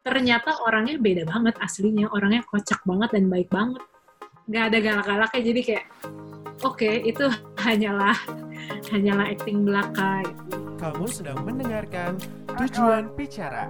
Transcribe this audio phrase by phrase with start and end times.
[0.00, 3.84] ternyata orangnya beda banget aslinya orangnya kocak banget dan baik banget
[4.48, 5.86] nggak ada galak-galaknya jadi kayak
[6.64, 7.28] oke okay, itu
[7.68, 8.16] hanyalah
[8.88, 10.24] hanyalah acting belaka.
[10.80, 12.16] Kamu sedang mendengarkan
[12.48, 13.68] Tujuan Bicara.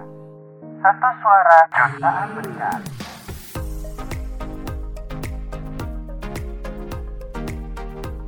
[0.79, 2.79] Satu suara jutaan mendengar.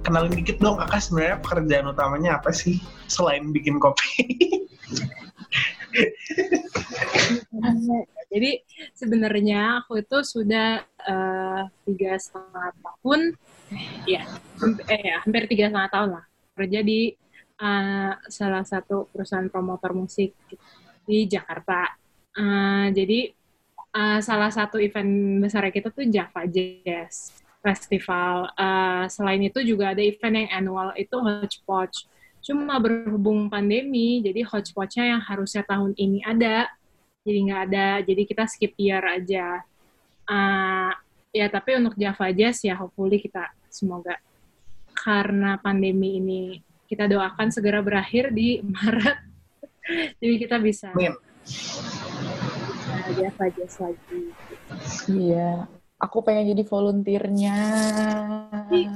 [0.03, 4.27] Kenalin dikit dong kakak sebenarnya pekerjaan utamanya apa sih selain bikin kopi?
[8.33, 8.51] Jadi
[8.97, 13.21] sebenarnya aku itu sudah eh, tiga setengah tahun,
[14.09, 14.25] ya,
[14.57, 16.25] hampir, eh, ya, hampir tiga setengah tahun lah
[16.57, 17.13] kerja di
[17.61, 20.33] eh, salah satu perusahaan promotor musik
[21.05, 21.93] di Jakarta.
[22.33, 23.19] Eh, jadi
[23.93, 28.49] eh, salah satu event besar kita tuh Java Jazz Festival.
[28.57, 32.09] Eh, selain itu juga ada event yang annual itu Hodgepodge.
[32.43, 36.67] Cuma berhubung pandemi, jadi Hodgepodge-nya yang harusnya tahun ini ada,
[37.23, 37.87] jadi nggak ada.
[38.03, 39.63] Jadi kita skip year aja.
[40.27, 40.91] Uh,
[41.35, 44.15] ya tapi untuk Java Jazz ya hopefully kita semoga
[44.95, 49.19] karena pandemi ini kita doakan segera berakhir di Maret.
[50.15, 51.15] jadi kita bisa uh,
[53.19, 54.21] Java Jazz lagi.
[55.11, 55.67] Iya.
[56.03, 57.55] Aku pengen jadi volunteernya.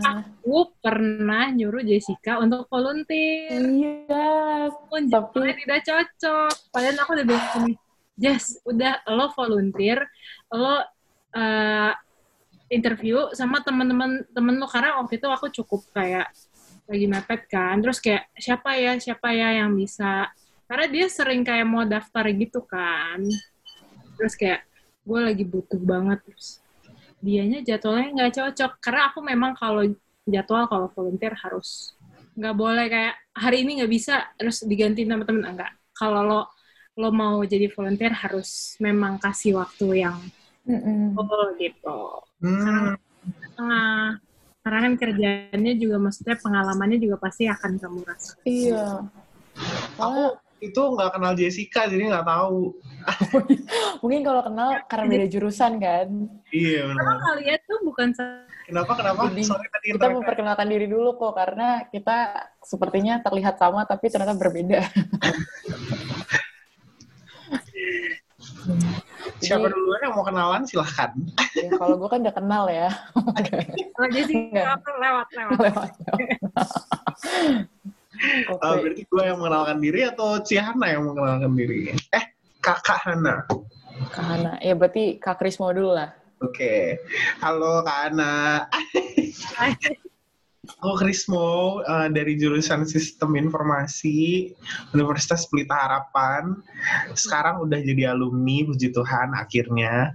[0.04, 3.64] Aku pernah nyuruh Jessica untuk volunteer.
[3.64, 4.68] Iya.
[4.92, 6.52] pun Tapi- tapi tidak cocok.
[6.68, 7.48] Padahal aku udah bilang
[8.18, 10.02] Jess, udah lo volunteer,
[10.50, 10.82] lo
[11.38, 11.94] eh,
[12.68, 16.28] interview sama teman-teman temen lo karena waktu itu aku cukup kayak
[16.90, 17.78] lagi mepet kan.
[17.80, 20.28] Terus kayak siapa ya, siapa ya yang bisa?
[20.68, 23.22] Karena dia sering kayak mau daftar gitu kan.
[24.18, 24.68] Terus kayak
[25.08, 26.60] gue lagi butuh banget terus
[27.24, 29.88] dianya jadwalnya nggak cocok karena aku memang kalau
[30.28, 31.96] jadwal kalau volunteer harus
[32.36, 36.42] nggak boleh kayak hari ini nggak bisa terus diganti sama temen enggak kalau lo
[36.98, 40.18] lo mau jadi volunteer harus memang kasih waktu yang
[40.66, 41.14] Mm-mm.
[41.14, 42.02] full gitu
[42.38, 42.94] Hmm,
[43.58, 44.22] Tengah
[44.62, 48.86] karena kan kerjaannya juga maksudnya pengalamannya juga pasti akan kamu rasakan Iya.
[49.96, 50.24] aku
[50.58, 52.74] itu nggak kenal Jessica jadi nggak tahu.
[54.02, 56.08] Mungkin kalau kenal karena beda jurusan kan.
[56.50, 57.26] Iya karena benar.
[57.30, 58.08] kalian tuh bukan
[58.68, 59.32] Kenapa kenapa?
[59.32, 64.36] Jadi, Sorry tadi Kita memperkenalkan diri dulu kok karena kita sepertinya terlihat sama tapi ternyata
[64.36, 64.82] berbeda.
[69.38, 71.12] Siapa Jadi, duluan yang mau kenalan silahkan.
[71.56, 72.90] ya, kalau gue kan udah kenal ya.
[73.96, 74.82] kalau jadi sih Enggak.
[74.86, 75.28] lewat lewat
[75.62, 75.92] Lewat.
[78.50, 78.66] Oke.
[78.66, 81.94] Eh, berarti gue yang mengenalkan diri atau Cihana yang mengenalkan diri?
[82.14, 82.26] Eh,
[82.66, 83.46] kakak Hana.
[84.10, 84.52] Kak Hana.
[84.62, 86.14] Ya berarti Kak Krismo dulu lah.
[86.42, 87.02] Oke,
[87.42, 88.66] halo Kak Hana.
[90.68, 94.52] Aku Krismo eh, dari jurusan Sistem Informasi
[94.92, 96.60] Universitas Pelita Harapan.
[97.16, 100.12] Sekarang udah jadi alumni, puji Tuhan akhirnya.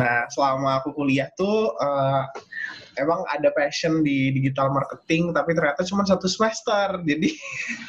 [0.00, 2.24] Nah, selama aku kuliah tuh eh,
[2.96, 7.04] emang ada passion di digital marketing, tapi ternyata cuma satu semester.
[7.04, 7.36] Jadi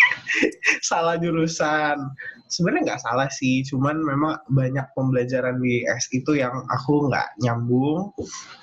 [0.89, 2.11] salah jurusan.
[2.45, 8.11] Sebenarnya nggak salah sih, cuman memang banyak pembelajaran di S itu yang aku nggak nyambung.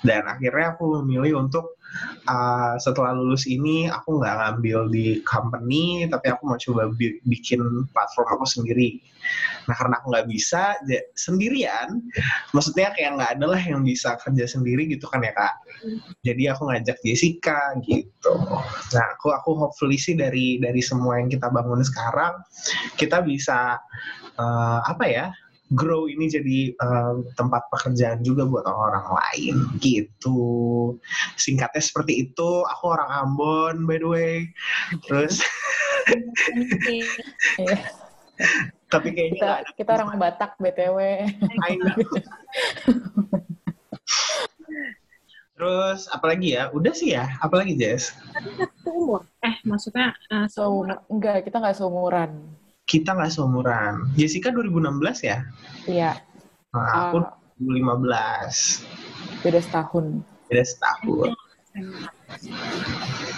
[0.05, 1.81] Dan akhirnya aku memilih untuk
[2.27, 7.87] uh, setelah lulus ini aku nggak ngambil di company tapi aku mau coba bi- bikin
[7.91, 8.99] platform aku sendiri.
[9.69, 10.75] Nah karena aku nggak bisa
[11.15, 12.03] sendirian.
[12.51, 15.53] Maksudnya kayak nggak ada lah yang bisa kerja sendiri gitu kan ya kak.
[16.23, 18.35] Jadi aku ngajak Jessica gitu.
[18.93, 22.35] Nah aku aku hopefully sih dari dari semua yang kita bangun sekarang
[22.99, 23.79] kita bisa
[24.37, 25.25] uh, apa ya
[25.71, 30.41] grow ini jadi uh, tempat pekerjaan juga buat orang lain gitu.
[31.39, 34.35] Singkatnya seperti itu aku orang Ambon by the way.
[35.07, 35.39] Terus
[38.91, 40.97] tapi kayaknya Kita nggak ada kita orang Batak BTW.
[41.65, 41.95] I know.
[45.53, 46.67] terus apalagi ya?
[46.75, 47.25] Udah sih ya?
[47.39, 48.11] Apalagi Jess?
[48.35, 49.21] Tapi satu umur.
[49.39, 50.11] Eh maksudnya
[50.51, 52.31] So, seumur enggak, kita nggak seumuran.
[52.83, 55.37] Kita nggak seumuran Jessica 2016 ya
[55.83, 56.11] Iya,
[56.69, 57.33] nah, aku Ah.
[57.55, 58.83] 2015
[59.39, 60.05] beda setahun.
[60.45, 61.31] beda setahun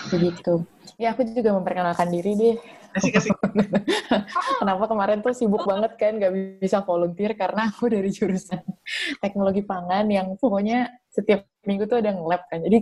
[0.07, 0.53] Begitu.
[0.95, 2.55] Ya, aku juga memperkenalkan diri deh.
[2.91, 3.31] kasih kasih
[4.59, 8.63] Kenapa kemarin tuh sibuk banget kan nggak bisa volunteer karena aku dari jurusan
[9.19, 12.59] teknologi pangan yang pokoknya setiap minggu tuh ada nge-lab kan.
[12.59, 12.77] Jadi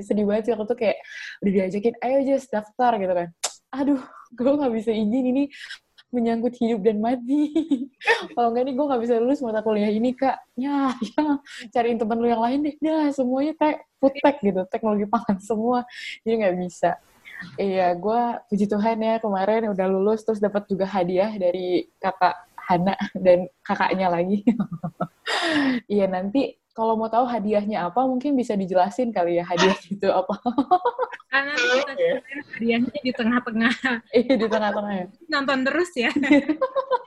[0.00, 1.00] sedih banget sih aku tuh kayak
[1.40, 3.28] udah diajakin, ayo just daftar gitu kan.
[3.72, 4.00] Aduh,
[4.30, 5.44] gue nggak bisa izin ini
[6.14, 7.50] menyangkut hidup dan mati.
[8.34, 10.38] Kalau nggak nih gue nggak bisa lulus mata kuliah ini kak.
[10.54, 11.42] Ya, ya
[11.74, 12.74] cariin temen lu yang lain deh.
[12.78, 15.82] Nah, semuanya tech, food tech gitu, teknologi pangan semua.
[16.22, 16.90] Jadi nggak bisa.
[17.58, 22.96] Iya, gue puji Tuhan ya kemarin udah lulus terus dapat juga hadiah dari kakak Hana
[23.12, 24.40] dan kakaknya lagi.
[25.88, 30.34] Iya nanti kalau mau tahu hadiahnya apa mungkin bisa dijelasin kali ya hadiah itu apa.
[31.30, 31.92] Karena kita
[32.58, 33.74] hadiahnya di tengah-tengah.
[34.18, 35.06] Iya di tengah-tengah ya.
[35.30, 36.10] Nonton terus ya.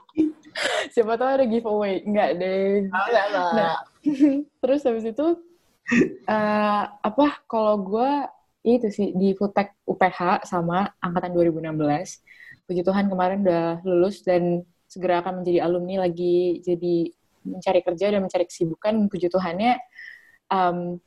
[0.96, 2.00] Siapa tahu ada giveaway.
[2.02, 2.88] Enggak deh.
[2.88, 3.52] Enggak lah.
[3.54, 3.76] Nah,
[4.64, 5.26] terus habis itu
[6.26, 8.10] eh, apa kalau gue
[8.64, 12.24] itu sih di Foodtech UPH sama angkatan 2016.
[12.64, 17.12] Puji Tuhan kemarin udah lulus dan segera akan menjadi alumni lagi jadi
[17.44, 18.94] mencari kerja dan mencari kesibukan.
[19.10, 19.78] Puji Tuhannya
[20.50, 20.98] em,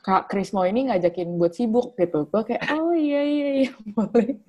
[0.00, 2.24] Kak Krismo ini ngajakin buat sibuk gitu.
[2.32, 4.40] Gue kayak, oh iya iya iya boleh.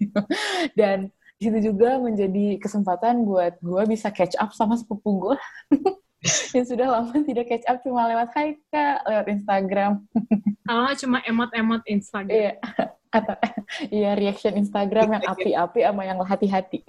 [0.76, 1.12] Dan
[1.42, 5.38] di situ juga menjadi kesempatan buat gue bisa catch up sama sepupu gue
[6.54, 9.92] yang sudah lama tidak catch up cuma lewat Hai Kak, lewat Instagram.
[10.62, 12.30] Kalau nggak cuma emot-emot Instagram.
[12.30, 12.54] Iya.
[13.12, 13.36] Atau
[13.90, 16.86] iya reaction Instagram yang api-api sama yang hati-hati.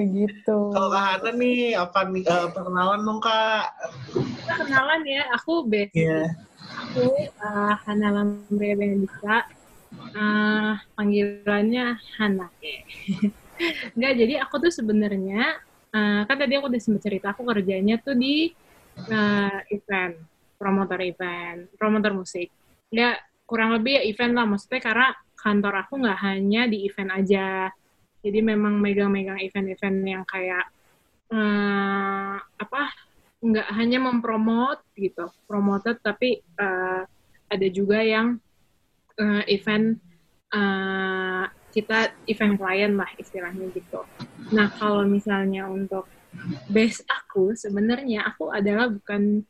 [0.00, 0.58] Begitu.
[0.72, 3.64] Kalau Kak Hana nih, apa nih, eh, perkenalan dong Kak?
[4.14, 5.94] Kita kenalan ya, aku basic.
[5.96, 6.32] Iya.
[6.74, 7.06] Aku
[7.40, 9.46] uh, Hana Lamria Benedika.
[10.14, 12.50] Uh, panggilannya Hana.
[13.94, 15.62] Enggak, jadi aku tuh sebenarnya
[15.94, 18.50] uh, kan tadi aku udah sempat cerita aku kerjanya tuh di
[19.06, 20.18] uh, event,
[20.58, 22.50] promotor event, promotor musik.
[22.90, 25.08] Ya kurang lebih ya event lah, maksudnya karena
[25.38, 27.70] kantor aku nggak hanya di event aja.
[28.24, 30.64] Jadi memang megang-megang event-event yang kayak
[31.28, 32.82] eh, apa
[33.44, 37.02] nggak hanya mempromot gitu, promoted tapi eh,
[37.52, 38.40] ada juga yang
[39.20, 40.00] eh, event
[40.56, 41.44] eh,
[41.74, 44.00] kita event klien lah istilahnya gitu.
[44.56, 46.08] Nah kalau misalnya untuk
[46.70, 49.42] base aku sebenarnya aku adalah bukan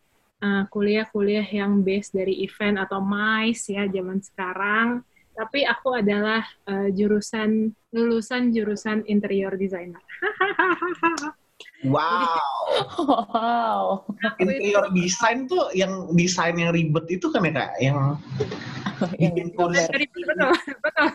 [0.44, 6.88] uh, kuliah-kuliah yang base dari event atau MICE ya zaman sekarang, tapi aku adalah uh,
[6.94, 10.00] jurusan lulusan jurusan interior designer.
[11.84, 12.40] Wow.
[13.28, 13.84] Wow.
[14.40, 17.70] Itu Interior design tuh yang desain yang ribet itu kan ya Kak?
[17.76, 17.98] Yang
[19.20, 19.84] bikin kursi.
[19.92, 20.50] dari betul
[20.84, 21.08] betul.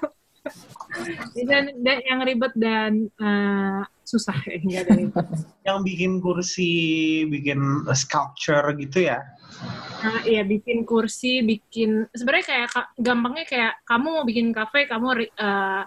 [1.49, 5.25] Dan, dan yang ribet dan uh, susah ya, ada ribet.
[5.65, 7.59] yang bikin kursi, bikin
[7.97, 9.25] sculpture gitu ya?
[9.99, 15.27] Nah, iya bikin kursi, bikin sebenarnya kayak ka- gampangnya kayak kamu mau bikin kafe, kamu
[15.35, 15.83] uh,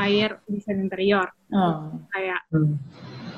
[0.00, 1.28] hire desain interior.
[1.52, 1.92] Oh.
[2.08, 2.80] Kayak Hmm.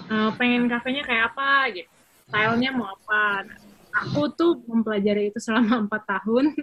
[0.06, 1.90] uh, pengen kafenya kayak apa gitu,
[2.30, 3.50] stylenya mau apa.
[3.50, 3.58] Nah,
[3.92, 6.54] aku tuh mempelajari itu selama empat tahun,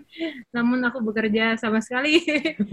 [0.55, 2.23] namun aku bekerja sama sekali.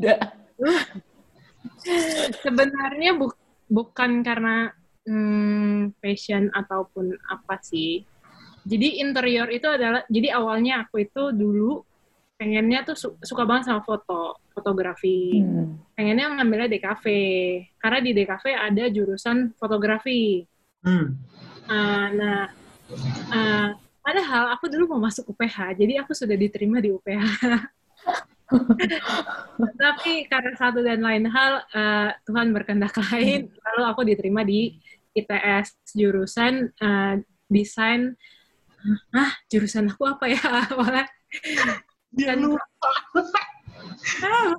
[0.00, 0.18] Tidak.
[2.42, 3.38] Sebenarnya bu-
[3.68, 4.70] bukan karena
[5.06, 8.06] hmm, passion ataupun apa sih.
[8.62, 11.82] Jadi interior itu adalah, jadi awalnya aku itu dulu
[12.38, 15.38] pengennya tuh su- suka banget sama foto, fotografi.
[15.38, 15.78] Hmm.
[15.94, 17.04] Pengennya ngambilnya DKV,
[17.78, 20.42] karena di DKV ada jurusan fotografi.
[20.82, 21.14] Hmm.
[21.70, 22.42] Uh, nah,
[23.30, 23.68] uh,
[24.02, 27.22] padahal aku dulu mau masuk UPH, jadi aku sudah diterima di UPH.
[29.82, 34.76] Tapi karena satu dan lain hal, uh, Tuhan berkehendak lain, lalu aku diterima di
[35.14, 37.14] ITS jurusan uh,
[37.46, 38.18] desain.
[39.14, 40.42] Ah, jurusan aku apa ya
[40.72, 41.06] awalnya?
[42.12, 42.62] Dia Dan- lupa.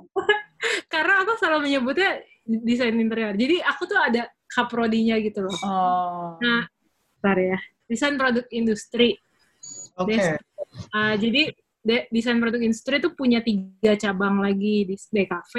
[0.92, 3.36] karena aku selalu menyebutnya desain interior.
[3.36, 5.56] Jadi aku tuh ada kaprodinya gitu loh.
[5.64, 6.36] Oh.
[6.40, 6.64] Nah,
[7.20, 7.58] bentar ya.
[7.84, 9.16] Desain produk industri.
[9.98, 10.16] Oke.
[10.16, 10.40] Des-
[10.90, 11.54] Uh, jadi
[11.86, 15.54] de- desain produk industri itu punya tiga cabang lagi di DKV,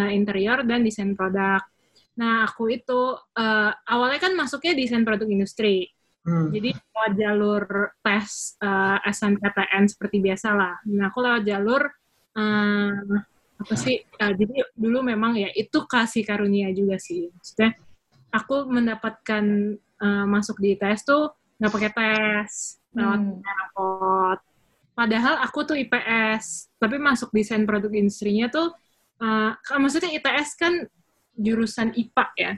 [0.00, 1.60] uh, interior dan desain produk.
[2.16, 3.00] Nah aku itu
[3.36, 6.52] uh, awalnya kan masuknya desain produk industri, Hmm.
[6.52, 7.64] jadi lewat jalur
[8.04, 10.76] tes uh, SNPTN seperti biasa lah.
[10.84, 11.82] Nah aku lewat jalur
[12.36, 12.92] uh,
[13.56, 14.04] apa sih?
[14.20, 17.32] Uh, jadi dulu memang ya itu kasih karunia juga sih.
[17.32, 17.72] Maksudnya
[18.36, 19.44] aku mendapatkan
[20.00, 23.40] uh, masuk di tes tuh nggak pakai tes lewat Hmm.
[23.40, 24.38] rapot.
[24.92, 28.68] Padahal aku tuh IPS, tapi masuk desain produk industrinya tuh,
[29.24, 30.84] uh, maksudnya ITS kan
[31.40, 32.52] jurusan IPA ya,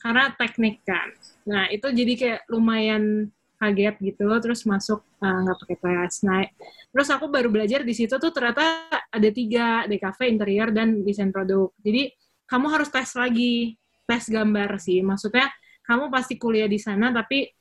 [0.00, 1.08] karena teknik kan.
[1.44, 3.28] Nah itu jadi kayak lumayan
[3.60, 6.24] kaget gitu, terus masuk uh, nggak pakai tes.
[6.24, 6.48] Nah,
[6.88, 11.68] terus aku baru belajar di situ tuh ternyata ada tiga DKV interior dan desain produk.
[11.84, 12.08] Jadi
[12.48, 13.76] kamu harus tes lagi,
[14.08, 15.04] tes gambar sih.
[15.04, 15.52] Maksudnya
[15.84, 17.52] kamu pasti kuliah di sana tapi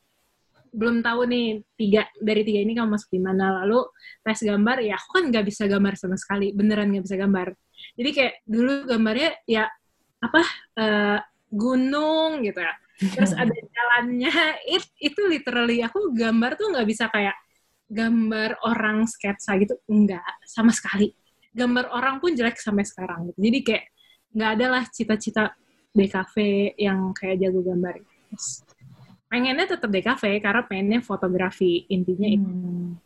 [0.69, 3.89] belum tahu nih tiga dari tiga ini kamu masuk di mana lalu
[4.21, 7.57] tes gambar ya aku kan nggak bisa gambar sama sekali beneran nggak bisa gambar
[7.97, 9.65] jadi kayak dulu gambarnya ya
[10.21, 10.41] apa
[10.77, 11.17] eh,
[11.49, 12.73] gunung gitu ya
[13.15, 14.33] terus ada jalannya
[14.69, 17.35] it, itu literally aku gambar tuh nggak bisa kayak
[17.89, 21.11] gambar orang sketsa gitu enggak sama sekali
[21.49, 23.39] gambar orang pun jelek sampai sekarang gitu.
[23.41, 23.85] jadi kayak
[24.29, 25.57] nggak ada lah cita-cita
[25.93, 26.35] DKV
[26.77, 27.97] yang kayak jago gambar.
[28.29, 28.61] Terus,
[29.29, 32.49] pengennya tetap DKV karena pengennya fotografi intinya itu.
[32.49, 32.97] Hmm.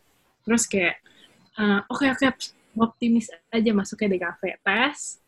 [0.43, 0.95] Terus kayak
[1.59, 2.25] eh, oke oke
[2.73, 5.22] optimis aja masuknya DKV tes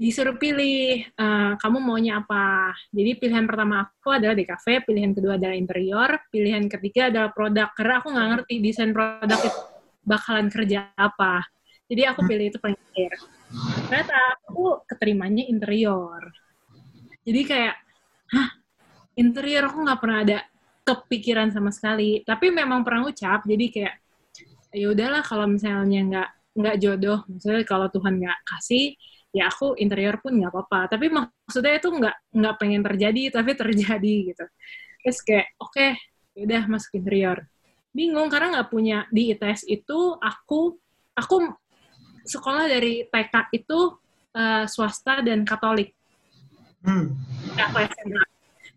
[0.00, 2.72] disuruh pilih eh, kamu maunya apa.
[2.88, 7.94] Jadi pilihan pertama aku adalah DKV, pilihan kedua adalah interior, pilihan ketiga adalah produk karena
[8.00, 9.60] aku nggak ngerti desain produk itu
[10.00, 11.44] bakalan kerja apa.
[11.84, 13.12] Jadi aku pilih itu paling akhir.
[13.90, 16.22] Ternyata aku keterimanya interior.
[17.26, 17.76] Jadi kayak,
[18.32, 18.48] hah,
[19.18, 20.38] interior aku nggak pernah ada
[20.86, 22.22] kepikiran sama sekali.
[22.24, 23.94] Tapi memang pernah ucap, jadi kayak,
[24.70, 28.94] ya udahlah kalau misalnya nggak nggak jodoh, misalnya kalau Tuhan nggak kasih,
[29.30, 30.96] ya aku interior pun nggak apa-apa.
[30.96, 34.44] Tapi maksudnya itu nggak nggak pengen terjadi, tapi terjadi gitu.
[35.00, 35.86] Terus kayak, oke,
[36.36, 37.38] ya udah masuk interior.
[37.90, 40.78] Bingung karena nggak punya di ITS itu aku
[41.16, 41.36] aku
[42.22, 43.78] sekolah dari TK itu
[44.36, 45.94] eh, swasta dan Katolik.
[46.80, 47.12] Hmm.
[47.60, 48.24] aku SMA.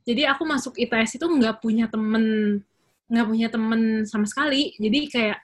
[0.04, 2.60] Jadi aku masuk ITS itu nggak punya temen,
[3.08, 4.76] nggak punya temen sama sekali.
[4.76, 5.40] Jadi kayak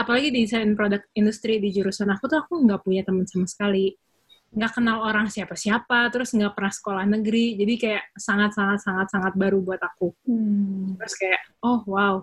[0.00, 3.92] apalagi di desain produk industri di jurusan aku tuh aku nggak punya temen sama sekali.
[4.52, 7.56] Nggak kenal orang siapa-siapa, terus nggak pernah sekolah negeri.
[7.56, 10.12] Jadi kayak sangat-sangat sangat-sangat baru buat aku.
[10.28, 11.00] Hmm.
[11.00, 12.20] Terus kayak oh wow,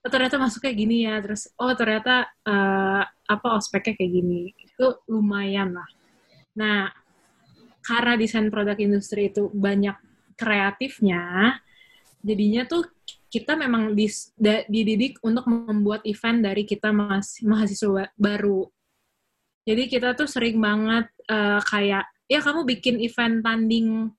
[0.00, 1.20] oh, ternyata masuk kayak gini ya.
[1.20, 4.56] Terus oh ternyata eh, apa ospeknya kayak gini.
[4.56, 5.88] Itu lumayan lah.
[6.56, 6.88] Nah,
[7.84, 9.94] karena desain produk industri itu banyak
[10.40, 11.56] kreatifnya,
[12.24, 12.88] jadinya tuh
[13.28, 18.64] kita memang dis- da- dididik untuk membuat event dari kita mas- mahasiswa ba- baru.
[19.68, 24.12] Jadi kita tuh sering banget eh, kayak ya kamu bikin event tanding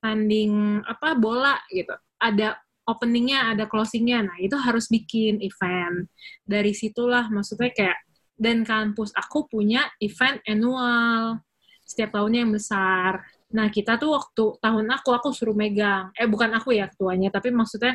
[0.00, 1.92] tanding apa bola gitu.
[2.20, 4.24] Ada openingnya, ada closingnya.
[4.24, 6.08] Nah itu harus bikin event.
[6.44, 7.98] Dari situlah maksudnya kayak
[8.34, 11.40] dan kampus aku punya event annual
[11.84, 13.22] setiap tahunnya yang besar.
[13.54, 16.10] Nah, kita tuh waktu tahun aku, aku suruh megang.
[16.18, 17.94] Eh, bukan aku ya ketuanya, tapi maksudnya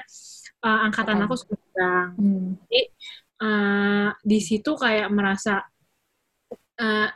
[0.63, 1.27] uh, angkatan Angkatan.
[1.27, 2.09] aku suruh megang.
[2.15, 2.49] Hmm.
[2.63, 2.81] Jadi,
[3.43, 5.59] uh, di situ kayak merasa,
[6.79, 7.09] uh,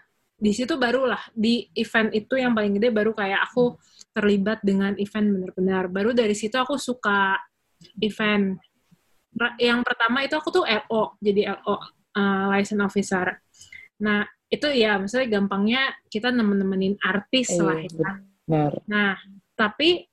[0.43, 3.79] di situ barulah, di event itu yang paling gede baru kayak aku
[4.11, 5.87] terlibat dengan event benar-benar.
[5.87, 7.39] Baru dari situ aku suka
[8.03, 8.59] event.
[9.55, 11.79] Yang pertama itu aku tuh LO, jadi LO, uh,
[12.51, 13.39] license officer.
[14.03, 17.89] Nah, itu ya maksudnya gampangnya kita nemen-nemenin artis Iya, lah ya.
[18.43, 18.73] Benar.
[18.85, 19.15] Nah,
[19.55, 20.11] tapi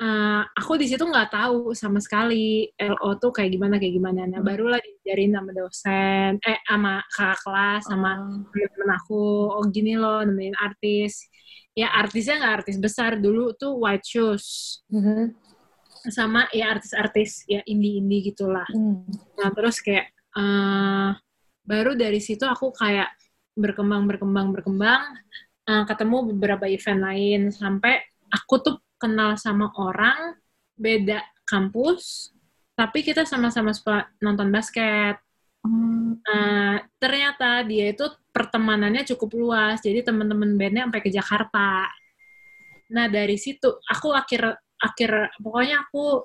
[0.00, 4.24] eh, aku di situ nggak tahu sama sekali LO tuh kayak gimana kayak gimana.
[4.24, 4.48] Nah, Hmm.
[4.48, 8.10] barulah diajarin sama dosen, eh sama kakak kelas, sama
[8.48, 9.24] temen-temen aku.
[9.52, 11.28] Oh gini loh, nemenin artis.
[11.76, 14.46] Ya artisnya nggak artis besar dulu tuh White Shoes
[14.90, 15.36] Mhm.
[16.08, 18.64] sama ya artis-artis ya indie-indie gitulah.
[18.72, 19.04] Hmm.
[19.36, 21.10] Nah, terus kayak eh
[21.60, 23.12] baru dari situ aku kayak
[23.52, 25.02] berkembang berkembang berkembang
[25.68, 28.00] eh, ketemu beberapa event lain sampai
[28.32, 30.36] aku tuh kenal sama orang
[30.76, 32.30] beda kampus
[32.76, 35.20] tapi kita sama-sama suka nonton basket.
[35.60, 36.16] Hmm.
[36.16, 41.92] Eh, ternyata dia itu pertemanannya cukup luas, jadi teman-teman bandnya sampai ke Jakarta.
[42.96, 46.24] Nah dari situ aku akhir akhir pokoknya aku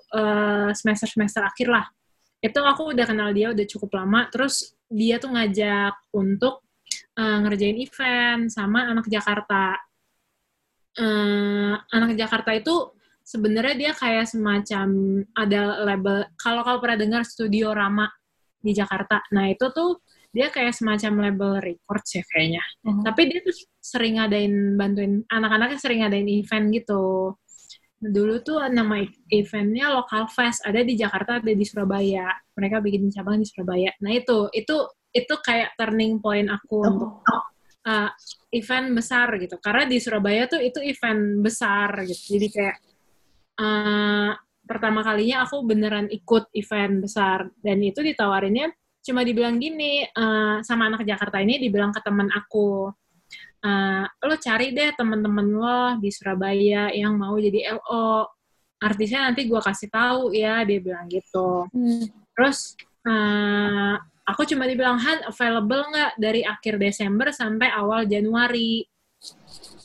[0.71, 1.85] semester semester akhir lah
[2.45, 6.61] itu aku udah kenal dia udah cukup lama terus dia tuh ngajak untuk
[7.17, 9.75] eh, ngerjain event sama anak Jakarta
[10.95, 14.87] Eh, anak Jakarta itu sebenarnya dia kayak semacam
[15.35, 18.07] ada label kalau kau pernah dengar Studio Rama
[18.63, 19.19] di Jakarta?
[19.35, 19.99] Nah itu tuh
[20.31, 22.63] dia kayak semacam label records ya kayaknya.
[22.87, 23.03] Mhm.
[23.07, 27.35] tapi dia tuh sering ngadain bantuin anak-anaknya sering ngadain event gitu.
[27.99, 32.29] Dulu tuh nama eventnya local fest ada di Jakarta ada di Surabaya.
[32.55, 33.91] Mereka bikin cabang di Surabaya.
[33.99, 34.75] Nah itu itu
[35.15, 37.43] itu kayak turning point aku untuk Oh.
[37.85, 38.09] Uh,
[38.51, 39.61] event besar gitu.
[39.61, 42.37] Karena di Surabaya tuh itu event besar gitu.
[42.37, 42.77] Jadi kayak
[43.61, 44.31] uh,
[44.65, 47.47] pertama kalinya aku beneran ikut event besar.
[47.61, 48.73] Dan itu ditawarinnya
[49.05, 52.89] cuma dibilang gini uh, sama anak Jakarta ini dibilang ke teman aku
[53.61, 58.25] uh, lo cari deh temen-temen lo di Surabaya yang mau jadi LO
[58.81, 61.69] artisnya nanti gua kasih tahu ya dia bilang gitu.
[61.69, 62.05] Hmm.
[62.33, 62.73] terus
[63.05, 68.81] uh, aku cuma dibilang Han available nggak dari akhir Desember sampai awal Januari?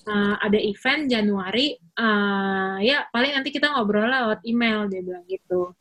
[0.01, 5.77] Uh, ada event Januari uh, ya paling nanti kita ngobrol lewat email dia bilang gitu.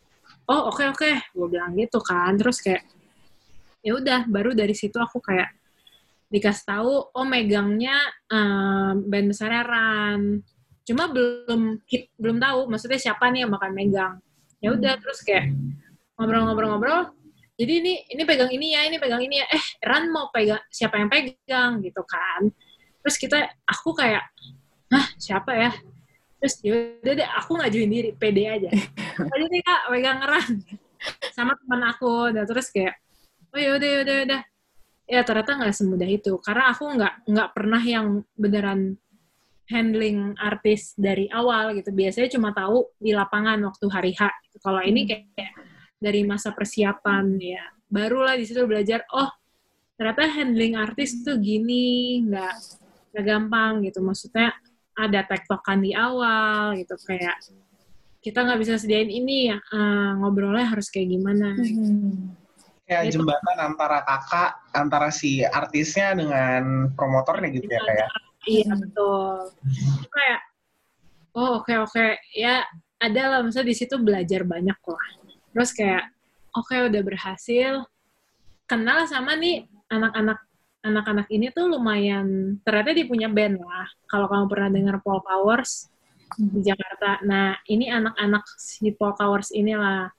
[0.45, 1.11] Oh oke oke.
[1.31, 2.83] Gue bilang gitu kan terus kayak
[3.79, 5.55] ya udah baru dari situ aku kayak
[6.29, 7.95] dikasih tahu oh megangnya
[8.29, 10.43] um, band besar Ran
[10.83, 14.13] cuma belum kit- belum tahu maksudnya siapa nih yang bakal megang.
[14.59, 15.55] Ya udah terus kayak
[16.19, 17.15] ngobrol-ngobrol-ngobrol
[17.59, 19.47] jadi ini ini pegang ini ya ini pegang ini ya.
[19.51, 22.47] Eh Ran mau pegang siapa yang pegang gitu kan.
[23.03, 24.23] Terus kita aku kayak
[24.95, 25.71] hah siapa ya?
[26.39, 28.71] Terus yaudah deh aku ngajuin diri pede aja.
[29.35, 30.47] Aja deh kak pegang erat
[31.35, 32.95] sama teman aku dan terus kayak
[33.51, 34.41] oh yaudah yaudah yaudah
[35.03, 36.39] ya ternyata nggak semudah itu.
[36.39, 38.95] Karena aku nggak nggak pernah yang beneran
[39.67, 41.91] handling artis dari awal gitu.
[41.91, 44.31] Biasanya cuma tahu di lapangan waktu hari H.
[44.47, 44.57] Gitu.
[44.63, 45.53] kalau ini kayak, kayak
[45.99, 49.29] dari masa persiapan ya barulah di situ belajar oh
[49.99, 52.55] ternyata handling artis tuh gini nggak
[53.11, 54.55] nggak gampang gitu maksudnya
[54.95, 57.35] ada tektokan di awal gitu kayak
[58.19, 62.35] kita nggak bisa sediain ini ya eh, ngobrolnya harus kayak gimana Hmm.
[62.89, 63.21] Kayak Itu.
[63.21, 68.09] jembatan antara kakak, antara si artisnya dengan promotornya gitu ya kayak.
[68.49, 69.53] Iya betul.
[69.69, 70.41] Itu kayak
[71.37, 72.65] oh oke oke ya
[72.97, 75.05] ada lah misalnya di situ belajar banyak lah.
[75.53, 76.03] Terus kayak
[76.53, 77.73] oke udah berhasil
[78.69, 80.39] kenal sama nih anak-anak
[80.79, 83.87] anak-anak ini tuh lumayan ternyata dia punya band lah.
[84.07, 85.91] Kalau kamu pernah dengar Paul Powers
[86.37, 87.19] di Jakarta.
[87.25, 90.13] Nah, ini anak-anak si Paul Powers inilah.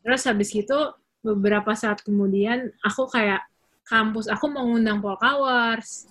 [0.00, 0.78] Terus habis itu
[1.24, 3.48] beberapa saat kemudian aku kayak
[3.88, 6.08] kampus aku mau ngundang Paul Powers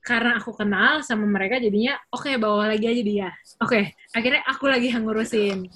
[0.00, 3.28] karena aku kenal sama mereka jadinya oke bawa lagi aja dia
[3.60, 5.68] oke akhirnya aku lagi yang ngurusin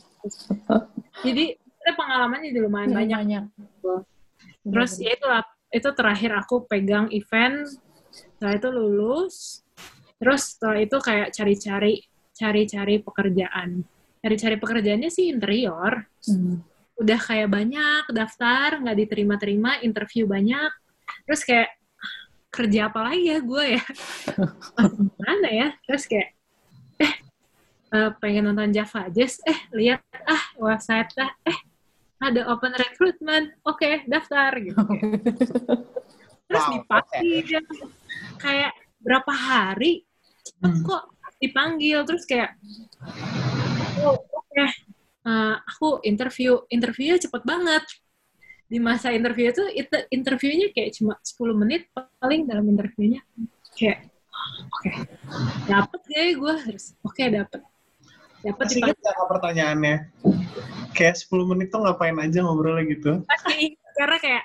[1.26, 3.19] jadi itu pengalamannya jadi lumayan banyak.
[3.19, 3.45] banyak.
[4.61, 7.71] terus ya itulah itu terakhir aku pegang event.
[8.11, 9.62] Setelah itu lulus.
[10.21, 11.95] Terus setelah itu kayak cari-cari
[12.35, 13.87] cari-cari pekerjaan.
[14.21, 16.07] Cari-cari pekerjaannya sih interior.
[16.29, 16.67] Hmm.
[17.00, 20.69] udah kayak banyak daftar nggak diterima-terima interview banyak.
[21.25, 21.73] Terus kayak
[22.52, 23.85] kerja apa lagi ya gue ya?
[25.25, 25.69] Mana ya?
[25.88, 26.37] Terus kayak
[27.00, 27.14] eh
[27.90, 31.59] eh, pengen nonton Java Jazz eh lihat ah website lah eh
[32.20, 34.82] ada open recruitment oke daftar gitu.
[36.50, 37.62] Terus Wow, dipanggil
[38.42, 40.02] kayak berapa hari?
[40.42, 40.85] Cepet Hmm.
[40.85, 41.02] kok
[41.38, 41.99] dipanggil?
[42.04, 42.59] Terus kayak
[44.04, 44.66] oh oke
[45.20, 47.85] Eh, aku interview interviewnya cepet banget.
[48.70, 53.20] Di masa interview itu itu interviewnya kayak cuma 10 menit paling dalam interviewnya.
[53.76, 54.09] Kayak
[54.72, 54.90] oke
[55.68, 57.61] dapet deh gue harus oke dapet
[58.40, 59.96] dapet Masih ingat nggak Kak, pertanyaannya?
[60.90, 63.12] Kayak 10 menit tuh ngapain aja ngobrolnya gitu?
[63.24, 64.44] pasti karena kayak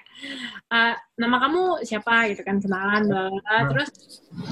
[0.68, 3.58] eh, nama kamu siapa gitu kan kenalan bla bla.
[3.72, 3.90] terus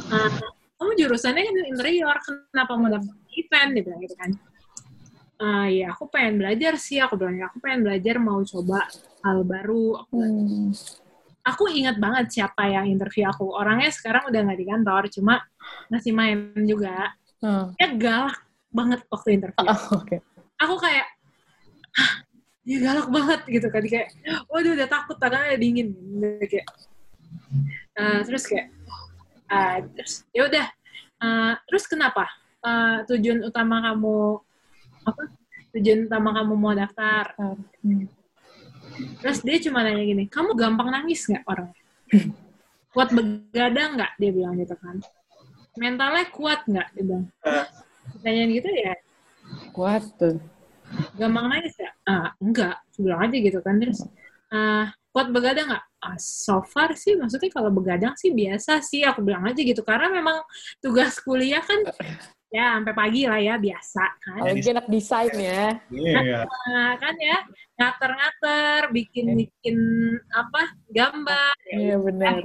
[0.08, 0.29] eh,
[0.75, 4.32] kamu jurusannya kan interior kenapa mau daftar event gitu gitu kan
[5.34, 8.88] Eh, ya aku pengen belajar sih aku bilang ya aku pengen belajar mau coba
[9.25, 10.15] hal baru aku.
[10.15, 10.71] Hmm.
[11.43, 15.43] aku ingat banget siapa yang interview aku orangnya sekarang udah nggak di kantor cuma
[15.91, 17.12] masih main juga
[17.43, 17.75] Hmm.
[17.75, 18.39] dia galak
[18.73, 19.63] banget waktu interview.
[19.63, 20.17] Oh, Oke.
[20.59, 21.07] aku kayak
[21.93, 22.12] "Hah,
[22.65, 23.83] dia galak banget gitu kan.
[23.86, 24.07] Kayak
[24.49, 25.93] waduh udah takut tangannya dingin.
[26.49, 26.67] Kayak
[27.93, 28.67] eh, terus kayak
[29.47, 30.67] ah, terus ya udah
[31.23, 32.27] Eh, terus kenapa
[32.63, 34.39] Eh, tujuan utama kamu
[35.03, 35.21] apa
[35.75, 37.36] tujuan utama kamu mau daftar?
[37.83, 38.07] Hmm.
[39.19, 41.75] terus dia cuma nanya gini kamu gampang nangis nggak orangnya?
[42.95, 44.12] Kuat begadang nggak?
[44.15, 44.95] Dia bilang gitu kan.
[45.75, 46.88] Mentalnya kuat nggak?
[46.95, 47.25] Dia bilang
[48.11, 48.93] pertanyaan gitu ya
[49.75, 50.39] Kuat tuh.
[51.17, 51.89] gampang nangis ya?
[52.05, 53.75] Ah, enggak, bilang aja gitu kan.
[53.81, 54.05] Terus,
[54.53, 55.85] ah, kuat begadang nggak?
[56.03, 59.81] Ah, so far sih, maksudnya kalau begadang sih biasa sih, aku bilang aja gitu.
[59.81, 60.41] Karena memang
[60.83, 61.85] tugas kuliah kan,
[62.53, 64.41] ya sampai pagi lah ya, biasa kan.
[64.45, 65.65] Apalagi anak desain ya.
[65.89, 66.45] Iya.
[66.45, 67.37] Nah, kan ya,
[67.81, 69.77] ngater-ngater, bikin-bikin
[70.29, 70.61] apa,
[70.93, 72.41] gambar, ya Iya benar.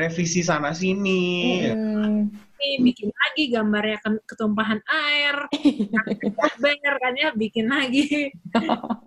[0.00, 1.68] Revisi sana sini.
[1.68, 2.32] Hmm.
[2.82, 5.36] Bikin lagi gambarnya ke- ketumpahan air,
[6.62, 8.30] ber kan ya, bikin lagi.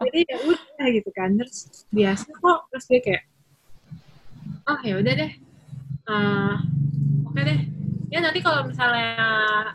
[0.02, 1.36] Jadi ya udah gitu kan.
[1.40, 3.24] Terus biasa kok, terus dia kayak,
[4.68, 5.32] oh ya udah deh,
[6.06, 6.56] Eh,
[7.26, 7.60] oke deh.
[8.14, 9.18] Ya nanti kalau misalnya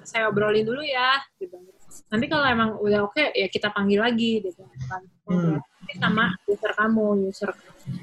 [0.06, 1.58] saya obrolin dulu ya, gitu.
[2.06, 5.02] Nanti kalau emang udah oke, ya kita panggil lagi, gitu kan.
[5.26, 5.58] Hmm.
[5.58, 7.50] Nanti sama user kamu, user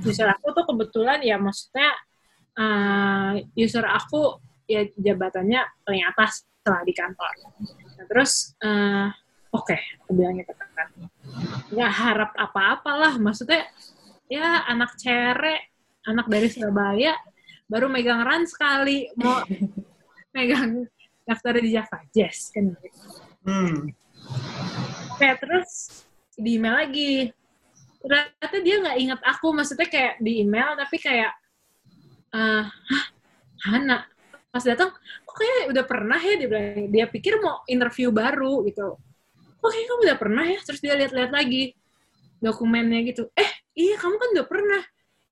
[0.03, 1.95] user aku tuh kebetulan ya maksudnya
[2.57, 7.33] eh, user aku ya jabatannya paling atas setelah di kantor.
[7.97, 9.07] Nah, terus eh,
[9.55, 10.87] oke, aku bilang gitu kan.
[11.71, 13.65] Nggak harap apa-apalah, maksudnya
[14.27, 15.71] ya anak cere,
[16.03, 17.15] anak dari Surabaya
[17.67, 19.43] baru megang ran sekali mau
[20.35, 20.87] megang
[21.27, 22.87] daftar di Java Jazz kan gitu.
[23.43, 23.91] Hmm.
[25.11, 26.03] Oke, terus
[26.39, 27.31] di email lagi.
[27.97, 31.31] Ternyata dia nggak ingat aku, maksudnya kayak di email, tapi kayak,
[32.31, 32.71] hah,
[33.67, 34.07] Hana.
[34.57, 36.89] Pas datang, kok kayak udah pernah ya, dia bilang.
[36.89, 38.97] Dia pikir mau interview baru, gitu.
[39.61, 40.57] Kok kayak kamu udah pernah ya?
[40.65, 41.77] Terus dia lihat-lihat lagi
[42.41, 43.29] dokumennya gitu.
[43.37, 44.81] Eh, iya kamu kan udah pernah.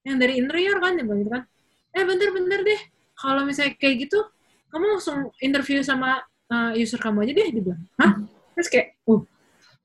[0.05, 1.43] Yang dari interior kan, dia bilang gitu kan.
[1.97, 2.81] Eh, bentar-bentar deh.
[3.17, 4.21] Kalau misalnya kayak gitu,
[4.69, 6.21] kamu langsung interview sama
[6.53, 7.81] eh, user kamu aja deh, dia bilang.
[7.97, 8.13] Hah?
[8.55, 9.21] terus kayak uh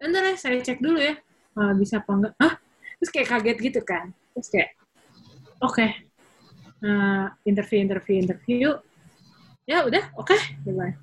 [0.00, 1.18] bentar ya saya cek dulu ya
[1.58, 2.54] uh, bisa apa enggak Hah?
[3.02, 4.70] terus kayak kaget gitu kan terus kayak
[5.60, 5.90] oke okay.
[6.86, 8.78] uh, interview interview interview
[9.70, 10.34] ya udah oke.
[10.34, 10.58] Okay.
[10.66, 10.98] gimana?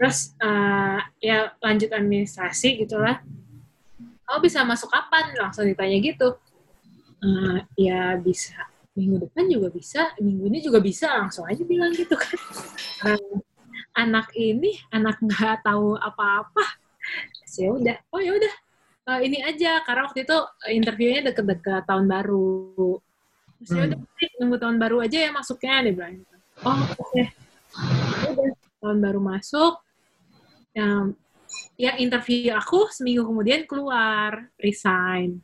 [0.00, 3.20] Terus uh, ya lanjut administrasi gitulah
[4.32, 5.36] kamu bisa masuk kapan?
[5.36, 6.40] Langsung ditanya gitu.
[7.20, 8.64] Uh, ya bisa.
[8.96, 12.38] Minggu depan juga bisa minggu ini juga bisa langsung aja bilang gitu kan.
[13.04, 13.36] Uh,
[13.92, 16.64] anak ini anak nggak tahu apa-apa.
[17.60, 17.96] Ya udah.
[18.08, 18.54] Oh ya udah.
[19.04, 20.36] Uh, ini aja karena waktu itu
[20.72, 22.96] interviewnya deket-deket tahun baru.
[23.60, 23.98] Terus ya udah
[24.40, 26.36] nunggu tahun baru aja ya masuknya dia bilang gitu.
[26.64, 27.04] oh oke.
[27.12, 27.41] okay.
[28.82, 29.78] Tahun baru masuk.
[30.74, 31.14] Um,
[31.76, 35.38] ya interview aku seminggu kemudian keluar resign.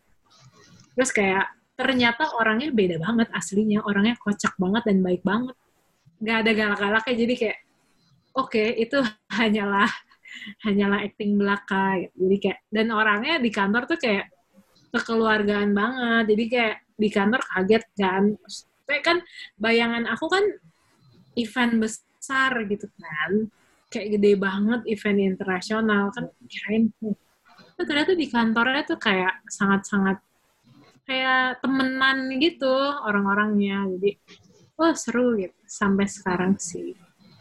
[0.99, 1.47] Terus kayak
[1.79, 3.87] ternyata orangnya beda banget aslinya.
[3.87, 5.55] Orangnya kocak banget dan baik banget.
[6.19, 7.15] Nggak ada galak-galaknya.
[7.15, 7.59] Jadi kayak
[8.35, 8.99] oke okay, itu
[9.39, 9.91] hanyalah
[10.67, 12.03] hanyalah acting belaka.
[12.03, 12.13] Gitu.
[12.19, 14.27] jadi kayak dan orangnya di kantor tuh kayak
[14.91, 16.25] kekeluargaan banget.
[16.35, 18.25] Jadi kayak di kantor kaget kan.
[18.89, 19.19] Kayak kan
[19.61, 20.45] bayangan aku kan
[21.37, 22.08] event besar
[22.69, 23.49] gitu kan.
[23.89, 26.13] Kayak gede banget event internasional.
[26.13, 27.17] Kan kirain tuh.
[27.79, 30.19] Ternyata di kantornya tuh kayak sangat-sangat
[31.09, 32.69] kayak temenan gitu
[33.07, 33.89] orang-orangnya.
[33.97, 34.11] Jadi
[34.77, 35.57] wah seru gitu.
[35.65, 36.93] Sampai sekarang sih.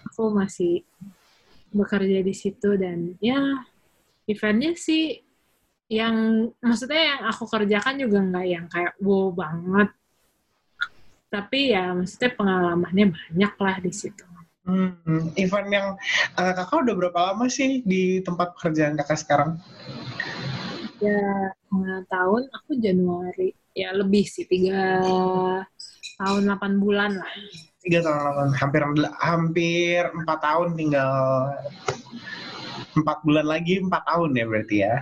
[0.07, 0.87] Aku masih
[1.67, 3.37] bekerja di situ dan ya
[4.23, 5.19] eventnya sih
[5.91, 9.89] yang maksudnya yang aku kerjakan juga nggak yang kayak wow banget.
[11.27, 14.23] Tapi ya maksudnya pengalamannya banyak lah di situ
[14.67, 15.87] Hmm, event yang
[16.35, 19.55] uh, kakak udah berapa lama sih di tempat pekerjaan kakak sekarang?
[20.99, 21.55] Ya,
[22.11, 23.55] tahun aku Januari.
[23.71, 24.99] Ya lebih sih, tiga
[26.19, 27.31] tahun delapan bulan lah.
[27.79, 28.81] Tiga tahun delapan, hampir
[29.23, 31.11] hampir empat tahun tinggal
[32.97, 34.95] empat bulan lagi empat tahun ya berarti ya.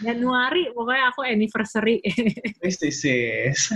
[0.00, 1.98] Januari pokoknya aku anniversary.
[2.62, 3.70] This is.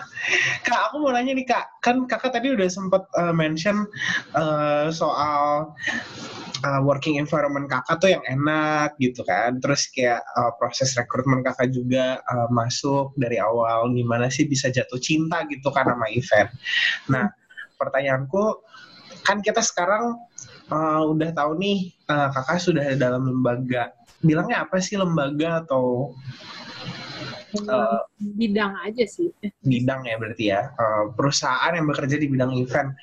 [0.66, 3.84] kak, aku mau nanya nih kak, kan kakak tadi udah sempat uh, mention
[4.38, 5.72] uh, soal
[6.62, 9.58] uh, working environment kakak tuh yang enak gitu kan.
[9.58, 14.98] Terus kayak uh, proses rekrutmen kakak juga uh, masuk dari awal gimana sih bisa jatuh
[15.02, 16.50] cinta gitu kan sama event.
[17.10, 17.26] Nah,
[17.76, 18.62] pertanyaanku
[19.22, 20.18] kan kita sekarang
[20.70, 23.90] uh, udah tahu nih uh, kakak sudah dalam lembaga
[24.22, 26.14] bilangnya apa sih lembaga atau
[27.68, 29.28] uh, bidang aja sih.
[29.66, 32.94] bidang ya berarti ya uh, perusahaan yang bekerja di bidang event.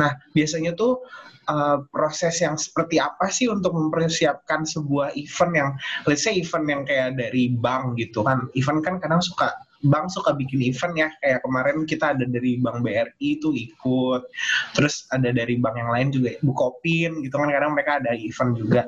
[0.00, 1.02] Nah biasanya tuh
[1.50, 5.70] uh, proses yang seperti apa sih untuk mempersiapkan sebuah event yang
[6.08, 8.46] let's say event yang kayak dari bank gitu kan.
[8.56, 9.52] Event kan kadang suka
[9.86, 14.26] bank suka bikin event ya kayak kemarin kita ada dari bank BRI itu ikut
[14.74, 18.82] terus ada dari bank yang lain juga Bukopin gitu kan kadang mereka ada event juga.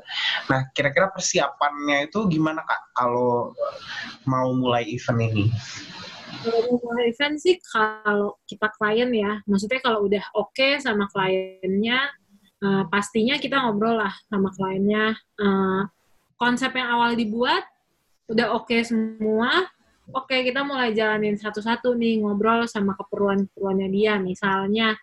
[0.51, 3.55] Nah kira-kira persiapannya itu gimana kak kalau
[4.27, 5.47] mau mulai event ini?
[6.41, 12.11] Kalau mulai event sih kalau kita klien ya maksudnya kalau udah oke okay sama kliennya
[12.67, 15.15] uh, pastinya kita ngobrol lah sama kliennya.
[15.39, 15.87] Uh,
[16.41, 17.69] konsep yang awal dibuat
[18.33, 19.69] udah oke okay semua
[20.11, 24.19] oke okay, kita mulai jalanin satu-satu nih ngobrol sama keperluan-keperluannya dia.
[24.19, 24.95] Misalnya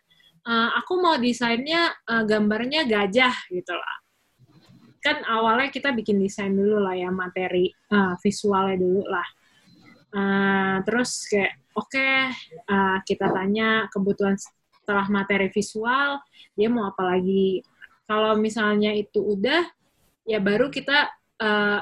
[0.47, 3.97] uh, aku mau desainnya uh, gambarnya gajah gitu lah.
[5.03, 9.27] Kan awalnya kita bikin desain dulu lah ya materi uh, visualnya dulu lah.
[10.07, 12.31] Uh, terus kayak oke okay,
[12.71, 16.23] uh, kita tanya kebutuhan setelah materi visual
[16.55, 17.63] dia mau apa lagi?
[18.07, 19.67] Kalau misalnya itu udah
[20.23, 21.11] ya baru kita
[21.43, 21.79] uh,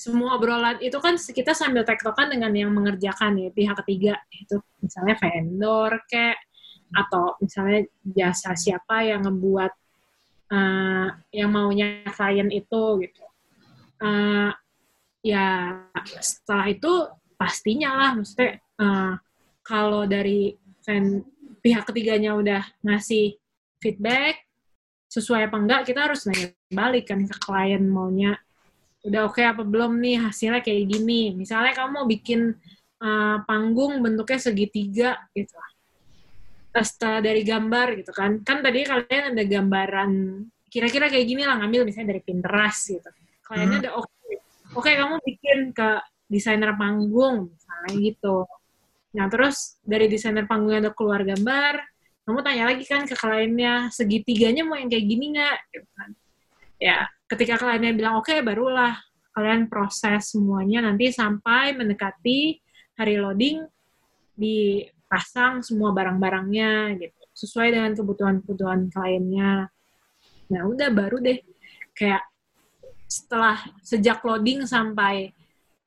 [0.00, 5.12] semua obrolan itu kan kita sambil tektokan dengan yang mengerjakan ya pihak ketiga itu misalnya
[5.20, 6.40] vendor kayak
[6.96, 9.72] atau misalnya jasa siapa yang ngebuat
[10.56, 13.24] uh, yang maunya klien itu gitu.
[14.00, 14.48] Uh,
[15.20, 15.76] ya
[16.24, 16.92] setelah itu
[17.36, 19.20] pastinya lah maksudnya uh,
[19.60, 21.20] kalau dari fan,
[21.60, 23.36] pihak ketiganya udah ngasih
[23.84, 24.48] feedback
[25.12, 28.40] sesuai apa enggak kita harus nanya balik kan ke klien maunya
[29.00, 31.32] udah oke okay apa belum nih hasilnya kayak gini.
[31.32, 32.52] Misalnya kamu mau bikin
[33.00, 35.56] uh, panggung bentuknya segitiga gitu.
[36.70, 38.40] Setelah dari gambar gitu kan.
[38.44, 40.10] Kan tadi kalian ada gambaran
[40.70, 43.10] kira-kira kayak gini lah ngambil misalnya dari Pinterest gitu.
[43.42, 43.84] Kliennya hmm.
[43.84, 44.06] udah oke.
[44.06, 44.36] Okay.
[44.70, 45.88] Oke, okay, kamu bikin ke
[46.30, 48.46] desainer panggung misalnya gitu.
[49.18, 51.82] Nah, terus dari desainer panggungnya udah keluar gambar,
[52.22, 56.10] kamu tanya lagi kan ke kliennya segitiganya mau yang kayak gini nggak gitu kan.
[56.78, 58.98] Ya, ketika kliennya bilang oke okay, barulah
[59.30, 62.58] kalian proses semuanya nanti sampai mendekati
[62.98, 63.62] hari loading
[64.34, 69.70] dipasang semua barang-barangnya gitu sesuai dengan kebutuhan-kebutuhan kliennya
[70.50, 71.38] nah udah baru deh
[71.94, 72.26] kayak
[73.10, 75.34] setelah sejak loading sampai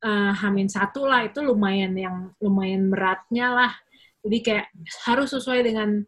[0.03, 3.73] uh, Hamin satu lah itu lumayan yang lumayan beratnya lah.
[4.23, 4.67] Jadi kayak
[5.07, 6.03] harus sesuai dengan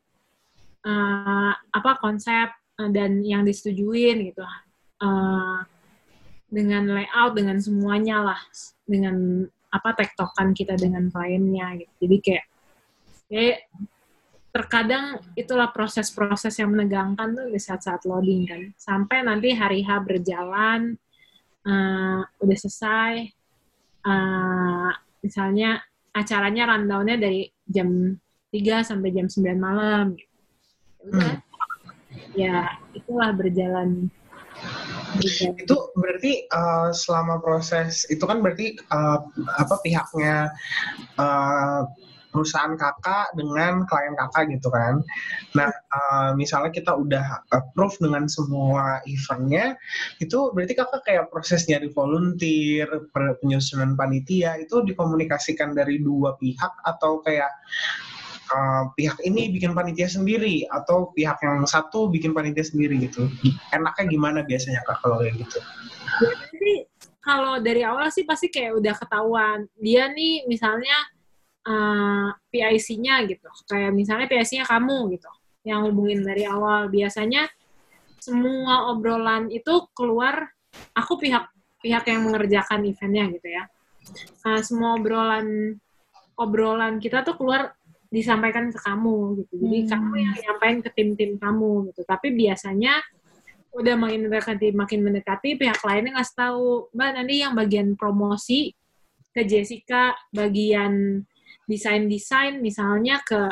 [0.84, 4.44] uh, apa konsep uh, dan yang disetujuin gitu.
[4.96, 5.60] Uh,
[6.56, 8.42] dengan layout dengan semuanya lah
[8.88, 11.94] dengan apa tektokan kita dengan kliennya gitu.
[12.08, 12.46] Jadi kayak
[13.28, 13.60] kayak
[14.56, 18.62] terkadang itulah proses-proses yang menegangkan tuh di saat-saat loading kan.
[18.80, 20.96] Sampai nanti hari H berjalan,
[21.68, 23.36] uh, udah selesai,
[24.08, 25.84] uh, misalnya
[26.16, 28.16] acaranya rundownnya dari jam
[28.56, 30.16] 3 sampai jam 9 malam.
[30.16, 30.32] Gitu.
[31.12, 31.36] hmm.
[32.32, 34.08] Ya, itulah berjalan
[35.22, 39.20] itu berarti uh, selama proses itu kan berarti uh,
[39.60, 40.52] apa pihaknya
[41.16, 41.88] uh,
[42.36, 45.00] perusahaan kakak dengan klien kakak gitu kan.
[45.56, 49.80] Nah, uh, misalnya kita udah approve dengan semua eventnya,
[50.20, 52.92] itu berarti kakak kayak proses nyari volunteer,
[53.40, 57.56] penyusunan panitia, itu dikomunikasikan dari dua pihak atau kayak
[58.52, 63.30] uh, pihak ini bikin panitia sendiri atau pihak yang satu bikin panitia sendiri gitu.
[63.74, 65.60] Enaknya gimana biasanya kak kalau kayak gitu?
[66.54, 66.74] Jadi
[67.22, 70.98] kalau dari awal sih pasti kayak udah ketahuan dia nih misalnya
[71.66, 73.50] uh, PIC-nya gitu.
[73.66, 75.32] Kayak misalnya PIC-nya kamu gitu
[75.66, 76.88] yang hubungin dari awal.
[76.94, 77.50] Biasanya
[78.22, 80.50] semua obrolan itu keluar
[80.94, 81.50] aku pihak
[81.82, 83.64] pihak yang mengerjakan eventnya gitu ya.
[84.46, 85.78] Uh, semua obrolan
[86.38, 87.74] obrolan kita tuh keluar
[88.14, 89.54] disampaikan ke kamu gitu.
[89.62, 89.90] Jadi hmm.
[89.90, 92.02] kamu yang nyampain ke tim-tim kamu gitu.
[92.06, 93.02] Tapi biasanya
[93.76, 98.72] udah makin mendekati makin mendekati pihak lainnya ngasih tahu mbak nanti yang bagian promosi
[99.36, 101.20] ke Jessica bagian
[101.68, 103.52] desain desain misalnya ke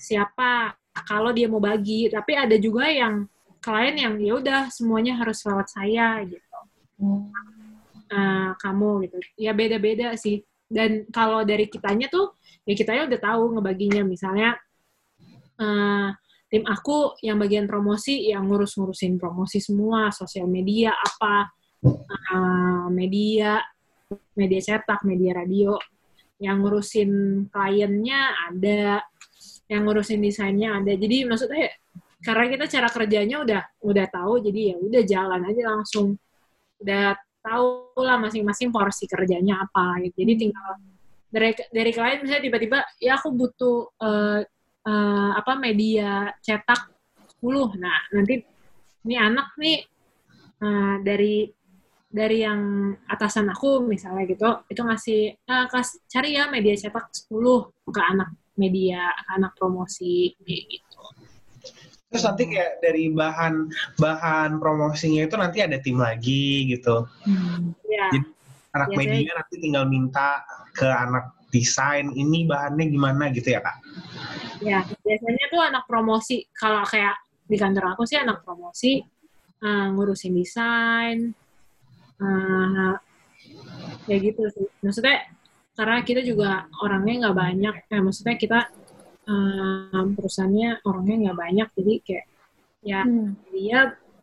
[0.00, 0.72] siapa
[1.04, 3.28] kalau dia mau bagi tapi ada juga yang
[3.60, 6.58] klien yang ya udah semuanya harus lewat saya gitu
[7.04, 7.28] hmm.
[8.08, 10.40] uh, kamu gitu ya beda beda sih
[10.72, 14.02] dan kalau dari kitanya tuh ya kitanya udah tahu ngebaginya.
[14.04, 14.56] Misalnya
[15.60, 16.08] uh,
[16.50, 21.46] tim aku yang bagian promosi yang ngurus-ngurusin promosi semua sosial media apa
[22.34, 23.62] uh, media
[24.34, 25.78] media cetak media radio.
[26.40, 27.10] Yang ngurusin
[27.52, 29.04] kliennya ada
[29.68, 30.92] yang ngurusin desainnya ada.
[30.96, 31.68] Jadi maksudnya
[32.20, 36.16] karena kita cara kerjanya udah udah tahu jadi ya udah jalan aja langsung.
[36.80, 37.12] Udah
[37.44, 40.00] tahu lah masing-masing porsi kerjanya apa.
[40.16, 40.80] Jadi tinggal
[41.30, 44.42] dari dari klien misalnya tiba-tiba ya aku butuh uh,
[44.86, 46.90] uh, apa media cetak
[47.40, 47.80] 10.
[47.80, 48.42] Nah, nanti
[49.06, 49.80] ini anak nih
[50.60, 51.48] uh, dari
[52.10, 57.30] dari yang atasan aku misalnya gitu, itu ngasih uh, kas, cari ya media cetak 10
[57.86, 61.02] ke anak media, ke anak promosi gitu.
[62.10, 63.70] Terus nanti kayak dari bahan
[64.02, 67.06] bahan promosinya itu nanti ada tim lagi gitu.
[67.22, 67.78] Hmm.
[67.86, 68.10] Ya.
[68.10, 68.26] Jadi
[68.70, 70.28] anak Biasanya, media nanti tinggal minta
[70.74, 73.76] ke anak desain ini bahannya gimana gitu ya kak?
[74.62, 77.18] Ya biasanya tuh anak promosi kalau kayak
[77.50, 79.02] di kantor aku sih anak promosi
[79.66, 81.34] uh, ngurusin desain
[82.22, 82.94] uh,
[84.06, 84.66] kayak gitu sih.
[84.86, 85.26] Maksudnya
[85.74, 88.68] karena kita juga orangnya nggak banyak, eh, maksudnya kita
[89.26, 92.26] um, perusahaannya orangnya nggak banyak jadi kayak
[92.80, 93.36] ya hmm.
[93.52, 93.80] dia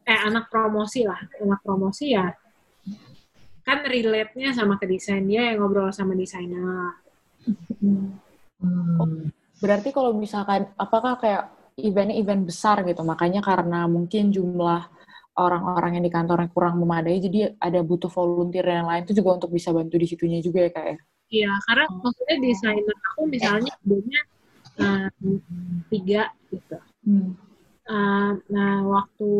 [0.07, 2.31] eh anak promosi lah anak promosi ya
[3.67, 6.95] kan relate-nya sama ke desain dia yang ngobrol sama desainer.
[7.83, 8.15] Hmm.
[8.63, 9.27] Oh,
[9.59, 14.87] berarti kalau misalkan apakah kayak eventnya event besar gitu makanya karena mungkin jumlah
[15.37, 19.53] orang-orang yang di kantornya kurang memadai jadi ada butuh volunteer dan lain itu juga untuk
[19.53, 20.97] bisa bantu di situnya juga ya kak ya?
[21.27, 24.21] Iya karena maksudnya desainer aku misalnya sebenarnya
[24.79, 25.09] uh,
[25.91, 26.77] tiga gitu.
[27.03, 27.35] Hmm.
[27.87, 29.31] Uh, nah waktu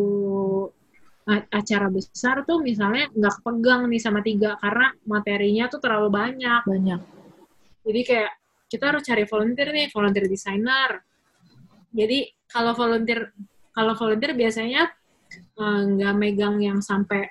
[1.28, 6.62] acara besar tuh misalnya nggak pegang nih sama tiga karena materinya tuh terlalu banyak.
[6.64, 7.00] Banyak.
[7.84, 8.32] Jadi kayak
[8.68, 10.90] kita harus cari volunteer nih, volunteer desainer.
[11.92, 13.32] Jadi kalau volunteer
[13.72, 14.88] kalau volunteer biasanya
[15.60, 17.28] eh, nggak uh, megang yang sampai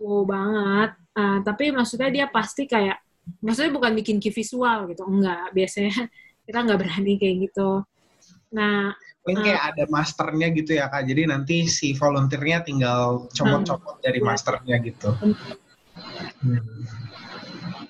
[0.00, 2.98] wow banget, uh, tapi maksudnya dia pasti kayak
[3.40, 5.52] maksudnya bukan bikin key visual gitu, enggak.
[5.52, 6.08] Biasanya
[6.48, 7.84] kita nggak berani kayak gitu
[8.54, 11.08] nah mungkin kayak uh, ada masternya gitu ya kak.
[11.08, 14.24] Jadi nanti si volunteernya tinggal comot-comot dari ya.
[14.28, 15.10] masternya gitu.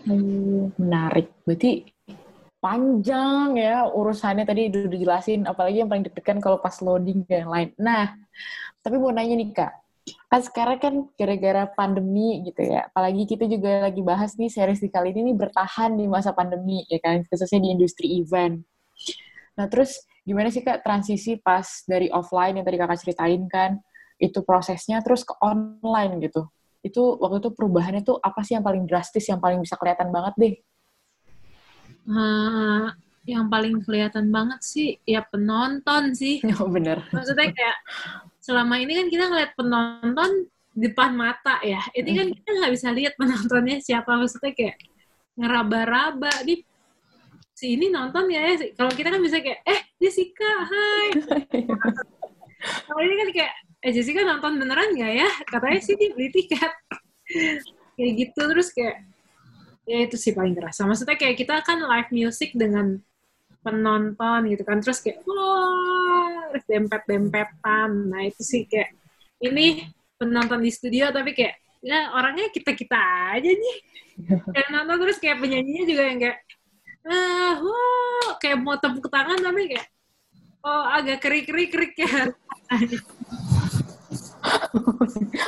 [0.07, 0.71] Hmm.
[0.79, 1.35] menarik.
[1.43, 1.91] Berarti
[2.63, 4.47] panjang ya urusannya.
[4.47, 7.75] Tadi udah dijelasin apalagi yang paling deg-degan kalau pas loading dan lain.
[7.83, 8.15] Nah
[8.79, 9.75] tapi mau nanya nih kak.
[10.31, 12.87] Kan sekarang kan gara-gara pandemi gitu ya.
[12.95, 16.87] Apalagi kita juga lagi bahas nih series di kali ini nih bertahan di masa pandemi
[16.87, 17.27] ya kan?
[17.27, 18.63] Khususnya di industri event.
[19.59, 23.77] Nah terus gimana sih kak transisi pas dari offline yang tadi kakak ceritain kan
[24.17, 26.49] itu prosesnya terus ke online gitu
[26.85, 30.35] itu waktu itu perubahannya tuh apa sih yang paling drastis, yang paling bisa kelihatan banget
[30.37, 30.55] deh?
[32.05, 32.87] Eh,
[33.25, 36.45] yang paling kelihatan banget sih ya penonton sih.
[36.61, 37.01] Oh, bener.
[37.09, 37.79] Maksudnya kayak
[38.45, 40.31] selama ini kan kita ngeliat penonton
[40.77, 41.81] depan mata ya.
[41.97, 44.21] Ini kan kita nggak bisa lihat penontonnya siapa.
[44.21, 44.77] Maksudnya kayak
[45.41, 46.61] ngeraba-raba di
[47.55, 48.55] si ini nonton ya, ya.
[48.75, 51.07] Kalau kita kan bisa kayak eh Jessica, hai.
[52.91, 53.53] Kalau ini kan kayak
[53.87, 55.31] eh Jessica nonton beneran nggak ya?
[55.47, 56.73] Katanya sih dia beli tiket.
[57.97, 59.07] kayak gitu terus kayak
[59.87, 60.83] ya itu sih paling kerasa.
[60.85, 62.99] Maksudnya kayak kita kan live music dengan
[63.65, 68.93] penonton gitu kan terus kayak wah terus dempet-dempetan nah itu sih kayak
[69.41, 69.89] ini
[70.21, 73.01] penonton di studio tapi kayak ya orangnya kita kita
[73.33, 73.77] aja nih
[74.55, 76.39] kayak nonton terus kayak penyanyinya juga yang kayak
[77.05, 79.89] ah wow kayak mau tepuk tangan tapi kayak
[80.65, 82.33] oh agak keri keri kerik ya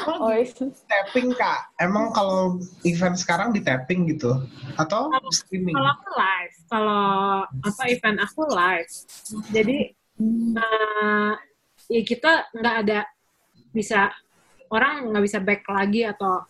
[0.07, 0.73] Oh, itu.
[0.89, 1.69] tapping kak.
[1.77, 2.57] Emang kalau
[2.89, 4.41] event sekarang di tapping gitu?
[4.81, 5.77] Atau streaming?
[5.77, 6.57] kalau aku live.
[6.73, 7.05] Kalau
[7.45, 8.93] apa event aku live.
[9.53, 9.79] Jadi
[10.57, 11.33] eh,
[11.93, 13.01] ya kita nggak ada
[13.71, 14.09] bisa
[14.73, 16.43] orang nggak bisa back lagi atau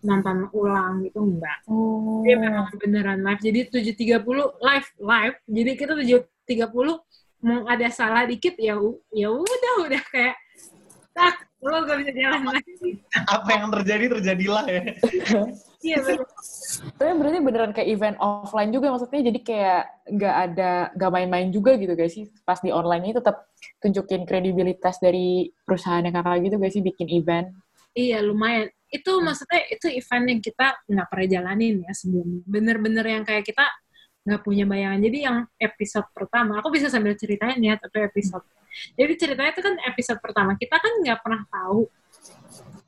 [0.00, 2.24] nonton ulang gitu enggak Oh.
[2.24, 3.40] Dia memang beneran live.
[3.40, 3.60] Jadi
[3.96, 5.36] 7.30 live live.
[5.48, 7.00] Jadi kita 7.30
[7.40, 8.76] mau ada salah dikit ya
[9.16, 10.36] ya udah udah kayak
[11.16, 12.72] tak lo gak bisa jalan lagi.
[13.28, 14.82] apa yang terjadi terjadilah ya
[15.80, 16.28] Iya bener.
[17.00, 19.82] Tapi berarti beneran kayak event offline juga maksudnya jadi kayak
[20.12, 23.48] nggak ada nggak main-main juga gitu guys sih pas di online ini tetap
[23.80, 27.48] tunjukin kredibilitas dari perusahaan yang kakak gitu guys sih bikin event.
[27.96, 28.68] Iya lumayan.
[28.90, 32.42] Itu maksudnya itu event yang kita nggak pernah jalanin ya sebelumnya.
[32.44, 33.64] Bener-bener yang kayak kita
[34.26, 35.00] nggak punya bayangan.
[35.00, 38.44] Jadi yang episode pertama, aku bisa sambil ceritain ya, tapi episode.
[38.94, 40.54] Jadi ceritanya itu kan episode pertama.
[40.58, 41.88] Kita kan nggak pernah tahu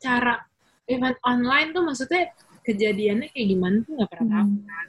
[0.02, 0.42] cara
[0.90, 4.50] event online tuh maksudnya kejadiannya kayak gimana tuh nggak pernah tahu.
[4.66, 4.86] kan.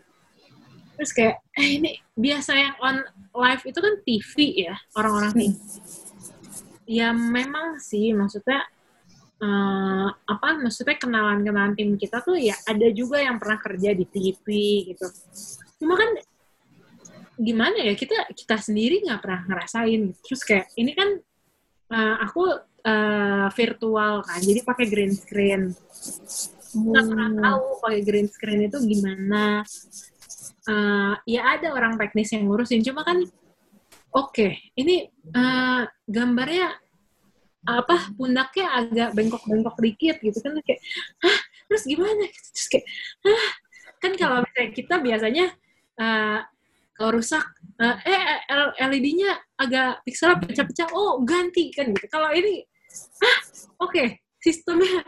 [0.94, 2.98] Terus kayak, eh ini biasa yang on
[3.34, 4.34] live itu kan TV
[4.70, 5.58] ya, orang-orang TV.
[6.86, 8.62] Ya memang sih, maksudnya
[9.44, 14.46] eh, apa maksudnya kenalan-kenalan tim kita tuh ya ada juga yang pernah kerja di TV
[14.96, 15.08] gitu.
[15.84, 16.16] Cuma kan
[17.36, 20.16] gimana ya kita kita sendiri nggak pernah ngerasain.
[20.24, 21.10] Terus kayak ini kan
[21.92, 22.44] eh, aku
[22.88, 25.62] eh, virtual kan, jadi pakai green screen.
[26.74, 29.68] Nggak pernah tahu pakai green screen itu gimana.
[30.64, 33.20] Eh, ya ada orang teknis yang ngurusin, cuma kan
[34.14, 34.48] oke
[34.80, 36.83] ini eh, gambarnya
[37.64, 40.80] apa pundaknya agak bengkok-bengkok dikit gitu kan kayak
[41.24, 41.40] hah
[41.72, 42.26] terus gimana?
[42.28, 42.86] Terus kayak
[43.24, 43.46] hah?
[44.04, 45.46] Kan kalau misalnya kita biasanya
[45.96, 46.40] eh,
[46.94, 47.46] kalau rusak
[47.80, 48.22] eh, eh
[48.52, 52.08] L- LED-nya agak pikselnya pecah-pecah oh ganti kan gitu.
[52.12, 52.68] Kalau ini
[53.24, 53.38] hah?
[53.80, 55.08] Oke sistemnya.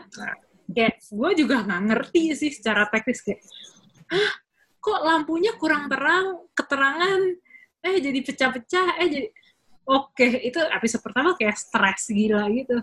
[0.66, 3.40] Kayak gue juga nggak ngerti sih secara teknis kayak
[4.10, 4.32] hah?
[4.80, 7.20] Kok lampunya kurang terang keterangan
[7.86, 9.26] eh jadi pecah-pecah eh jadi
[9.86, 12.82] oke itu episode pertama kayak stres gila gitu.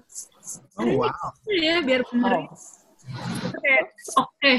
[0.79, 1.29] Oh wow.
[1.51, 2.47] ya biar bener.
[2.47, 2.55] Oh.
[3.43, 3.83] Itu kayak
[4.15, 4.53] oke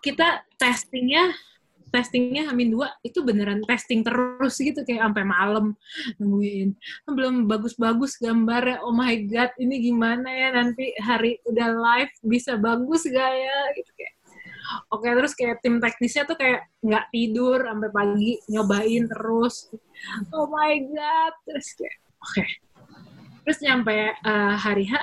[0.00, 1.34] kita testingnya
[1.90, 5.74] testingnya Hamin dua itu beneran testing terus gitu kayak sampai malam
[6.22, 6.78] nungguin.
[7.10, 8.80] Belum bagus-bagus gambarnya.
[8.86, 10.48] Oh my god ini gimana ya?
[10.54, 13.58] Nanti hari udah live bisa bagus gak ya?
[13.74, 14.14] Gitu kayak.
[14.94, 19.66] Oke terus kayak tim teknisnya tuh kayak nggak tidur sampai pagi nyobain terus
[20.36, 21.32] oh my god.
[21.44, 22.44] Terus kayak oke.
[23.46, 24.94] Terus nyampe eh, hari H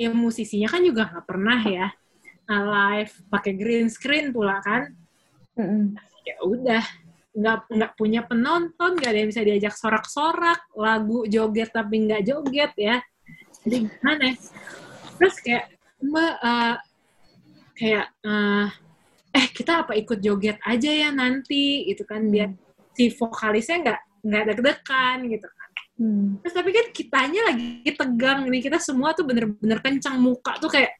[0.00, 1.92] ya musisinya kan juga nggak pernah ya
[2.50, 4.90] uh, live pakai green screen pula kan.
[5.60, 5.92] Mm-mm.
[6.24, 6.84] ya udah
[7.30, 12.72] nggak nggak punya penonton nggak ada yang bisa diajak sorak-sorak lagu joget tapi nggak joget
[12.74, 12.96] ya.
[13.60, 14.36] Jadi gimana ya?
[15.20, 15.68] terus kayak
[16.00, 16.76] mbak eh,
[17.76, 18.66] kayak eh,
[19.36, 22.56] eh kita apa ikut joget aja ya nanti gitu kan biar
[22.96, 25.60] si vokalisnya nggak nggak deg-degan gitu kan
[26.00, 26.40] Hmm.
[26.40, 30.96] Terus tapi kan kitanya lagi tegang nih, kita semua tuh bener-bener kencang muka tuh kayak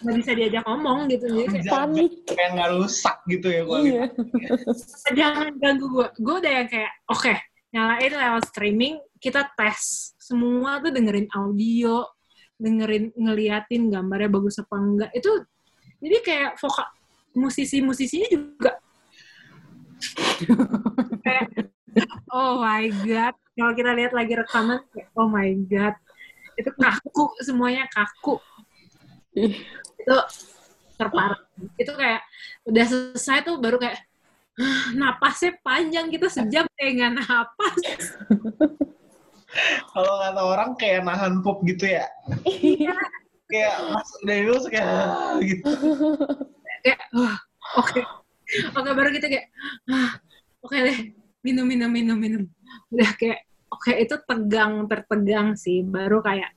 [0.00, 1.28] nggak bisa diajak ngomong gitu.
[1.28, 2.10] Jadi kayak, Panik.
[2.24, 4.04] kayak nggak rusak gitu ya kalau Iya.
[5.20, 6.06] jangan ganggu gue.
[6.16, 7.32] Gue udah yang kayak, oke,
[7.76, 10.16] nyalain lewat streaming, kita tes.
[10.16, 12.08] Semua tuh dengerin audio,
[12.56, 15.10] dengerin, ngeliatin gambarnya bagus apa enggak.
[15.12, 15.44] Itu,
[16.00, 16.88] jadi kayak vokal,
[17.36, 18.77] musisi-musisinya juga
[22.34, 23.34] oh my god.
[23.58, 24.78] Kalau kita lihat lagi rekaman,
[25.18, 25.98] oh my god.
[26.54, 28.38] Itu kaku, semuanya kaku.
[29.34, 30.16] itu
[30.94, 31.38] terparah.
[31.78, 32.22] Itu kayak,
[32.66, 34.02] udah selesai tuh baru kayak,
[34.58, 37.78] "Ah, napasnya panjang kita sejam kayak nggak napas
[39.94, 42.10] kalau kata orang kayak nahan pup gitu ya
[42.42, 42.90] Iya.
[43.46, 45.62] kayak pas dari dulu kayak "Ah," gitu
[46.82, 47.00] kayak
[47.78, 48.02] oke
[48.78, 49.46] oke baru kita kayak
[49.92, 50.16] ah,
[50.64, 50.98] oke deh
[51.44, 52.42] minum minum minum minum.
[52.92, 55.84] Udah kayak oke itu tegang tertegang sih.
[55.84, 56.52] Baru kayak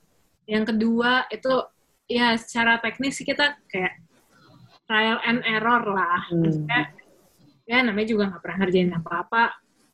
[0.48, 1.64] yang kedua itu
[2.10, 4.02] ya secara teknis sih kita kayak
[4.86, 6.20] trial and error lah.
[6.28, 6.44] Hmm.
[6.44, 6.80] Maksudnya,
[7.64, 9.44] ya namanya juga nggak pernah ngerjain apa-apa.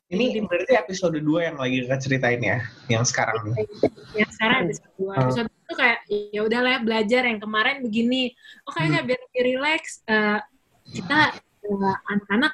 [0.09, 3.53] Ini berarti episode 2 yang lagi kita ceritain ya yang sekarang
[4.17, 5.13] yang sekarang episode dua.
[5.13, 5.21] Hmm.
[5.29, 5.99] episode itu kayak
[6.33, 8.33] ya udah lah ya, belajar yang kemarin begini.
[8.65, 10.41] Oh kayaknya biar lebih relax eh,
[10.89, 12.53] kita eh, anak-anak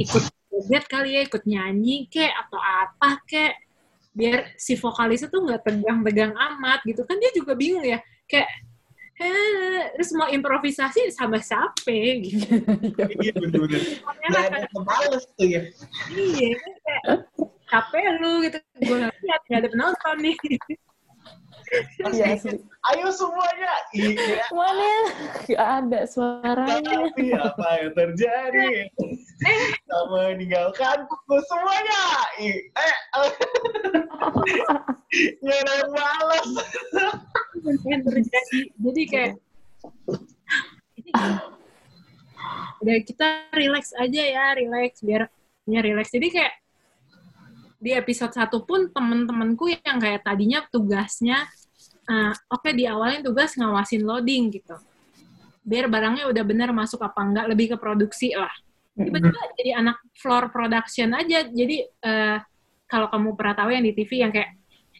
[0.00, 3.54] ikut joget kali ya ikut nyanyi kek atau apa kek.
[4.12, 7.02] Biar si vokalisnya tuh nggak tegang-tegang amat gitu.
[7.08, 7.98] Kan dia juga bingung ya
[8.28, 8.48] kayak
[9.22, 11.96] eh terus mau improvisasi sama siapa?
[12.20, 12.44] Gitu.
[12.96, 13.80] Iya bener-bener.
[14.04, 15.62] Kan ada kepales tuh ya.
[16.12, 17.04] Iya kayak
[17.72, 18.58] capek lu gitu.
[18.84, 20.36] Gue nggak lihat nggak ada penonton nih
[22.12, 22.36] Iya.
[22.36, 22.60] Sih.
[22.92, 23.72] ayo semuanya.
[23.96, 24.44] Iya.
[24.52, 24.92] Mana?
[25.48, 27.08] Gak ada suaranya.
[27.08, 28.70] tapi apa yang terjadi?
[29.88, 32.02] Sama meninggalkanku semuanya.
[32.44, 32.96] Ih, eh.
[35.40, 36.48] Nggak ada yang balas.
[37.88, 38.58] Yang terjadi.
[38.76, 39.32] Jadi kayak
[41.00, 41.10] ini
[42.82, 45.30] udah kita relax aja ya relax biar
[45.64, 46.12] ya relax.
[46.12, 46.54] Jadi kayak
[47.82, 51.50] di episode satu pun temen-temenku yang kayak tadinya tugasnya
[52.08, 54.76] eh, oke diawalin tugas ngawasin loading gitu.
[55.62, 58.50] Biar barangnya udah bener masuk apa enggak lebih ke produksi lah.
[58.92, 61.46] Tiba-tiba jadi anak floor production aja.
[61.46, 62.38] Jadi eh,
[62.90, 64.50] kalau kamu pernah tahu yang di TV yang kayak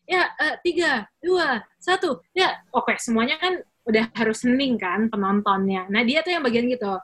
[0.07, 2.63] ya eh, tiga dua satu ya.
[2.73, 5.91] Oke semuanya kan udah harus hening kan penontonnya.
[5.91, 6.95] Nah dia tuh yang bagian gitu.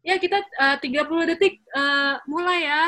[0.00, 2.82] Ya kita eh, 30 detik eh, mulai ya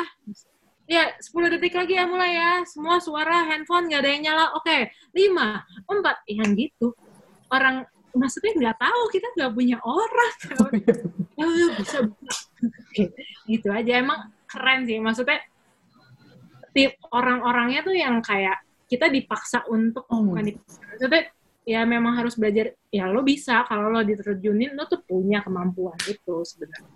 [0.87, 2.53] ya 10 detik lagi ya mulai ya.
[2.67, 4.45] Semua suara handphone nggak ada yang nyala.
[4.59, 6.17] Oke lima empat.
[6.29, 6.89] Yang gitu.
[7.53, 10.35] Orang maksudnya nggak tahu kita nggak punya orang.
[11.33, 12.45] Ya udah, bisa bisa.
[12.61, 13.05] Oke,
[13.49, 13.93] gitu aja.
[14.05, 15.01] Emang keren sih.
[15.01, 15.41] Maksudnya
[16.77, 20.29] tip orang-orangnya tuh yang kayak kita dipaksa untuk Hmm.
[20.29, 20.79] bukan dipaksa.
[20.93, 21.23] Maksudnya
[21.65, 26.45] ya memang harus belajar ya lo bisa kalau lo diterjunin lo tuh punya kemampuan itu
[26.45, 26.91] sebenarnya.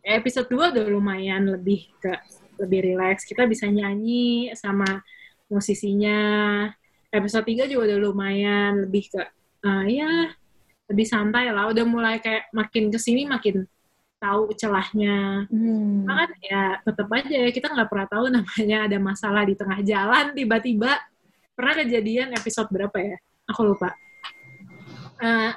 [0.00, 2.14] Ya, episode 2 udah lumayan lebih ke
[2.60, 3.24] lebih relax.
[3.24, 5.00] Kita bisa nyanyi sama
[5.48, 6.18] musisinya.
[7.10, 9.22] Episode 3 juga udah lumayan lebih ke
[9.66, 10.30] eh, ya
[10.86, 11.72] lebih santai lah.
[11.72, 13.66] Udah mulai kayak makin ke sini makin
[14.20, 15.48] tahu celahnya.
[15.48, 16.06] Hmm.
[16.06, 20.36] Kan ya tetap aja ya kita nggak pernah tahu namanya ada masalah di tengah jalan
[20.36, 21.00] tiba-tiba.
[21.56, 23.16] Pernah kejadian episode berapa ya?
[23.50, 23.90] Aku lupa.
[25.20, 25.52] Eh,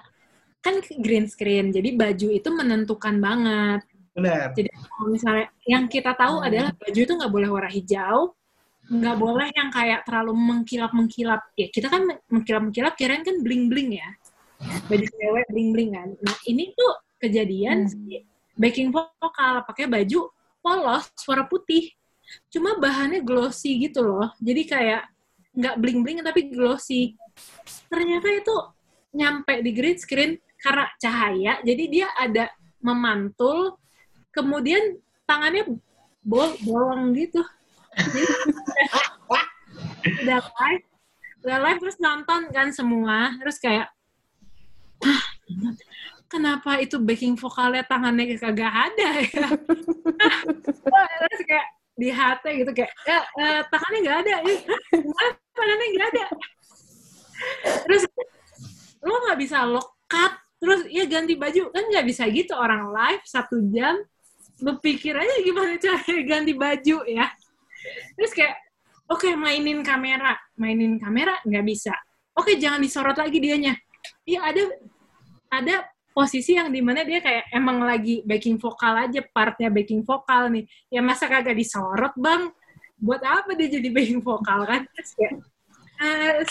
[0.63, 3.83] kan green screen jadi baju itu menentukan banget
[4.13, 4.53] benar.
[4.53, 8.33] Jadi kalau misalnya yang kita tahu adalah baju itu nggak boleh warna hijau
[8.83, 13.71] nggak boleh yang kayak terlalu mengkilap mengkilap ya kita kan mengkilap mengkilap kirain kan bling
[13.71, 14.09] bling ya.
[14.91, 16.09] Baju cewek bling bling kan.
[16.19, 17.91] Nah ini tuh kejadian Hmm.
[17.91, 21.89] si backing vokal pakai baju polos warna putih.
[22.51, 24.29] Cuma bahannya glossy gitu loh.
[24.37, 25.09] Jadi kayak
[25.55, 27.15] nggak bling bling tapi glossy.
[27.87, 28.55] Ternyata itu
[29.13, 32.49] nyampe di green screen karena cahaya jadi dia ada
[32.81, 33.77] memantul
[34.33, 34.97] kemudian
[35.29, 35.63] tangannya
[36.25, 37.39] bol bolong gitu.
[40.25, 40.85] Udah live
[41.43, 43.35] udah live terus nonton kan semua.
[43.37, 43.87] Terus kayak
[45.03, 45.23] "Hah,
[46.31, 49.47] kenapa itu backing vokalnya tangannya kagak ada ya?
[51.21, 54.39] Terus kayak di hati gitu kayak ya, eh, tangannya nggak ada ya.
[54.97, 56.25] "Hah, tangannya nggak ada?
[57.85, 58.03] Terus
[59.03, 61.75] lo nggak bisa lock cut terus ya ganti baju.
[61.75, 63.99] Kan nggak bisa gitu orang live satu jam
[64.61, 67.25] lo pikir aja gimana cara ganti baju ya.
[68.13, 68.55] Terus kayak
[69.09, 70.37] oke mainin kamera.
[70.59, 71.93] Mainin kamera nggak bisa.
[72.37, 73.73] Oke jangan disorot lagi dianya.
[74.27, 74.63] Iya ada
[75.53, 75.75] ada
[76.13, 80.65] posisi yang di mana dia kayak emang lagi backing vokal aja partnya backing vokal nih.
[80.93, 82.53] Ya masa kagak disorot bang?
[83.01, 84.81] Buat apa dia jadi backing vokal kan?
[84.93, 85.33] Terus kayak
[86.01, 86.45] eh,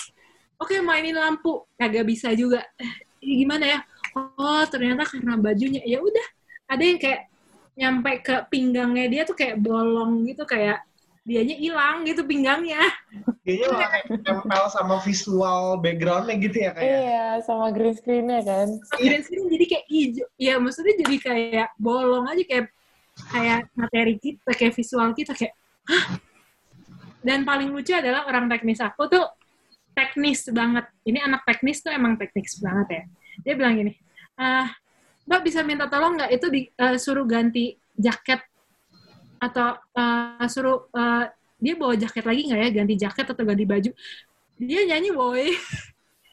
[0.59, 1.65] oke mainin lampu.
[1.79, 2.67] Kagak bisa juga.
[2.79, 2.93] Eh,
[3.23, 3.79] gimana ya?
[4.15, 5.81] Oh ternyata karena bajunya.
[5.87, 6.27] Ya udah
[6.69, 7.32] ada yang kayak
[7.73, 10.85] nyampe ke pinggangnya dia tuh kayak bolong gitu kayak
[11.23, 12.83] dianya hilang gitu pinggangnya.
[13.47, 16.91] Kayaknya malah kayak nempel sama visual backgroundnya gitu ya kayak.
[16.91, 18.69] Iya, sama green screen-nya kan.
[18.99, 20.27] green screen jadi kayak hijau.
[20.35, 22.67] Ya maksudnya jadi kayak bolong aja kayak
[23.31, 25.55] kayak materi kita kayak visual kita kayak
[25.87, 26.19] hah?
[27.23, 29.27] Dan paling lucu adalah orang teknis aku tuh
[29.95, 30.91] teknis banget.
[31.07, 33.03] Ini anak teknis tuh emang teknis banget ya.
[33.47, 33.95] Dia bilang gini
[34.41, 34.67] ah
[35.29, 36.31] mbak bisa minta tolong nggak?
[36.35, 38.41] Itu disuruh ganti jaket
[39.43, 41.25] atau eh, suruh eh,
[41.63, 42.69] dia bawa jaket lagi nggak ya?
[42.75, 43.91] Ganti jaket atau ganti baju?
[44.59, 45.47] Dia nyanyi boy.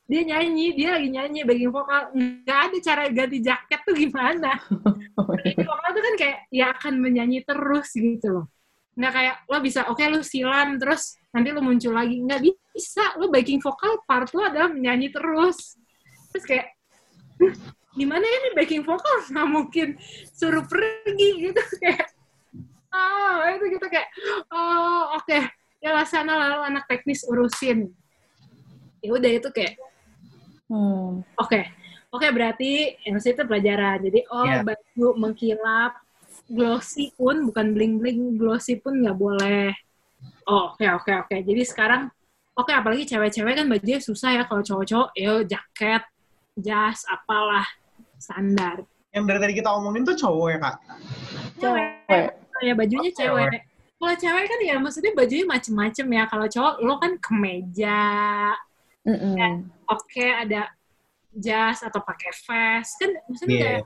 [0.10, 2.10] Dia nyanyi dia lagi nyanyi backing vokal.
[2.18, 4.58] Nggak ada cara ganti jaket tuh gimana?
[5.38, 8.46] Backing vokal tuh kan kayak ya akan menyanyi terus gitu loh.
[8.98, 12.26] Nggak kayak lo bisa oke lo silam terus nanti lo muncul lagi.
[12.26, 13.22] Nggak bisa.
[13.22, 15.78] Lo backing vokal part lo adalah menyanyi terus.
[16.34, 16.74] Terus kayak
[17.38, 17.54] "Hmm,
[17.98, 19.88] gimana ya nih backing vokal nggak mungkin
[20.34, 22.06] suruh pergi gitu kayak
[22.94, 24.10] oh itu gitu kayak
[24.54, 25.40] oh oke
[25.80, 27.90] ya lah sana lalu anak teknis urusin
[29.00, 29.78] ya udah itu kayak
[30.70, 31.26] Hmm.
[31.34, 31.66] Oke,
[32.14, 34.06] oke berarti MC itu pelajaran.
[34.06, 34.62] Jadi oh Iya.
[34.62, 35.98] baju mengkilap,
[36.46, 39.74] glossy pun bukan bling bling, glossy pun nggak boleh.
[40.46, 41.36] Oh, oke oke oke.
[41.42, 42.14] Jadi sekarang
[42.54, 46.06] oke apalagi cewek-cewek kan bajunya susah ya kalau cowok-cowok ya jaket,
[46.54, 47.66] jas, apalah
[48.20, 48.84] standar.
[49.10, 50.76] Yang dari tadi kita omongin tuh cowok ya kak?
[51.58, 52.32] Cewek, Cewek.
[52.62, 53.50] ya bajunya Oh, cewek.
[54.00, 56.24] Kalau cewek kan ya maksudnya bajunya macem-macem ya.
[56.30, 58.02] Kalau cowok lo kan kemeja,
[59.08, 59.66] Mm-mm.
[59.88, 60.70] oke ada
[61.32, 63.64] jas atau pakai vest kan maksudnya Iya.
[63.64, 63.84] kayak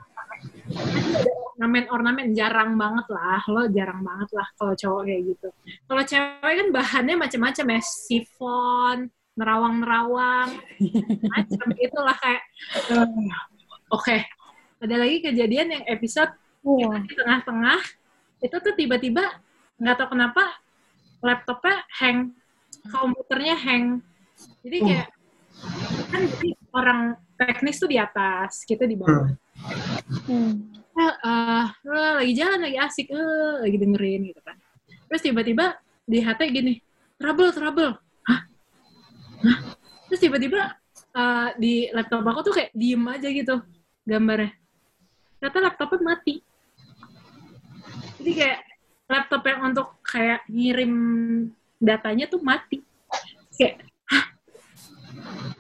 [1.14, 5.48] ada ornamen-ornamen jarang banget lah lo jarang banget lah kalau cowok kayak gitu
[5.86, 8.98] kalau cewek kan bahannya macam-macam ya sifon
[9.36, 10.50] nerawang-nerawang
[11.36, 12.42] macam itulah kayak
[12.90, 13.08] eh,
[13.94, 14.18] oke.
[14.84, 16.34] Ada lagi kejadian yang episode
[16.66, 17.00] Wah.
[17.00, 17.82] di tengah-tengah.
[18.44, 19.24] Itu tuh tiba-tiba
[19.80, 20.44] nggak tahu kenapa
[21.24, 22.34] laptopnya hang.
[22.90, 24.04] Komputernya hang.
[24.66, 25.08] Jadi kayak
[26.12, 27.00] kan jadi orang
[27.40, 29.32] teknis tuh di atas kita di bawah.
[30.28, 30.74] Hmm.
[30.94, 34.58] Eh, eh, eh, lagi jalan lagi asik eh, lagi dengerin gitu kan.
[35.08, 36.74] Terus tiba-tiba di HT gini
[37.16, 37.96] trouble trouble.
[38.28, 38.42] Hah?
[39.48, 39.58] Hah?
[40.14, 40.78] terus tiba-tiba
[41.18, 43.56] eh, di laptop aku tuh kayak diem aja gitu
[44.04, 44.52] gambarnya.
[45.40, 46.40] Ternyata laptopnya mati.
[48.20, 48.60] Jadi kayak
[49.12, 50.94] laptop yang untuk kayak ngirim
[51.80, 52.80] datanya tuh mati.
[53.60, 54.26] Kayak hah?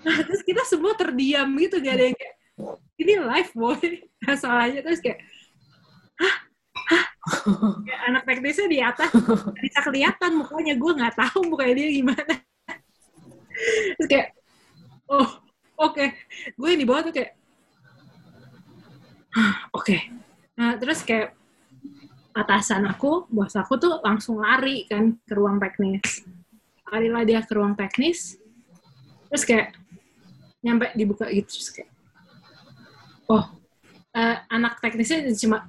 [0.03, 2.35] Nah, terus kita semua terdiam gitu gak ada yang kayak
[2.99, 3.83] ini live boy.
[4.27, 5.19] Masalahnya terus kayak
[6.19, 6.35] hah?
[6.83, 7.05] Hah?
[7.83, 9.11] Kayak anak teknisnya di atas
[9.59, 12.35] bisa kelihatan mukanya gue nggak tahu mukanya dia gimana.
[13.99, 14.27] Terus kayak
[15.07, 15.29] oh
[15.79, 16.05] oke.
[16.59, 17.31] Gue yang di bawah tuh kayak
[19.33, 19.97] "Hah, oke.
[20.57, 21.33] Nah terus kayak
[22.33, 26.25] atasan aku bos aku tuh langsung lari kan ke ruang teknis.
[26.89, 28.37] Larilah dia ke ruang teknis
[29.29, 29.73] terus kayak
[30.61, 31.89] nyampe dibuka gitu terus kayak
[33.25, 33.49] oh
[34.13, 35.65] eh, anak teknisnya cuma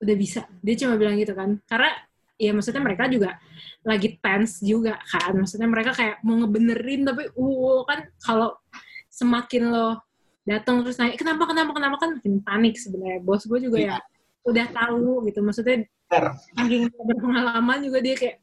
[0.00, 0.48] udah bisa.
[0.64, 1.60] Dia cuma bilang gitu kan.
[1.68, 1.92] Karena
[2.40, 3.36] ya maksudnya mereka juga
[3.84, 5.36] lagi tense juga kan.
[5.36, 8.56] Maksudnya mereka kayak mau ngebenerin tapi uh kan kalau
[9.12, 10.09] semakin lo
[10.50, 11.96] datang terus nanya kenapa kenapa kenapa?
[12.02, 13.22] Kan makin panik sebenarnya.
[13.22, 13.96] Bos gue juga ya
[14.42, 15.38] udah tahu gitu.
[15.46, 15.86] Maksudnya
[16.58, 18.36] saking berpengalaman juga dia kayak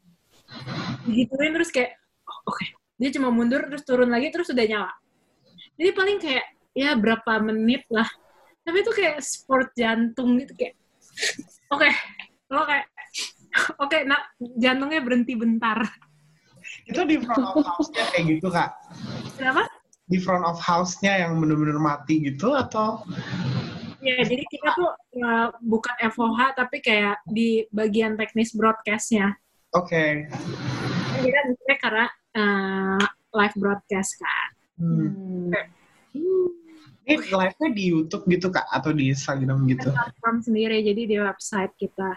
[1.04, 2.64] digituin terus kayak oh, oke.
[2.98, 4.92] Dia cuma mundur terus turun lagi terus udah nyala.
[5.76, 8.08] Jadi paling kayak ya berapa menit lah.
[8.64, 10.74] Tapi itu kayak sport jantung gitu kayak
[11.68, 11.88] oke
[12.48, 12.88] lo kayak
[13.84, 15.84] oke nak jantungnya berhenti bentar.
[16.88, 18.72] Itu di front of house-nya kayak gitu kak?
[19.38, 19.70] kenapa
[20.08, 23.04] Di front of house-nya yang bener-bener mati gitu atau?
[23.98, 24.94] ya jadi kita tuh
[25.26, 29.34] uh, bukan FOH tapi kayak di bagian teknis broadcastnya
[29.74, 30.30] Oke.
[31.18, 32.06] kita mikirnya karena
[32.38, 33.02] uh,
[33.34, 34.48] live broadcast kan
[34.78, 35.50] Hmm.
[36.14, 36.46] Hmm.
[37.02, 38.70] Ini live-nya di YouTube gitu kak?
[38.70, 39.90] Atau di Instagram gitu?
[39.90, 42.14] platform sendiri jadi di website kita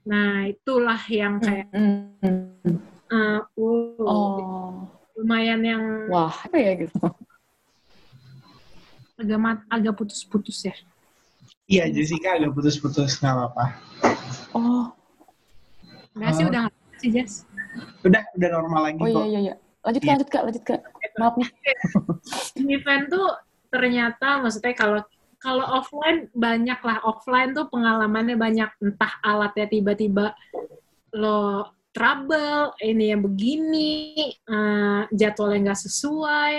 [0.00, 2.80] nah itulah yang kayak Hmm.
[3.12, 4.99] uh, wow, Oh.
[5.20, 6.96] Lumayan yang Wah, apa ya gitu.
[9.14, 10.72] agak mat- agak putus-putus ya
[11.70, 13.64] Iya, Jessica agak putus-putus, nggak apa-apa.
[14.52, 14.90] Oh.
[16.10, 16.50] nggak sih Oh.
[16.50, 17.34] udah nggak sih Jess
[18.02, 19.24] Udah, udah normal lagi Oh iya kok.
[19.24, 19.54] iya iya.
[19.80, 20.12] Lanjut Kak, Iya.
[20.12, 20.80] lanjut Kak, lanjut Kak.
[21.16, 21.48] Maaf nih.
[22.68, 23.28] event tuh
[23.68, 24.98] ternyata maksudnya kalau
[25.38, 30.34] kalau offline banyak lah offline tuh pengalamannya banyak entah alatnya tiba-tiba
[31.12, 33.90] lo trouble ini yang begini
[34.30, 36.54] eh, jadwalnya nggak sesuai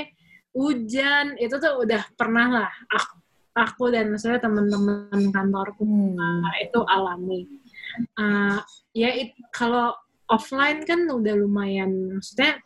[0.52, 3.16] hujan itu tuh udah pernah lah aku,
[3.56, 6.16] aku dan maksudnya teman-teman kantorku Hmm.
[6.20, 7.48] uh, itu alami
[8.16, 8.56] Uh,
[8.96, 9.92] ya it- kalau
[10.32, 12.64] offline kan udah lumayan maksudnya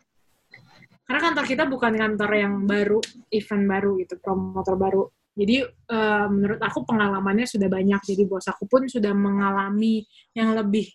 [1.02, 3.02] karena kantor kita bukan kantor yang baru
[3.34, 5.02] event baru gitu promotor baru
[5.34, 10.94] jadi uh, menurut aku pengalamannya sudah banyak jadi bos aku pun sudah mengalami yang lebih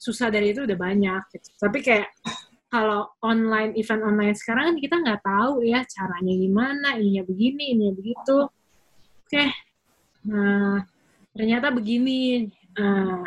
[0.00, 1.48] susah dari itu udah banyak gitu.
[1.60, 2.08] tapi kayak
[2.72, 7.94] kalau online event online sekarang kan kita nggak tahu ya caranya gimana ininya begini ininya
[7.98, 8.46] begitu.
[9.26, 9.44] Oke
[10.20, 10.84] nah
[11.32, 12.44] ternyata begini
[12.76, 13.22] eh,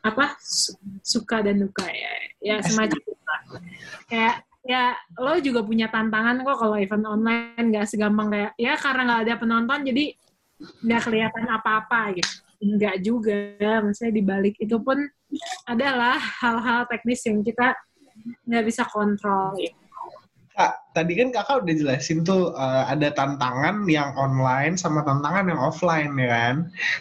[0.00, 3.00] apa su- suka dan duka ya ya semacam
[4.08, 9.02] kayak ya lo juga punya tantangan kok kalau event online nggak segampang kayak ya karena
[9.08, 10.04] nggak ada penonton jadi
[10.84, 15.00] nggak kelihatan apa-apa gitu nggak juga maksudnya di balik itu pun
[15.64, 17.72] adalah hal-hal teknis yang kita
[18.44, 19.56] nggak bisa kontrol.
[20.50, 25.56] Kak, tadi kan kakak udah jelasin tuh uh, ada tantangan yang online sama tantangan yang
[25.56, 26.56] offline ya kan.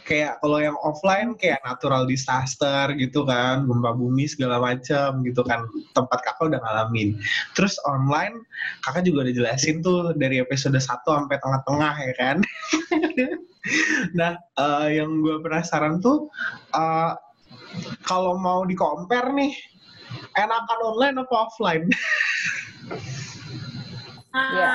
[0.07, 5.65] Kayak kalau yang offline kayak natural disaster gitu kan, gempa bumi segala macam gitu kan.
[5.91, 7.19] Tempat kakak udah ngalamin.
[7.57, 8.47] Terus online
[8.85, 12.37] kakak juga udah jelasin tuh dari episode 1 sampai tengah-tengah ya kan.
[14.17, 16.29] nah, uh, yang gue penasaran tuh
[16.73, 17.13] uh,
[18.05, 19.53] kalau mau di compare nih
[20.37, 21.85] enakan online apa offline?
[24.29, 24.73] Ah, Iya.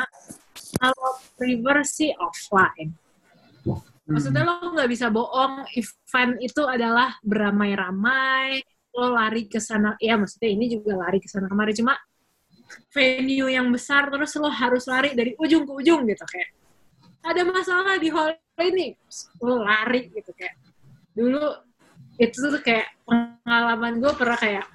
[0.75, 2.91] Kalau prefer sih offline.
[4.05, 8.61] Maksudnya lo nggak bisa bohong, event itu adalah beramai-ramai,
[8.93, 11.97] lo lari ke sana, ya maksudnya ini juga lari ke sana kemari, cuma
[12.93, 16.51] venue yang besar terus lo harus lari dari ujung ke ujung gitu kayak
[17.25, 18.95] ada masalah di hall ini
[19.41, 20.55] lo lari gitu kayak
[21.17, 21.43] dulu
[22.21, 24.67] itu tuh kayak pengalaman gue pernah kayak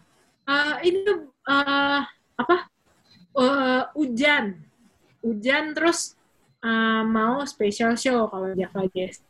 [0.49, 0.99] "Eh, ini
[1.47, 2.01] eh,
[2.35, 2.55] apa
[3.39, 4.57] Eh, hujan
[5.23, 6.17] hujan terus
[6.59, 9.23] eh, mau special show kalau Java Jazz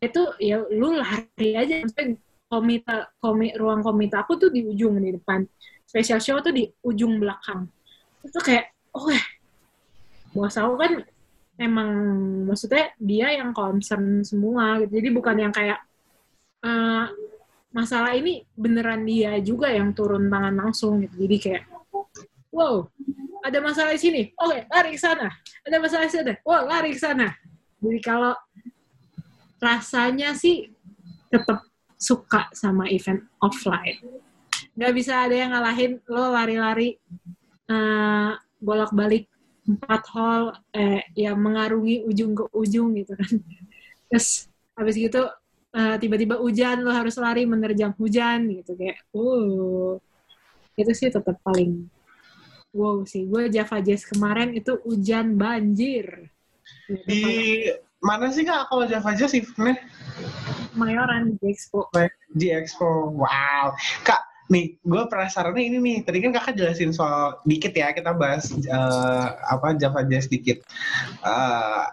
[0.00, 5.12] itu ya lu lari aja maksudnya komite komi, ruang komite aku tuh di ujung di
[5.18, 5.42] depan.
[5.82, 7.66] Special show tuh di ujung belakang.
[8.22, 9.24] Itu kayak oh eh
[10.30, 10.92] bos aku kan
[11.56, 11.90] emang
[12.48, 15.00] maksudnya dia yang concern semua gitu.
[15.00, 15.80] jadi bukan yang kayak
[16.64, 17.06] eh,
[17.76, 21.28] masalah ini beneran dia juga yang turun tangan langsung gitu.
[21.28, 21.62] Jadi kayak
[22.48, 22.88] wow
[23.44, 24.22] ada masalah di sini.
[24.40, 25.28] Oke lari ke sana.
[25.68, 26.32] Ada masalah di sana.
[26.40, 27.28] Wow lari ke sana.
[27.84, 28.32] Jadi kalau
[29.60, 30.72] rasanya sih
[31.28, 31.68] tetap
[32.00, 34.00] suka sama event offline.
[34.72, 36.96] Nggak bisa ada yang ngalahin lo lari-lari
[37.68, 39.28] eh, bolak-balik
[39.66, 43.32] empat hall eh, ya mengarungi ujung ke ujung gitu kan
[44.06, 44.46] terus
[44.78, 45.26] habis gitu
[45.74, 49.98] eh, tiba-tiba hujan lo harus lari menerjang hujan gitu kayak uh
[50.76, 51.88] itu sih tetap paling
[52.70, 56.30] wow sih gue Java Jazz kemarin itu hujan banjir
[56.86, 59.80] Itu Di paling- mana sih kak kalau Java Jazz eventnya?
[60.76, 61.88] Mayoran di Expo
[62.28, 63.08] Di Expo.
[63.16, 63.72] Wow.
[64.04, 65.96] Kak, nih gue penasarannya ini nih.
[66.06, 70.62] Tadi kan kakak jelasin soal dikit ya kita bahas eh, apa Java Jazz dikit.
[71.26, 71.86] Eh,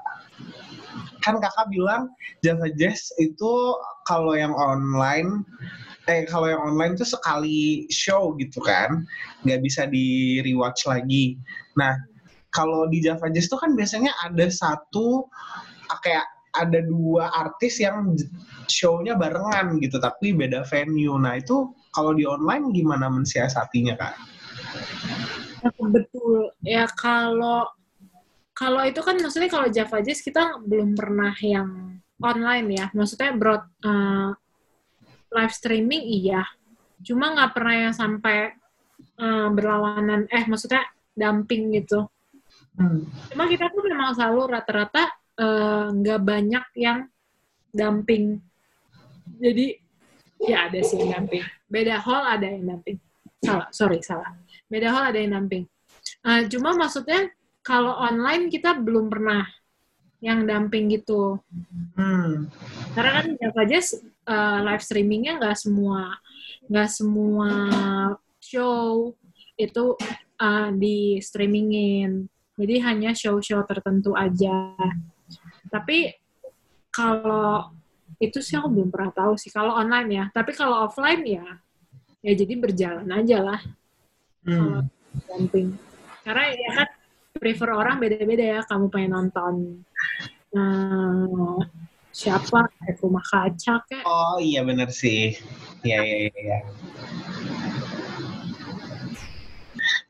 [1.24, 2.12] kan kakak bilang
[2.44, 5.48] Java Jazz itu kalau yang online
[6.12, 9.08] eh kalau yang online tuh sekali show gitu kan
[9.48, 11.40] nggak bisa di rewatch lagi
[11.80, 11.96] nah
[12.52, 15.32] kalau di Java Jazz tuh kan biasanya ada satu
[15.88, 18.14] ah, kayak ada dua artis yang
[18.70, 24.14] show-nya barengan gitu tapi beda venue nah itu kalau di online gimana mensiasatinya kak?
[25.80, 26.52] Betul.
[26.66, 27.70] Ya kalau
[28.54, 32.86] kalau itu kan maksudnya kalau Java Jazz kita belum pernah yang online ya.
[32.92, 34.30] Maksudnya broad eh,
[35.34, 36.44] live streaming iya.
[37.06, 38.52] Cuma nggak pernah yang sampai
[39.22, 40.82] eh, berlawanan eh maksudnya
[41.14, 42.10] dumping gitu.
[42.74, 43.06] Hmm.
[43.30, 45.06] cuma kita tuh memang selalu rata-rata
[45.38, 47.06] eh, nggak banyak yang
[47.70, 48.42] dumping
[49.38, 49.78] jadi
[50.48, 52.98] ya ada sih yang dumping beda hall ada yang dumping
[53.44, 54.32] salah sorry salah.
[54.72, 55.68] Beda hall ada yang dumping
[56.24, 57.32] Eh, cuma maksudnya
[57.64, 59.44] kalau online kita belum pernah
[60.24, 61.36] yang dumping gitu.
[62.00, 62.48] Hmm.
[62.96, 66.16] karena kan Java Jazz eh, live streamingnya nggak semua
[66.72, 67.52] nggak semua
[68.40, 69.12] show
[69.60, 70.00] itu
[70.40, 72.28] eh, di streamingin.
[72.54, 74.78] Jadi hanya show-show tertentu aja.
[75.74, 76.14] Tapi
[76.94, 77.74] kalau
[78.20, 81.46] itu sih aku belum pernah tahu sih kalau online ya tapi kalau offline ya
[82.24, 83.62] ya jadi berjalan aja lah
[84.44, 84.92] Hmm.
[86.28, 86.90] karena ya kan
[87.40, 89.54] prefer orang beda-beda ya kamu pengen nonton
[90.52, 91.60] eh,
[92.14, 95.34] siapa kayak rumah kaca kayak Oh iya bener sih.
[95.82, 96.32] Iya iya iya.
[96.38, 96.60] iya.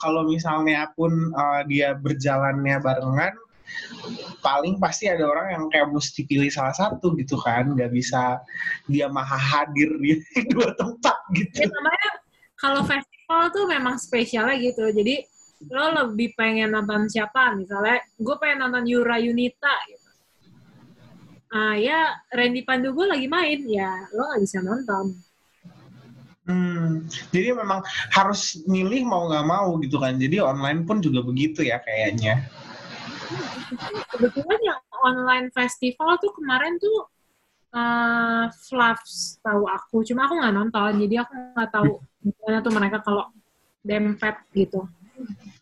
[0.04, 3.34] Kalau misalnya pun uh, dia berjalannya barengan,
[4.44, 8.42] paling pasti ada orang yang kayak mesti pilih salah satu gitu kan, nggak bisa
[8.86, 10.20] dia maha hadir di
[10.52, 11.64] dua tempat gitu.
[11.64, 12.12] Ya, namanya
[12.60, 14.88] kalau festival tuh memang spesialnya gitu.
[14.92, 15.24] Jadi
[15.72, 17.56] lo lebih pengen nonton siapa?
[17.56, 20.10] Misalnya gue pengen nonton Yura Yunita gitu.
[21.54, 25.16] Ah ya Randy Pandugo lagi main ya lo nggak bisa nonton.
[26.44, 30.20] Hmm, jadi memang harus milih mau nggak mau gitu kan.
[30.20, 32.44] Jadi online pun juga begitu ya kayaknya.
[34.14, 37.10] Kebetulan yang online festival tuh kemarin tuh
[37.74, 41.92] uh, Fluffs tahu aku, cuma aku nggak nonton, jadi aku nggak tahu
[42.24, 43.26] gimana tuh mereka kalau
[43.84, 44.88] dempet gitu.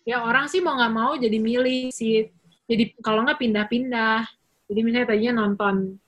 [0.08, 2.30] ya orang sih mau nggak mau jadi milih sih.
[2.70, 4.24] Jadi kalau nggak pindah-pindah.
[4.72, 6.00] Jadi misalnya tadinya nonton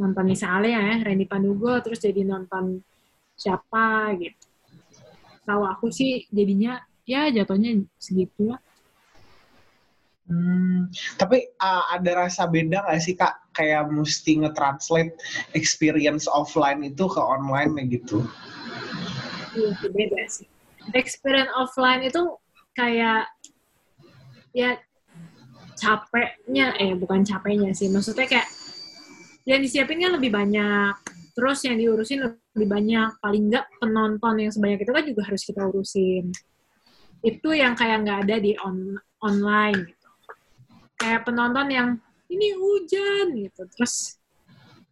[0.00, 2.80] nonton misalnya ya Randy Pandugo terus jadi nonton
[3.36, 4.46] siapa gitu.
[5.44, 8.62] Tahu aku sih jadinya ya jatuhnya segitu lah
[10.22, 10.86] Hmm,
[11.18, 15.18] tapi uh, ada rasa beda nggak sih kak kayak mesti nge-translate
[15.52, 18.22] experience offline itu ke online gitu?
[19.52, 20.48] Iya, beda sih.
[20.94, 22.38] Experience offline itu
[22.72, 23.28] kayak
[24.54, 24.78] ya
[25.76, 28.48] capeknya, eh bukan capeknya sih, maksudnya kayak
[29.42, 30.94] yang disiapin kan lebih banyak,
[31.34, 32.22] terus yang diurusin
[32.54, 36.30] lebih banyak, paling nggak penonton yang sebanyak itu kan juga harus kita urusin.
[37.26, 40.01] Itu yang kayak nggak ada di on online.
[41.02, 41.88] Kayak penonton yang
[42.30, 44.22] ini hujan gitu, terus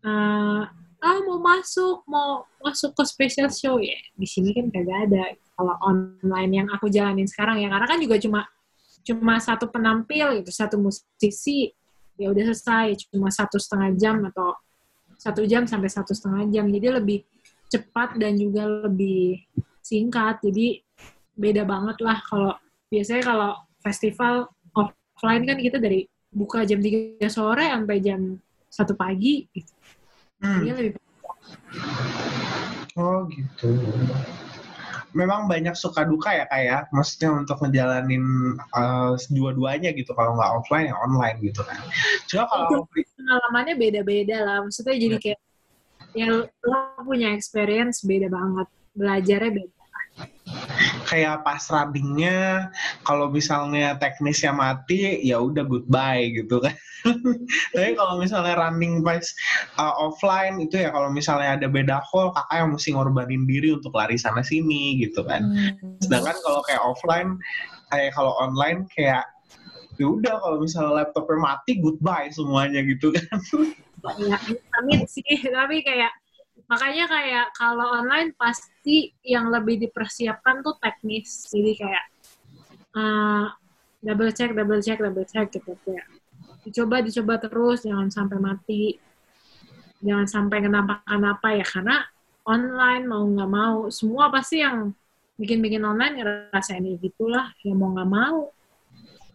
[0.02, 0.66] uh,
[1.00, 3.78] ah mau masuk mau masuk ke special show.
[3.78, 5.22] Ya di sini kan kagak ada.
[5.54, 8.40] Kalau online yang aku jalanin sekarang ya karena kan juga cuma
[9.00, 11.72] cuma satu penampil gitu satu musisi
[12.20, 13.08] ya udah selesai.
[13.08, 14.58] Cuma satu setengah jam atau
[15.16, 16.66] satu jam sampai satu setengah jam.
[16.68, 17.18] Jadi lebih
[17.70, 19.40] cepat dan juga lebih
[19.80, 20.44] singkat.
[20.44, 20.84] Jadi
[21.38, 22.52] beda banget lah kalau
[22.92, 24.52] biasanya kalau festival
[25.20, 28.40] offline kan kita dari buka jam 3 sore sampai jam
[28.72, 29.76] satu pagi gitu
[30.40, 30.64] Hmm.
[30.64, 30.96] Dia lebih
[32.96, 33.70] Oh gitu.
[35.10, 40.50] Memang banyak suka duka ya kak ya, maksudnya untuk ngejalanin uh, dua-duanya gitu, kalau nggak
[40.54, 41.78] offline ya online gitu kan.
[42.30, 44.56] Cuma kalau pengalamannya beda-beda lah.
[44.62, 45.40] Maksudnya jadi kayak
[46.14, 48.66] ya lo punya experience beda banget.
[48.94, 49.79] Belajarnya beda.
[51.10, 52.70] Kayak pas runningnya,
[53.02, 56.70] kalau misalnya teknisnya mati, ya udah goodbye gitu kan.
[57.74, 59.26] Tapi kalau misalnya running pas
[59.80, 63.90] uh, offline itu ya kalau misalnya ada beda hole, kakak yang mesti ngorbanin diri untuk
[63.98, 65.50] lari sana sini gitu kan.
[65.50, 65.98] Hmm.
[65.98, 67.42] Sedangkan kalau kayak offline,
[67.90, 69.26] kayak kalau online kayak
[69.98, 73.36] ya udah kalau misalnya laptopnya mati goodbye semuanya gitu kan.
[74.16, 74.38] Ya,
[74.80, 75.26] amit sih.
[75.44, 76.19] Tapi kayak
[76.70, 81.50] makanya kayak kalau online pasti yang lebih dipersiapkan tuh teknis.
[81.50, 82.04] Jadi kayak
[82.94, 83.50] uh,
[84.00, 86.06] double check, double check, double check gitu kayak
[86.60, 89.00] dicoba dicoba terus jangan sampai mati
[90.04, 91.96] jangan sampai kenapa-kenapa ya karena
[92.44, 94.92] online mau nggak mau semua pasti yang
[95.40, 98.52] bikin-bikin online ngerasain gitulah ya mau nggak mau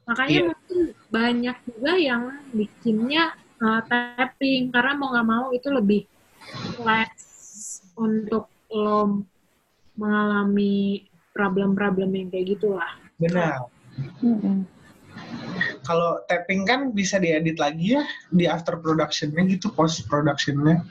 [0.06, 0.46] makanya Iya.
[0.54, 0.80] mungkin
[1.10, 2.24] banyak juga yang
[2.54, 6.06] bikinnya uh, tapping karena mau nggak mau itu lebih
[6.84, 9.24] less untuk lo
[9.96, 13.72] mengalami problem-problem yang kayak gitulah Benar.
[14.20, 14.68] Mm-mm.
[15.88, 20.84] Kalau tapping kan bisa diedit lagi ya di after productionnya gitu, post productionnya.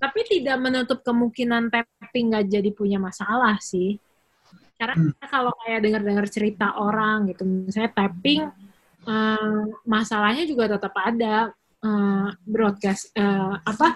[0.00, 4.00] tapi tidak menutup kemungkinan tapping nggak jadi punya masalah sih.
[4.80, 4.96] Karena
[5.28, 8.48] kalau kayak dengar-dengar cerita orang gitu, misalnya tapping,
[9.04, 11.52] eh, masalahnya juga tetap ada
[11.84, 13.88] eh, broadcast eh, apa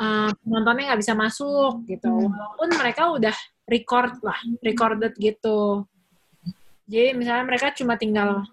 [0.00, 3.36] eh, penontonnya nggak bisa masuk gitu, walaupun mereka udah
[3.68, 5.86] record lah, recorded gitu.
[6.88, 8.44] Jadi misalnya mereka cuma tinggal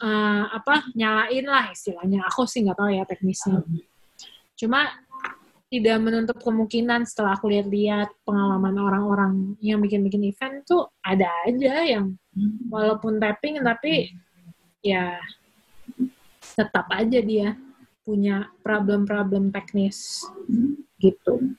[0.00, 2.24] eh, apa nyalain lah istilahnya.
[2.30, 3.60] Aku sih nggak tahu ya teknisnya.
[4.58, 4.88] Cuma
[5.68, 12.16] tidak menutup kemungkinan setelah aku lihat-lihat pengalaman orang-orang yang bikin-bikin event tuh ada aja yang
[12.72, 14.16] walaupun tapping tapi
[14.80, 15.20] ya
[16.56, 17.52] tetap aja dia
[18.08, 20.24] punya problem-problem teknis
[20.96, 21.52] gitu.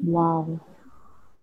[0.00, 0.56] Wow,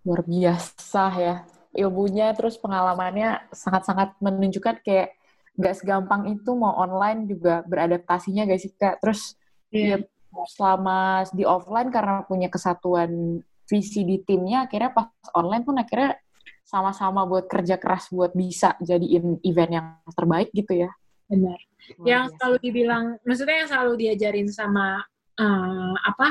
[0.02, 1.36] luar biasa ya.
[1.72, 5.14] Ilmunya terus pengalamannya sangat-sangat menunjukkan kayak
[5.54, 8.98] gak segampang itu mau online juga beradaptasinya guys sih kak.
[8.98, 9.38] Terus
[9.72, 10.04] Iya.
[10.04, 16.20] ya selama di offline karena punya kesatuan visi di timnya akhirnya pas online pun akhirnya
[16.64, 20.90] sama-sama buat kerja keras buat bisa jadiin event yang terbaik gitu ya.
[21.32, 21.58] Benar.
[21.96, 22.36] Luar yang biasa.
[22.36, 25.00] selalu dibilang, maksudnya yang selalu diajarin sama
[25.40, 26.28] eh, apa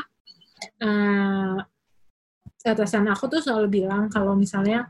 [0.77, 1.57] eh,
[2.61, 4.85] atasan aku tuh selalu bilang kalau misalnya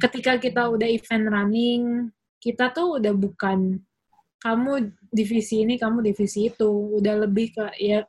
[0.00, 1.84] ketika kita udah event running,
[2.40, 3.80] kita tuh udah bukan
[4.40, 8.02] kamu divisi ini, kamu divisi itu, udah lebih ke ya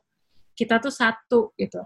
[0.56, 1.84] kita tuh satu gitu.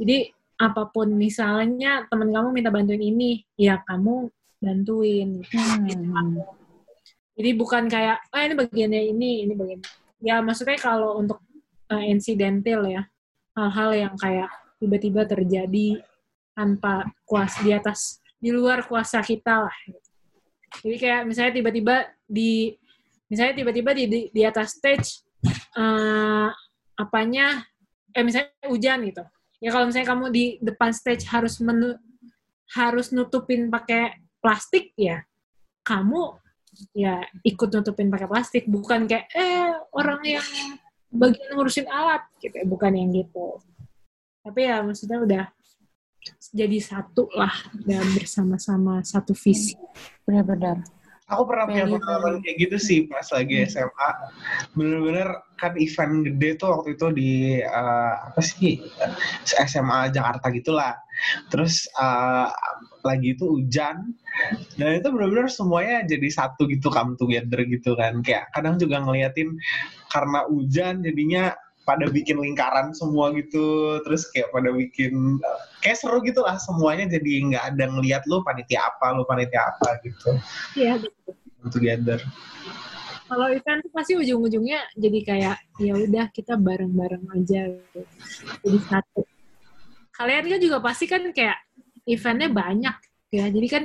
[0.00, 5.44] Jadi apa pun misalnya teman kamu minta bantuin ini, ya kamu bantuin.
[5.52, 6.65] Hmm.
[7.36, 9.80] Jadi bukan kayak, ah ini bagiannya ini, ini bagian.
[10.24, 11.44] Ya maksudnya kalau untuk
[11.92, 13.04] uh, insidental ya,
[13.52, 14.48] hal-hal yang kayak
[14.80, 16.00] tiba-tiba terjadi
[16.56, 19.76] tanpa kuasa di atas, di luar kuasa kita lah.
[19.84, 20.00] gitu.
[20.80, 22.72] Jadi kayak misalnya tiba-tiba di,
[23.28, 25.20] misalnya tiba-tiba di, di, di atas stage,
[25.76, 26.48] uh,
[26.96, 27.60] apanya,
[28.16, 29.24] eh misalnya hujan gitu.
[29.60, 31.96] Ya kalau misalnya kamu di depan stage harus menu,
[32.72, 35.22] harus nutupin pakai plastik ya
[35.86, 36.34] kamu
[36.92, 40.46] ya ikut nutupin pakai plastik bukan kayak eh orang yang
[41.12, 43.60] bagian ngurusin alat gitu bukan yang gitu
[44.44, 45.44] tapi ya maksudnya udah
[46.50, 47.54] jadi satu lah
[47.86, 49.78] dan bersama-sama satu visi
[50.26, 50.82] Benar-benar.
[51.26, 54.10] Aku pernah punya Value, pengalaman kayak gitu sih pas lagi SMA.
[54.78, 58.78] Bener-bener kan event gede tuh waktu itu di eh, apa sih
[59.42, 60.94] SMA Jakarta gitulah.
[61.50, 62.48] Terus eh,
[63.04, 64.16] lagi itu hujan
[64.76, 68.20] dan itu bener-bener semuanya jadi satu gitu come together gitu kan.
[68.22, 69.56] Kayak kadang juga ngeliatin
[70.08, 71.52] karena hujan jadinya
[71.86, 75.38] pada bikin lingkaran semua gitu terus kayak pada bikin
[75.78, 80.02] kayak seru gitu lah semuanya jadi nggak ada ngeliat lu panitia apa lu panitia apa
[80.02, 80.34] gitu
[80.74, 81.30] ya gitu.
[81.70, 82.18] together
[83.30, 88.00] kalau event tuh pasti ujung-ujungnya jadi kayak ya udah kita bareng-bareng aja gitu.
[88.66, 89.22] jadi satu
[90.18, 91.58] kalian kan juga pasti kan kayak
[92.06, 92.96] eventnya banyak
[93.34, 93.84] ya jadi kan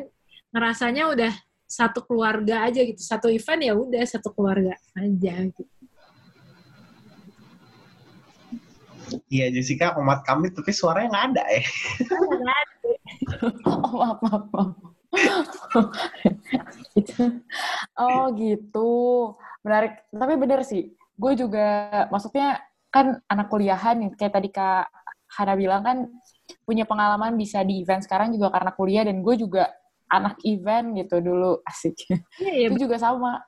[0.53, 1.33] ngerasanya udah
[1.65, 5.65] satu keluarga aja gitu satu event ya udah satu keluarga aja gitu
[9.27, 11.63] Iya Jessica umat kami tapi suaranya nggak ada ya.
[13.67, 14.71] Oh, maaf, maaf, maaf.
[17.99, 18.91] Oh gitu.
[19.67, 19.99] Menarik.
[20.15, 20.95] Tapi bener sih.
[21.19, 24.87] Gue juga, maksudnya kan anak kuliahan nih, kayak tadi Kak
[25.31, 25.97] Hana bilang kan
[26.71, 29.67] punya pengalaman bisa di event sekarang juga karena kuliah dan gue juga
[30.07, 32.07] anak event gitu dulu asik.
[32.39, 33.43] Iya, iya, itu juga sama.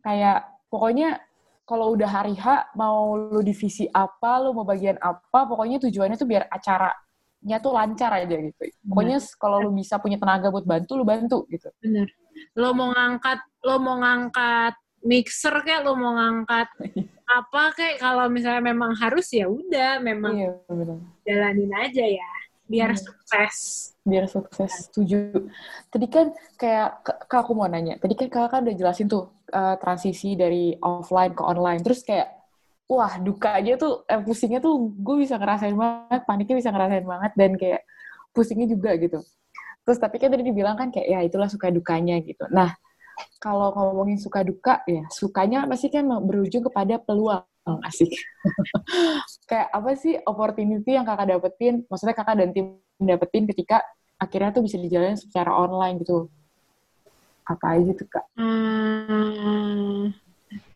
[0.00, 1.20] Kayak pokoknya
[1.68, 6.24] kalau udah hari H mau lu divisi apa, lu mau bagian apa, pokoknya tujuannya tuh
[6.24, 8.62] biar acaranya tuh lancar aja gitu.
[8.88, 11.68] Pokoknya kalau lu bisa punya tenaga buat bantu, lu bantu gitu.
[11.84, 12.08] bener
[12.54, 14.74] lo mau ngangkat lo mau ngangkat
[15.06, 16.68] mixer kayak lo mau ngangkat
[17.38, 20.50] apa kayak kalau misalnya memang harus ya udah memang Iya,
[21.26, 22.30] jalanin aja ya
[22.68, 23.00] biar Hmm.
[23.00, 23.56] sukses
[24.08, 24.88] Biar sukses.
[24.88, 25.52] Setuju.
[25.92, 28.00] Tadi kan kayak Kak aku mau nanya.
[28.00, 31.84] Tadi kan kakak kan udah jelasin tuh eh, transisi dari offline ke online.
[31.84, 32.32] Terus kayak
[32.88, 37.50] wah dukanya tuh eh, pusingnya tuh gue bisa ngerasain banget, paniknya bisa ngerasain banget dan
[37.60, 37.80] kayak
[38.32, 39.20] pusingnya juga gitu.
[39.84, 42.48] Terus tapi kan tadi dibilang kan kayak ya itulah suka dukanya gitu.
[42.48, 42.72] Nah,
[43.44, 47.44] kalau ngomongin suka duka ya, sukanya pasti kan berujung kepada peluang
[47.84, 48.08] asik.
[49.50, 53.84] kayak apa sih opportunity yang kakak dapetin, maksudnya kakak dan tim dapetin ketika
[54.18, 56.32] akhirnya tuh bisa dijalani secara online gitu.
[57.44, 58.24] Apa aja tuh kak?
[58.36, 60.12] Hmm,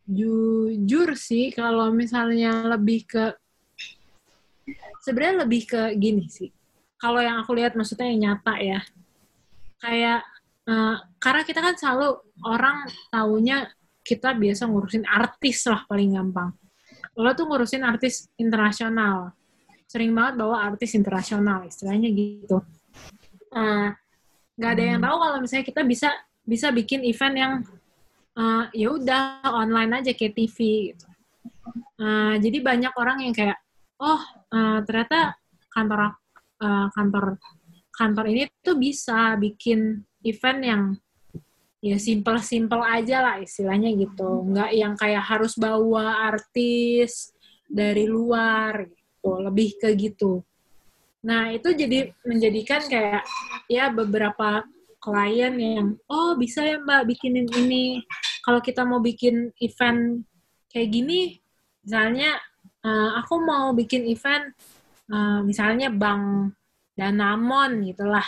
[0.09, 3.25] jujur sih kalau misalnya lebih ke
[5.03, 6.49] sebenarnya lebih ke gini sih.
[6.97, 8.81] Kalau yang aku lihat maksudnya yang nyata ya.
[9.83, 10.23] Kayak
[10.71, 12.09] eh, karena kita kan selalu
[12.47, 13.67] orang taunya
[14.03, 16.55] kita biasa ngurusin artis lah paling gampang.
[17.17, 19.37] Lo tuh ngurusin artis internasional.
[19.85, 22.65] Sering banget bawa artis internasional istilahnya gitu.
[23.53, 23.89] Eh,
[24.57, 26.09] nggak ada yang tahu kalau misalnya kita bisa
[26.43, 27.53] bisa bikin event yang
[28.37, 30.59] eh, ya udah online aja kayak TV
[30.93, 31.07] gitu.
[32.03, 33.59] Eh, jadi banyak orang yang kayak
[34.01, 35.37] oh eh, ternyata
[35.71, 36.17] kantor
[36.65, 37.25] eh, kantor
[37.93, 40.83] kantor ini tuh bisa bikin event yang
[41.83, 44.47] ya simple-simple aja lah istilahnya gitu.
[44.47, 47.35] Nggak yang kayak harus bawa artis
[47.67, 50.47] dari luar gitu lebih ke gitu.
[51.27, 53.27] Nah itu jadi menjadikan kayak
[53.67, 54.63] ya beberapa
[55.03, 58.03] klien yang oh bisa ya mbak bikinin ini.
[58.47, 60.23] Kalau kita mau bikin event
[60.71, 61.43] kayak gini
[61.83, 62.39] misalnya
[62.87, 64.55] eh, aku mau bikin event
[65.11, 66.55] eh, misalnya bank
[66.93, 68.25] Danamon gitulah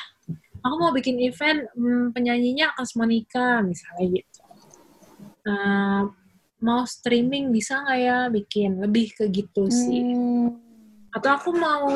[0.65, 4.41] aku mau bikin event hmm, penyanyinya Kas Monica misalnya gitu.
[5.45, 6.03] Eh,
[6.65, 8.81] mau streaming bisa nggak ya bikin?
[8.81, 10.01] Lebih ke gitu sih.
[10.01, 10.57] Hmm,
[11.13, 11.87] atau aku mau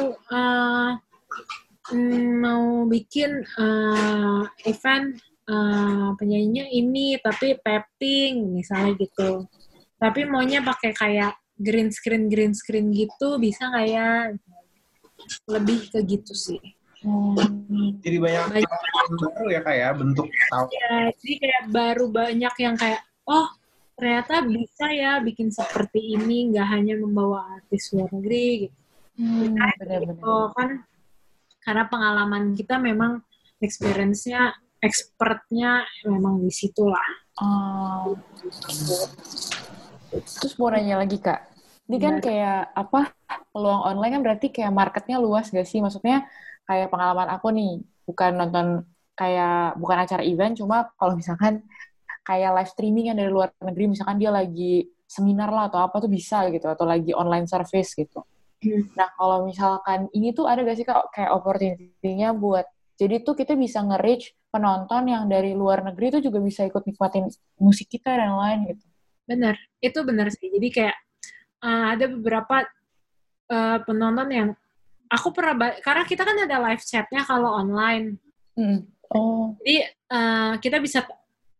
[1.96, 5.16] mm, mau bikin eh, event
[5.48, 9.48] eh, penyanyinya ini tapi tapping misalnya gitu.
[9.96, 14.10] Tapi maunya pakai kayak green screen green screen gitu bisa nggak ya?
[15.48, 16.77] Lebih ke gitu sih.
[17.98, 18.70] Jadi banyak Banyak.
[18.70, 20.66] yang baru ya kayak bentuk tahu.
[20.70, 23.46] ya jadi kayak baru banyak yang kayak oh
[23.94, 28.76] ternyata bisa ya bikin seperti ini nggak hanya membawa artis luar negeri gitu
[29.18, 30.14] Hmm, benar-benar.
[30.14, 30.68] gitu kan
[31.58, 33.18] karena pengalaman kita memang
[33.58, 38.14] experience-nya expertnya memang di situ lah Oh.
[40.10, 41.38] Terus mau nanya lagi kak,
[41.86, 43.14] ini kan kayak apa
[43.50, 45.78] peluang online kan berarti kayak marketnya luas gak sih?
[45.78, 46.26] Maksudnya
[46.68, 48.66] kayak pengalaman aku nih, bukan nonton
[49.16, 51.64] kayak bukan acara event, cuma kalau misalkan
[52.28, 56.12] kayak live streaming yang dari luar negeri, misalkan dia lagi seminar lah atau apa tuh
[56.12, 58.20] bisa gitu, atau lagi online service gitu.
[58.60, 58.84] Hmm.
[58.92, 63.54] Nah kalau misalkan ini tuh ada gak sih kak kayak opportunity-nya buat Jadi tuh kita
[63.54, 67.30] bisa nge-reach penonton yang dari luar negeri tuh juga bisa ikut nikmatin
[67.62, 68.84] musik kita dan lain gitu.
[69.22, 70.50] Bener, itu bener sih.
[70.50, 70.96] Jadi kayak
[71.62, 72.66] uh, ada beberapa
[73.54, 74.48] uh, penonton yang
[75.08, 78.16] aku pernah karena kita kan ada live chatnya kalau online.
[78.54, 78.84] Hmm.
[79.08, 81.00] Oh, Jadi uh, kita bisa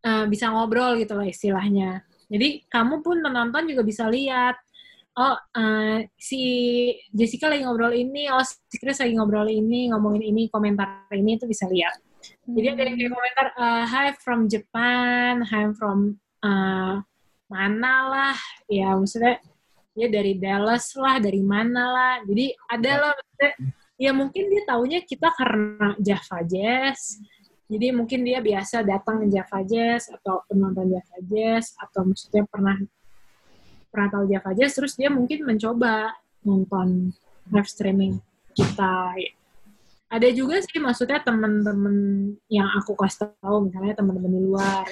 [0.05, 2.05] uh, bisa ngobrol gitu lah istilahnya.
[2.29, 4.55] Jadi kamu pun penonton juga bisa lihat.
[5.17, 6.39] Oh, uh, si
[7.11, 11.49] Jessica lagi ngobrol ini, oh si Chris lagi ngobrol ini, ngomongin ini, komentar ini itu
[11.49, 11.97] bisa lihat.
[12.47, 17.03] Jadi ada yang kayak komentar, uh, hi from Japan, hi from uh,
[17.49, 18.37] mana lah,
[18.69, 19.41] ya maksudnya
[19.99, 22.15] ya dari Dallas lah, dari mana lah.
[22.23, 23.13] Jadi ada lah,
[23.99, 27.19] ya mungkin dia taunya kita karena Java Jazz,
[27.69, 32.73] jadi mungkin dia biasa datang ke Java Jazz atau penonton Java Jazz atau maksudnya pernah
[33.93, 37.13] pernah tahu Java Jazz terus dia mungkin mencoba nonton
[37.53, 38.17] live streaming
[38.57, 39.13] kita.
[40.09, 41.95] Ada juga sih maksudnya teman-teman
[42.49, 44.85] yang aku kasih tahu misalnya teman-teman di luar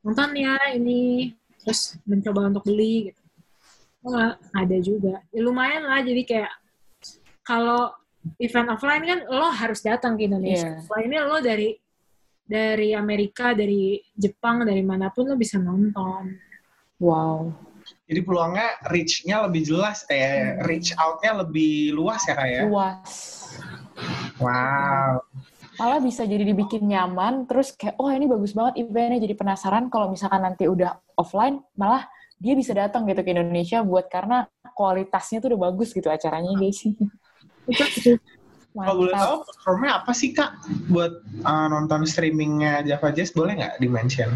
[0.00, 3.23] nonton ya ini terus mencoba untuk beli gitu.
[4.04, 5.24] Oh, ada juga.
[5.32, 6.52] Ya, lumayan lah jadi kayak
[7.40, 7.92] kalau
[8.40, 10.80] event offline kan lo harus datang ke Indonesia.
[10.80, 10.84] Iya.
[10.84, 11.68] Kalau ini lo dari
[12.44, 16.36] dari Amerika, dari Jepang, dari mana pun lo bisa nonton.
[17.00, 17.48] wow.
[18.04, 22.62] Jadi peluangnya reach-nya lebih jelas, eh reach out-nya lebih luas ya kak ya?
[22.68, 23.12] Luas.
[24.40, 25.24] Wow.
[25.80, 30.12] Malah bisa jadi dibikin nyaman, terus kayak, oh ini bagus banget eventnya, jadi penasaran kalau
[30.12, 32.06] misalkan nanti udah offline, malah
[32.38, 36.80] dia bisa datang gitu ke Indonesia buat karena kualitasnya tuh udah bagus gitu acaranya guys.
[38.74, 40.50] Kalau boleh tahu platformnya apa sih kak
[40.90, 44.34] buat uh, nonton streamingnya Java Jazz boleh nggak di-mention?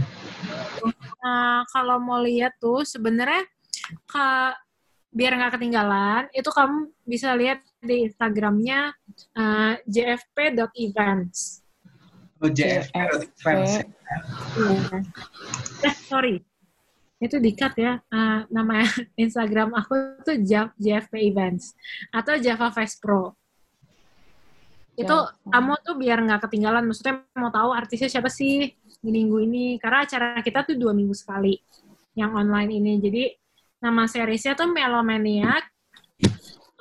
[1.19, 3.43] Nah, kalau mau lihat tuh sebenarnya
[4.07, 4.29] ke
[5.11, 8.95] biar nggak ketinggalan, itu kamu bisa lihat di Instagramnya
[9.35, 11.67] uh, jfp.events.
[12.39, 13.83] Oh, JFP Fans.
[13.83, 15.03] Iya.
[15.83, 16.39] Eh, sorry.
[17.19, 17.99] Itu di-cut ya.
[18.11, 18.83] Uh, nama
[19.25, 20.39] Instagram aku tuh
[20.79, 21.75] JFP Events.
[22.15, 23.35] Atau Java Fest Pro.
[24.99, 25.15] Itu
[25.47, 26.83] kamu tuh biar nggak ketinggalan.
[26.87, 29.79] Maksudnya mau tahu artisnya siapa sih di minggu ini.
[29.79, 31.59] Karena acara kita tuh dua minggu sekali.
[32.19, 32.93] Yang online ini.
[32.99, 33.25] Jadi
[33.79, 35.71] nama seriesnya tuh Melomaniac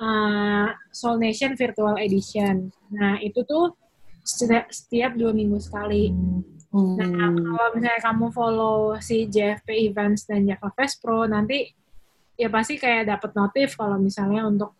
[0.02, 2.70] uh, Soul Nation Virtual Edition.
[2.94, 3.74] Nah, itu tuh
[4.22, 6.10] setiap, setiap dua minggu sekali.
[6.10, 7.00] Nah, Hmm.
[7.00, 11.72] kalau misalnya kamu follow si JFP Events dan Java Fest Pro, nanti
[12.36, 14.76] ya pasti kayak dapat notif kalau misalnya untuk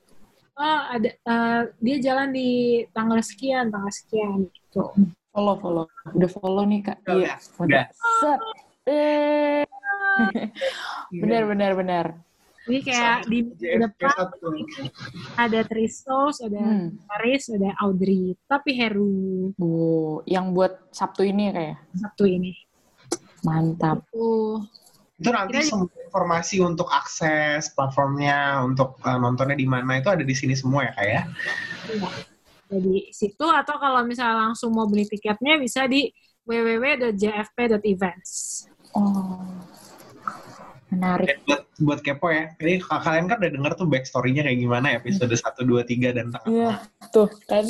[0.58, 4.92] oh ada eh, dia jalan di tanggal sekian, tanggal sekian gitu.
[5.32, 5.84] Follow, follow.
[6.12, 6.98] Udah follow nih, Kak.
[7.08, 7.38] Iya.
[7.62, 7.84] udah.
[7.94, 8.40] Set.
[8.88, 9.64] Eh.
[11.22, 12.06] benar, benar, benar.
[12.68, 14.12] Jadi kayak di depan
[15.40, 17.00] ada Tristos, ada Hmm.
[17.08, 21.80] Paris, ada Audrey, tapi Heru Bu, yang buat Sabtu ini ya, kayak.
[21.96, 22.52] Sabtu ini.
[23.40, 24.04] Mantap.
[24.12, 24.60] Tuh.
[25.16, 30.20] Itu nanti Kira- semua informasi untuk akses platformnya, untuk uh, nontonnya di mana itu ada
[30.22, 31.24] di sini semua ya kak ya?
[31.88, 32.08] Iya.
[32.68, 36.12] Jadi situ atau kalau misalnya langsung mau beli tiketnya bisa di
[36.44, 38.68] www.jfp.events.
[38.92, 39.40] Oh.
[40.88, 41.26] Menarik.
[41.28, 42.44] Dan buat buat kepo ya.
[42.56, 46.26] Jadi k- kalian kan udah denger tuh backstory-nya kayak gimana episode 1, 2, 3 dan
[46.32, 46.48] tengah.
[46.48, 46.72] Iya,
[47.12, 47.64] tuh kan.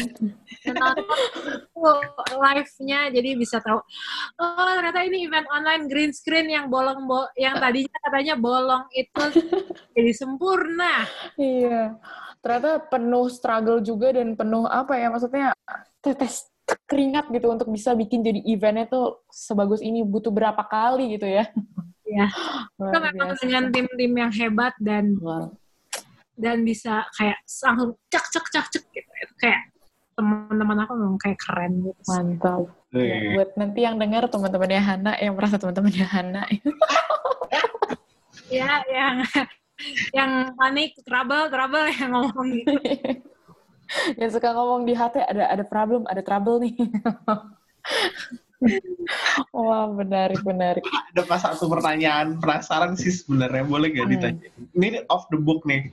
[2.39, 3.79] live-nya jadi bisa tahu
[4.43, 9.25] oh ternyata ini event online green screen yang bolong bo yang tadinya katanya bolong itu
[9.97, 11.07] jadi sempurna
[11.39, 11.95] Iya.
[12.39, 15.55] Ternyata penuh struggle juga dan penuh apa ya maksudnya
[15.99, 16.47] tetes
[16.87, 21.51] keringat gitu untuk bisa bikin jadi eventnya tuh sebagus ini butuh berapa kali gitu ya.
[22.16, 22.26] ya
[22.78, 23.42] itu memang biasa.
[23.44, 25.50] dengan tim-tim yang hebat dan Wah,
[26.38, 29.61] dan bisa kayak langsung cek cek cek cek gitu itu kayak
[30.18, 32.66] teman-teman aku memang kayak keren gitu Mantap.
[32.90, 33.38] Ya, Wih.
[33.38, 36.42] buat nanti yang dengar teman-temannya Hana yang merasa teman-temannya Hana
[38.48, 39.16] ya yang
[40.16, 42.80] yang panik trouble trouble yang ngomong gitu
[44.20, 46.74] yang suka ngomong di hati ada ada problem, ada trouble nih.
[49.54, 50.82] Wah, menarik, menarik.
[51.14, 54.14] Ada pas satu pertanyaan penasaran sih sebenarnya boleh gak Hmm.
[54.14, 54.48] ditanya?
[54.74, 55.88] Ini off the book nih.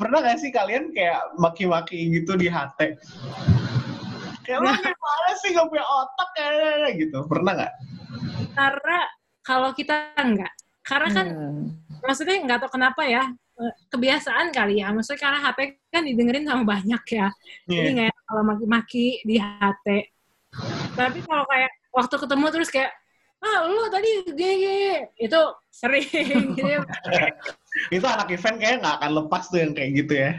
[0.00, 2.96] Pernah gak sih kalian kayak maki-maki gitu di HT?
[4.42, 7.18] Kayak lu gimana sih gak punya otak kayaknya gitu.
[7.26, 7.72] Pernah gak?
[8.52, 9.08] karena
[9.40, 10.52] kalau kita enggak
[10.84, 11.72] karena kan Hmm.
[12.04, 13.24] maksudnya nggak tahu kenapa ya
[13.90, 15.58] kebiasaan kali ya maksudnya karena HP
[15.92, 17.28] kan didengerin sama banyak ya
[17.66, 17.92] jadi Iya.
[17.94, 19.86] nggak enak kalau maki-maki di HT
[20.96, 22.92] tapi kalau kayak waktu ketemu terus kayak
[23.42, 24.64] ah lu tadi GG
[25.18, 25.40] itu
[25.74, 26.06] sering
[26.56, 26.78] gitu
[27.90, 30.30] Itu anak event kayak gak akan lepas tuh yang kayak gitu ya.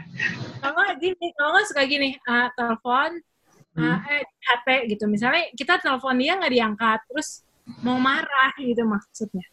[0.62, 3.10] sama gini, kalau nggak suka gini, uh, telepon,
[3.76, 5.04] uh, eh HP gitu.
[5.10, 7.42] Misalnya kita telepon dia nggak diangkat, terus
[7.82, 9.44] mau marah gitu maksudnya.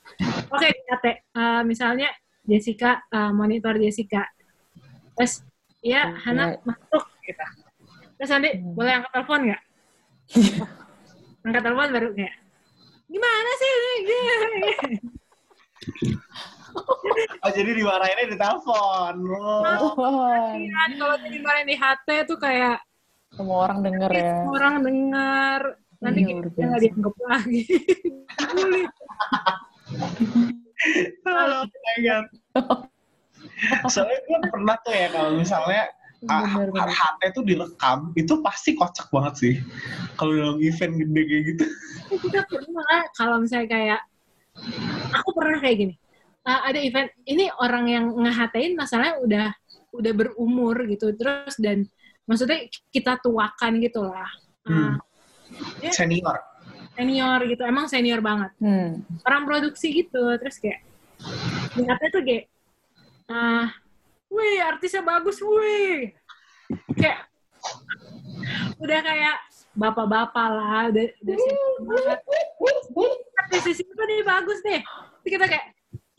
[0.54, 1.06] Oke, di HP,
[1.36, 2.08] uh, misalnya
[2.46, 4.26] Jessica, uh, monitor Jessica.
[5.18, 5.46] Terus,
[5.82, 7.46] ya Hana masuk gitu.
[8.18, 9.62] Terus nanti boleh angkat telepon nggak?
[11.46, 12.36] angkat telepon baru kayak,
[13.10, 14.20] gimana sih ini?
[17.44, 19.14] Oh, jadi dimarahinnya di telepon.
[19.28, 19.92] Oh.
[20.56, 22.80] Kan kalau dimarahin di HT tuh kayak
[23.32, 24.24] semua orang denger ya.
[24.44, 25.62] semua orang dengar
[26.00, 27.64] nanti kita nggak dianggap lagi.
[31.28, 32.26] Oh my God.
[33.90, 35.84] Soalnya gue pernah tuh ya kalau misalnya
[36.30, 36.90] ah, Bener, bener.
[36.94, 39.56] HT tuh direkam, itu pasti kocak banget sih.
[40.18, 41.66] Kalau dalam event gede kayak gitu.
[42.30, 44.02] kita pernah kalau misalnya kayak
[45.16, 45.96] aku pernah kayak gini
[46.42, 49.48] Uh, ada event ini orang yang ngehatain masalahnya udah
[49.94, 51.86] udah berumur gitu terus dan
[52.26, 54.26] maksudnya kita tuakan gitu lah
[54.66, 54.94] Uh, Hmm.
[55.82, 55.90] Ya.
[55.94, 56.38] Senior.
[56.96, 58.52] Senior gitu emang senior banget.
[58.60, 59.02] Hmm.
[59.26, 60.84] orang produksi gitu terus kayak
[61.78, 62.46] lihatnya tuh kayak
[63.32, 63.70] ah
[64.32, 66.12] wih artisnya bagus wih.
[66.96, 67.28] Kayak
[68.82, 69.38] udah kayak
[69.72, 72.20] bapak-bapak lah udah udah senior banget.
[73.42, 74.80] Artis di situ nih bagus nih.
[75.22, 75.66] Terus kita kayak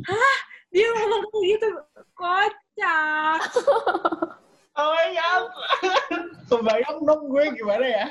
[0.09, 0.39] hah?
[0.73, 1.69] Dia ngomong kayak gitu?
[2.17, 3.41] Kocak.
[4.73, 5.45] Oh God.
[6.49, 8.07] Kebayang dong gue gimana ya.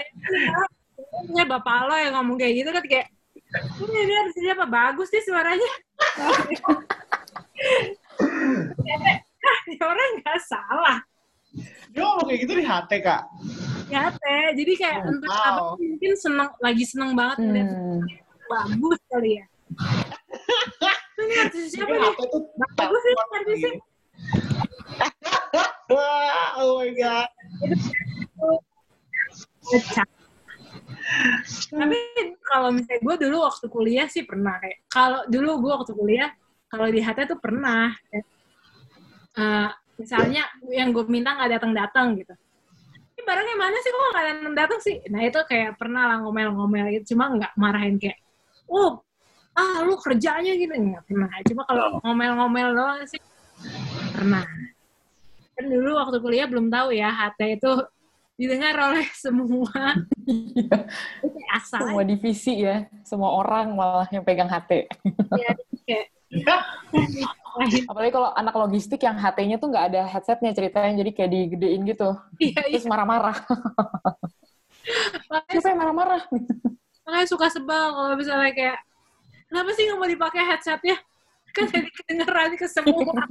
[1.32, 3.08] Ya bapak lo yang ngomong kayak gitu kan kayak
[3.80, 5.72] ini dia artisnya apa bagus nih suaranya
[9.82, 10.98] orang nggak salah
[11.92, 13.22] Dia ngomong kayak gitu di HT, Kak.
[13.92, 15.76] ya teh jadi kayak Oh, entah wow.
[15.76, 18.00] apa mungkin seneng lagi seneng banget ngeliat Hmm.
[18.48, 19.46] bagus kali ya
[21.22, 22.12] ini artis siapa nih
[22.74, 23.72] bagus sih artisnya.
[25.92, 27.28] Wah, oh my God.
[31.72, 31.98] Tapi
[32.44, 36.30] kalau misalnya gue dulu waktu kuliah sih pernah kayak kalau dulu gue waktu kuliah
[36.72, 38.26] kalau di HT tuh pernah kayak,
[39.36, 42.32] eh, misalnya yang gue minta nggak datang datang gitu.
[43.12, 43.90] Ini barangnya mana sih?
[43.92, 44.96] Kok nggak datang datang sih?
[45.12, 47.14] Nah itu kayak pernah lah ngomel-ngomel gitu.
[47.16, 48.18] Cuma nggak marahin kayak
[48.72, 49.04] oh
[49.52, 50.72] ah lu kerjanya gitu.
[50.72, 51.30] Nggak pernah.
[51.44, 53.20] Cuma kalau ngomel-ngomel doang sih
[54.16, 54.48] pernah.
[55.60, 57.72] Kan dulu waktu kuliah belum tahu ya HT itu
[58.42, 59.94] didengar oleh semua
[61.22, 64.90] kayak asal Semua divisi ya, semua orang malah yang pegang HT.
[65.86, 66.06] kayak
[67.92, 72.16] Apalagi kalau anak logistik yang HT-nya tuh nggak ada headsetnya ceritanya, jadi kayak digedein gitu.
[72.40, 73.38] iya iya Terus marah-marah.
[75.52, 76.22] Siapa yang marah-marah?
[77.02, 78.78] makanya suka sebel kalau misalnya kayak
[79.52, 80.96] kenapa sih nggak mau dipakai headsetnya
[81.52, 83.28] kan jadi kedengeran ke semua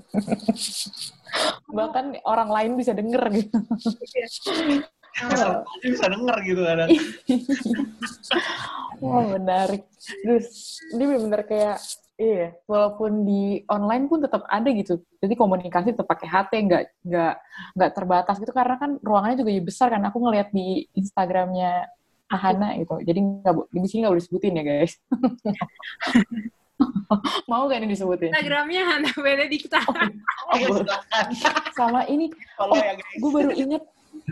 [1.70, 3.56] Bahkan orang lain bisa denger gitu.
[5.84, 6.88] Bisa denger gitu kadang.
[9.04, 9.84] Wah, menarik.
[9.96, 11.76] Terus, ini bener-bener kayak,
[12.20, 15.00] iya, walaupun di online pun tetap ada gitu.
[15.20, 17.34] Jadi komunikasi tetap pakai HT, nggak nggak
[17.76, 18.52] nggak terbatas gitu.
[18.52, 20.04] Karena kan ruangannya juga besar kan.
[20.08, 21.88] Aku ngeliat di Instagramnya
[22.30, 23.00] Ahana gitu.
[23.00, 24.92] Jadi nggak di sini nggak boleh disebutin ya guys.
[27.50, 28.32] Mau gak ini disebutin?
[28.32, 31.26] Instagramnya Hana Benedikta Oh, silakan.
[31.76, 33.18] Sama ini, Follow ya guys.
[33.20, 33.82] gue baru inget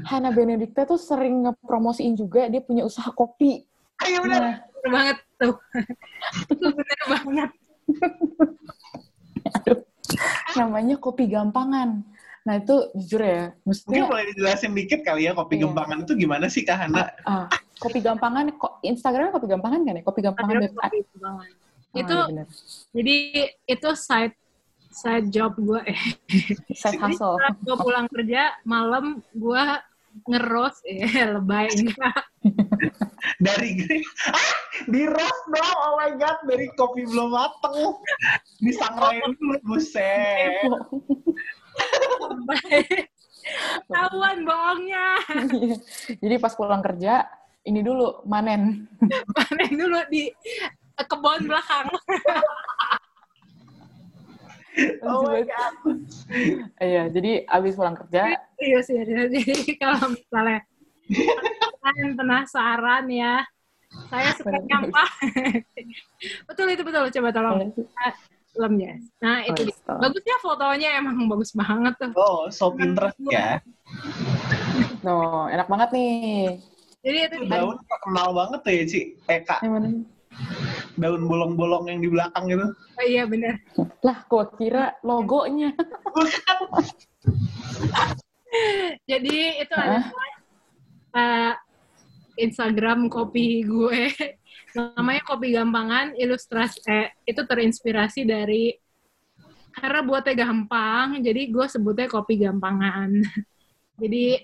[0.04, 3.64] Hana Benedikta tuh sering ngepromosiin juga dia punya usaha kopi.
[3.98, 4.40] Ayo benar.
[4.40, 5.54] Nah, bener banget tuh
[6.48, 7.50] itu bener banget
[9.48, 9.78] aduh,
[10.54, 12.04] namanya kopi gampangan.
[12.46, 15.68] Nah itu jujur ya, Mungkin maksudnya boleh dijelasin dikit kali ya kopi Iya.
[15.68, 17.12] gembangan itu gimana sih Kak Hana?
[17.28, 17.44] ah,
[17.76, 20.02] kopi gampangan, kok Instagramnya kopi gampangan kan ya?
[20.04, 20.52] Kopi gampangan.
[20.56, 21.52] Kopi banget.
[21.88, 22.46] Ah, itu iya bener.
[22.92, 23.16] jadi
[23.64, 24.36] itu side
[24.98, 26.00] side job gue eh
[26.80, 27.38] Side hustle.
[27.62, 29.64] gue pulang kerja malam gue
[30.26, 31.06] ngeros eh
[31.38, 32.22] lebay enggak
[33.44, 33.74] Dari
[34.30, 34.46] ah,
[34.88, 35.78] di roast dong.
[35.84, 37.98] Oh my god, dari kopi belum mateng.
[38.62, 40.64] Disanglain dulu buset.
[43.90, 45.06] tahuan bohongnya
[45.50, 45.76] Iya.
[46.18, 47.26] Jadi pas pulang kerja,
[47.66, 48.86] ini dulu manen.
[49.34, 50.30] panen dulu di
[51.06, 51.86] kebun belakang
[55.02, 55.74] Oh my god.
[56.78, 59.40] Iya, jadi abis pulang kerja, iya sih jadi
[59.82, 60.60] kalau misalnya
[61.80, 63.40] kalian penasaran ya
[64.12, 65.10] saya suka nyampah
[66.52, 67.72] betul itu betul coba tolong
[68.58, 69.72] lemnya nah itu.
[69.88, 73.62] Oh, bagusnya fotonya emang bagus banget tuh Oh, so Pinterest ya.
[75.00, 76.58] no, enak banget nih.
[77.00, 77.36] jadi itu.
[77.48, 79.00] Daun terkenal banget tuh ya, Ci.
[79.30, 79.88] Eh, Kak, Yang mana?
[80.98, 82.66] Daun bolong-bolong yang di belakang gitu.
[82.74, 83.62] Oh, iya bener
[84.02, 85.72] Lah, gua kira logonya.
[86.10, 86.58] Bukan.
[89.10, 90.06] jadi itu adalah
[91.14, 91.52] uh,
[92.38, 94.14] Instagram kopi gue.
[94.76, 98.70] Namanya Kopi Gampangan, ilustrasi eh, itu terinspirasi dari
[99.74, 103.10] karena buatnya gampang, jadi gue sebutnya kopi gampangan.
[104.02, 104.42] jadi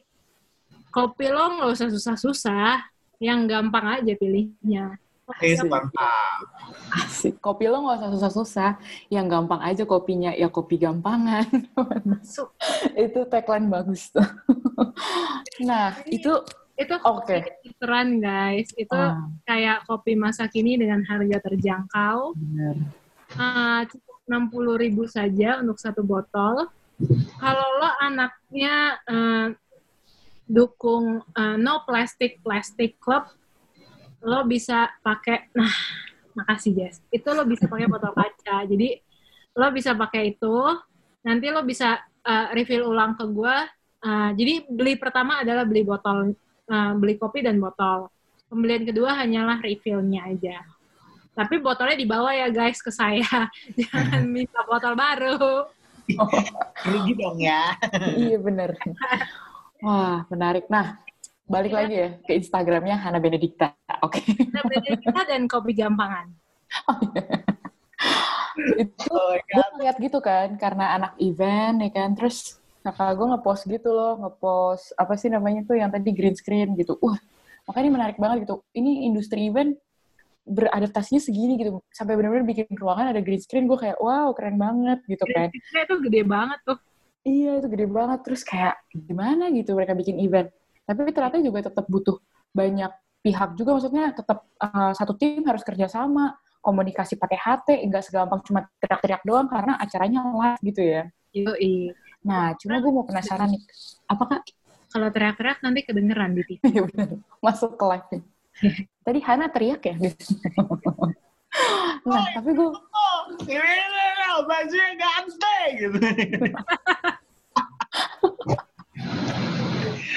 [0.95, 2.83] kopi lo nggak usah susah-susah,
[3.19, 4.99] yang gampang aja pilihnya.
[5.41, 6.45] Eh, mantap.
[6.93, 7.41] Asik.
[7.41, 8.71] Kopi lo nggak usah susah-susah.
[9.09, 11.49] Yang gampang aja kopinya, ya kopi gampangan.
[12.05, 12.53] Masuk.
[13.09, 14.25] itu tagline bagus tuh.
[15.69, 16.45] nah, itu
[16.75, 17.39] Itu Oke.
[17.39, 18.69] kopi keren guys.
[18.75, 22.35] Itu ah, kayak kopi masa kini dengan harga terjangkau.
[22.35, 22.77] bener.
[23.35, 26.67] Uh, cukup 60.000 ribu saja untuk satu botol.
[27.39, 29.49] Kalau lo anaknya uh,
[30.51, 33.31] dukung uh, no plastic plastic club,
[34.25, 35.53] lo bisa pakai.
[35.53, 35.77] Nah,
[36.35, 36.99] makasih Jess.
[37.13, 38.65] Itu lo bisa pakai botol kaca.
[38.67, 38.99] Jadi
[39.55, 40.57] lo bisa pakai itu.
[41.25, 43.57] Nanti lo bisa uh, refill ulang ke gue.
[44.05, 46.37] Uh, jadi beli pertama adalah beli botol,
[46.69, 48.13] uh, beli kopi dan botol.
[48.49, 50.61] Pembelian kedua hanyalah refillnya aja.
[51.35, 53.49] Tapi botolnya dibawa ya guys ke saya.
[53.79, 55.69] Jangan minta botol baru.
[56.85, 57.75] Rugi dong ya.
[58.17, 58.77] iya bener.
[59.85, 60.65] Wah, menarik.
[60.73, 60.97] Nah,
[61.45, 63.77] balik lagi ya ke Instagramnya Hana Benedikta.
[64.01, 64.25] Oke.
[64.25, 66.33] Kita beda kita dan kopi gampangan.
[68.81, 73.63] itu Oh gue ngeliat gitu kan, karena anak event ya kan, terus kakak gue ngepost
[73.67, 76.97] gitu loh, ngepost apa sih namanya tuh yang tadi green screen gitu.
[77.03, 77.19] Wah,
[77.67, 78.63] makanya menarik banget gitu.
[78.77, 79.75] Ini industri event
[80.45, 85.01] beradaptasinya segini gitu, sampai benar-benar bikin ruangan ada green screen, gue kayak wow keren banget
[85.09, 85.49] gitu kan.
[85.49, 86.79] Kita itu gede banget tuh.
[87.25, 90.53] Iya itu gede banget, terus kayak gimana gitu mereka bikin event.
[90.85, 92.21] Tapi ternyata juga tetap butuh
[92.53, 92.93] banyak
[93.25, 98.41] pihak juga, maksudnya tetap uh, satu tim harus kerja sama, komunikasi pakai HT, nggak segampang
[98.45, 101.03] cuma teriak-teriak doang karena acaranya live gitu ya.
[101.35, 101.93] Yoi.
[102.25, 103.63] Nah, cuma gue mau penasaran nih,
[104.09, 104.41] apakah
[104.95, 106.71] Kalau teriak-teriak nanti kedengeran di TV.
[106.71, 106.87] Iya
[107.43, 108.23] masuk ke live nih.
[109.11, 109.99] Tadi Hana teriak ya?
[112.07, 112.71] nah, tapi gue
[114.47, 115.99] bajunya ganteng gitu.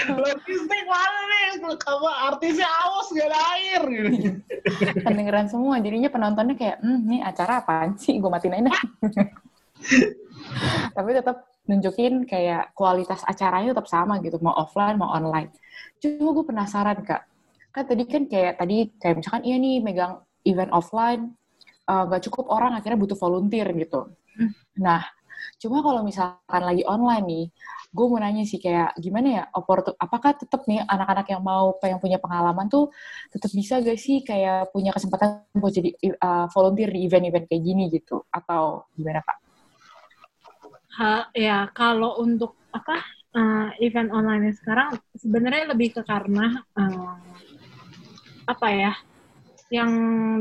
[0.05, 1.45] Logistik mana nih?
[1.77, 4.29] Kamu artisnya awas gak ada air gitu.
[5.03, 8.19] kedengeran semua, jadinya penontonnya kayak, hmm, ini acara apaan sih?
[8.19, 8.73] Gue matiin aja.
[10.95, 11.37] Tapi tetap
[11.67, 15.51] nunjukin kayak kualitas acaranya tetap sama gitu, mau offline, mau online.
[15.99, 17.21] Cuma gue penasaran, Kak.
[17.75, 21.35] Kan tadi kan kayak, tadi kayak misalkan, iya nih megang event offline,
[21.87, 24.07] eh, nggak cukup orang akhirnya butuh volunteer gitu.
[24.37, 24.51] Hmm.
[24.79, 25.03] Nah,
[25.59, 27.45] cuma kalau misalkan lagi online nih,
[27.97, 31.97] gue mau nanya sih kayak gimana ya, oportu- apakah tetap nih anak-anak yang mau yang
[31.97, 32.93] punya pengalaman tuh
[33.33, 37.89] tetap bisa gak sih kayak punya kesempatan buat jadi uh, volunteer di event-event kayak gini
[37.89, 38.21] gitu?
[38.29, 39.37] Atau gimana Kak?
[41.01, 43.01] Ha, ya kalau untuk apa
[43.33, 47.17] uh, event online sekarang sebenarnya lebih ke karena uh,
[48.45, 48.93] apa ya
[49.73, 49.91] yang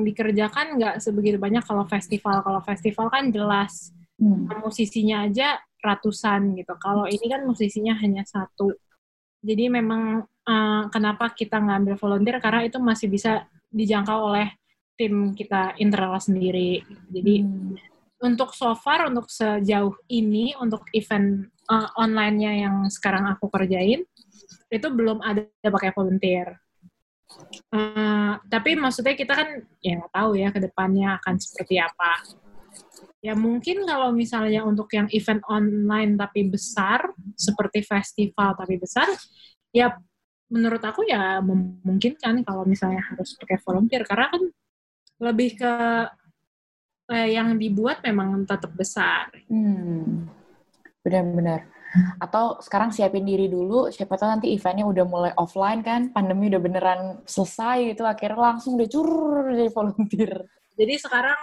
[0.06, 4.48] dikerjakan nggak sebegitu banyak kalau festival kalau festival kan jelas Hmm.
[4.64, 8.74] musisinya aja ratusan gitu kalau ini kan musisinya hanya satu
[9.40, 14.50] jadi memang uh, kenapa kita ngambil volunteer karena itu masih bisa dijangkau oleh
[14.98, 16.82] tim kita internal sendiri
[17.14, 17.46] jadi
[18.16, 18.32] Hmm.
[18.32, 24.08] untuk so far untuk sejauh ini untuk event uh, online-nya yang sekarang aku kerjain
[24.70, 26.58] itu belum ada pakai volunteer.
[27.74, 29.48] Uh, tapi maksudnya kita kan
[29.82, 32.22] ya nggak tahu ya ke depannya akan seperti apa.
[33.27, 39.11] Ya mungkin kalau misalnya untuk yang event online tapi besar seperti festival tapi besar
[39.74, 39.98] ya
[40.47, 44.43] menurut aku ya memungkinkan kalau misalnya harus pakai volunteer karena kan
[45.27, 45.74] lebih ke
[47.11, 49.27] eh, yang dibuat memang tetap besar.
[49.51, 50.31] Hmm.
[51.03, 51.66] Benar-benar.
[52.20, 56.61] Atau sekarang siapin diri dulu, siapa tahu nanti eventnya udah mulai offline kan, pandemi udah
[56.61, 60.32] beneran selesai gitu, akhirnya langsung deh curr jadi volunteer.
[60.77, 61.40] Jadi sekarang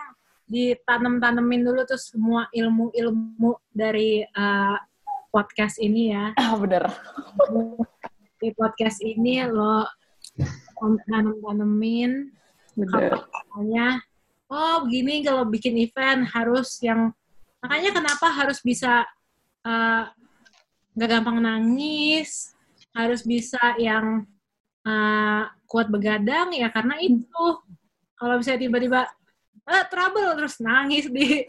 [0.47, 4.77] ditanam-tanemin dulu tuh semua ilmu-ilmu dari eh,
[5.33, 6.35] podcast ini ya.
[6.37, 6.85] Ah, bener.
[8.37, 9.87] Di podcast ini lo
[11.07, 12.33] tanam-tanemin
[12.73, 14.01] makanya
[14.49, 17.13] oh begini kalau bikin event harus yang
[17.61, 19.05] makanya kenapa harus bisa
[19.63, 20.03] eh,
[20.93, 22.53] nggak gampang nangis
[22.93, 24.25] harus bisa yang
[24.85, 27.45] eh, kuat begadang ya karena itu
[28.17, 29.09] kalau bisa tiba-tiba
[29.65, 31.47] eh, trouble terus nangis di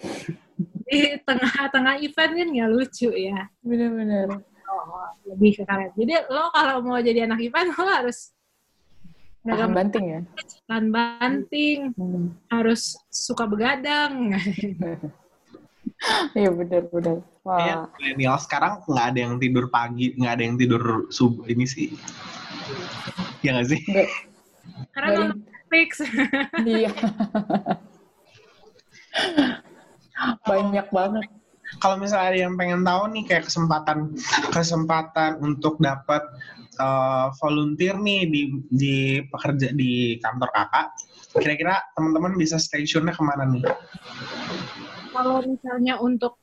[0.84, 4.38] di tengah-tengah event kan nggak lucu ya Bener-bener.
[4.64, 8.30] oh, lebih ke karet jadi lo kalau mau jadi anak event lo harus
[9.44, 10.20] Tahan banting ya.
[10.64, 12.32] tahan banting Hmm.
[12.48, 14.32] harus suka begadang
[16.34, 17.24] Iya bener-bener.
[17.40, 21.64] Kayak Wah, milenial sekarang nggak ada yang tidur pagi, nggak ada yang tidur subuh ini
[21.64, 21.92] sih.
[23.40, 23.80] Ya nggak sih?
[24.92, 26.04] Karena Netflix.
[26.60, 26.90] iya.
[30.48, 31.24] Banyak banget.
[31.82, 34.14] Kalau misalnya ada yang pengen tahu nih kayak kesempatan
[34.54, 36.22] kesempatan untuk dapat
[36.78, 38.96] eh, volunteer nih di di
[39.26, 40.86] pekerja di kantor kakak,
[41.34, 43.64] kira-kira teman-teman bisa stay ke mana nih?
[45.14, 46.34] kalau misalnya untuk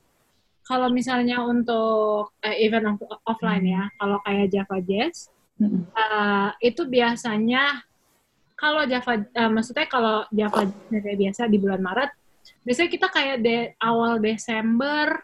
[0.64, 5.28] kalau misalnya untuk eh, event off- offline ya, kalau kayak Java Jazz,
[5.60, 7.84] eh, itu biasanya
[8.56, 12.12] kalau Java, eh, maksudnya kalau Java Jazz kayak biasa di bulan Maret,
[12.62, 15.22] biasanya kita kayak de, awal Desember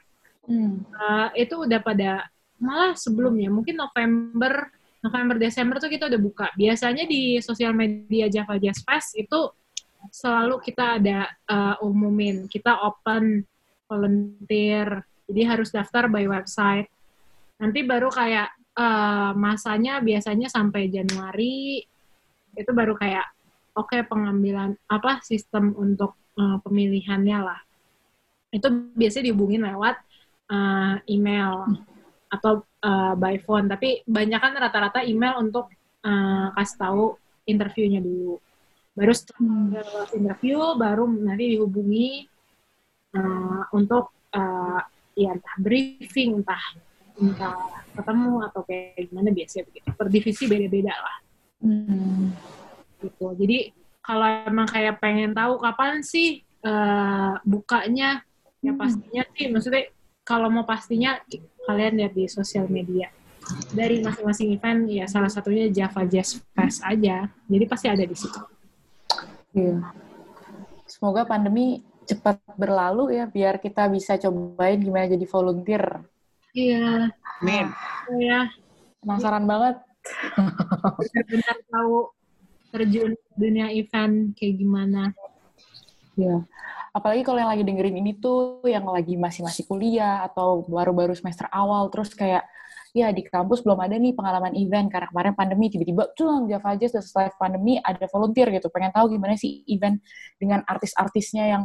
[0.47, 0.79] Hmm.
[0.87, 2.23] eh, itu udah pada
[2.57, 4.71] malah sebelumnya mungkin November
[5.03, 6.47] November Desember tuh kita udah buka.
[6.57, 9.51] Biasanya di sosial media Java Jazz Fest itu
[10.09, 13.43] selalu kita ada eh, umumin kita open
[13.91, 15.03] volunteer.
[15.27, 16.87] Jadi harus daftar by website.
[17.59, 18.49] Nanti baru kayak
[18.79, 21.83] eh, masanya biasanya sampai Januari
[22.57, 23.27] itu baru kayak
[23.75, 27.59] oke pengambilan apa sistem untuk eh, pemilihannya lah.
[28.53, 29.95] Itu biasanya dihubungin lewat
[30.47, 31.67] uh, email
[32.31, 33.67] atau uh, by phone.
[33.67, 35.67] Tapi banyak kan rata-rata email untuk
[36.07, 37.03] uh, kasih tahu
[37.43, 38.39] interviewnya dulu.
[38.95, 42.23] Baru setelah lulus interview, baru nanti dihubungi
[43.19, 44.81] uh, untuk uh,
[45.13, 46.63] ya entah briefing, entah
[47.19, 49.87] entah ketemu atau kayak gimana biasanya begitu.
[49.91, 51.17] Per divisi beda-beda lah
[51.57, 52.37] Hmm.
[53.01, 53.33] gitu.
[53.33, 53.73] Jadi
[54.07, 58.23] kalau emang kayak pengen tahu kapan sih eh, bukanya,
[58.63, 58.79] ya Hmm.
[58.79, 59.83] pastinya sih, maksudnya
[60.23, 61.19] kalau mau pastinya
[61.67, 63.11] kalian lihat di sosial media
[63.71, 67.31] dari masing-masing event ya salah satunya Java Jazz Fest aja.
[67.47, 68.39] Jadi pasti ada di situ.
[69.55, 69.87] Iya.
[70.83, 75.83] Semoga pandemi cepat berlalu ya, biar kita bisa cobain gimana jadi volunteer.
[76.51, 77.67] Iya, Min,
[78.17, 78.47] ya
[79.03, 79.75] Penasaran banget.
[80.97, 81.95] benar-benar tahu
[82.77, 85.11] terjun dunia event kayak gimana.
[86.13, 86.45] Iya.
[86.93, 91.89] Apalagi kalau yang lagi dengerin ini tuh yang lagi masih-masih kuliah atau baru-baru semester awal
[91.93, 92.45] terus kayak
[92.97, 96.89] ya di kampus belum ada nih pengalaman event karena kemarin pandemi tiba-tiba cung Java udah
[96.89, 100.01] selesai pandemi ada volunteer gitu pengen tahu gimana sih event
[100.41, 101.63] dengan artis-artisnya yang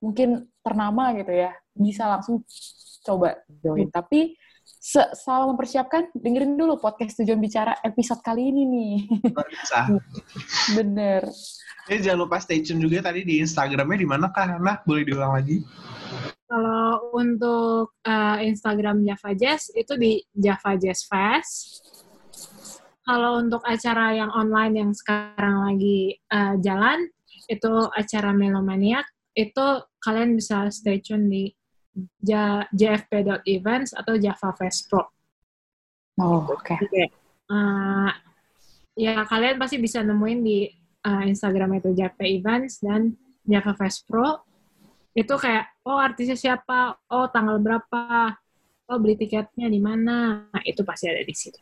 [0.00, 2.40] mungkin ternama gitu ya bisa langsung
[3.04, 4.39] coba join tapi
[4.78, 8.94] se- selama mempersiapkan dengerin dulu podcast tujuan bicara episode kali ini nih
[9.34, 9.78] biasa.
[10.78, 11.26] bener
[11.90, 14.62] Jadi jangan lupa stay tune juga tadi di Instagramnya di mana kah?
[14.62, 15.58] Nah, boleh diulang lagi?
[16.46, 21.82] Kalau untuk uh, Instagram Java Jazz itu di Java Jazz Fest.
[23.02, 27.10] Kalau untuk acara yang online yang sekarang lagi uh, jalan
[27.50, 29.66] itu acara Melomaniac itu
[29.98, 31.50] kalian bisa stay tune di
[32.70, 35.04] jfp.events atau Java Fest Pro.
[36.20, 37.04] oh oke Oke.
[37.50, 38.10] Uh,
[38.94, 40.70] ya kalian pasti bisa nemuin di
[41.06, 44.44] uh, Instagram itu JP Events dan Java Fest Pro.
[45.16, 48.36] Itu kayak oh artisnya siapa, oh tanggal berapa,
[48.90, 50.46] oh beli tiketnya di mana.
[50.46, 51.58] Nah, itu pasti ada di situ.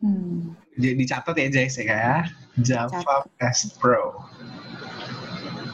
[0.00, 0.56] Hmm.
[0.80, 2.18] Jadi dicatat ya Jessica ya.
[2.58, 4.16] Java Fest Pro.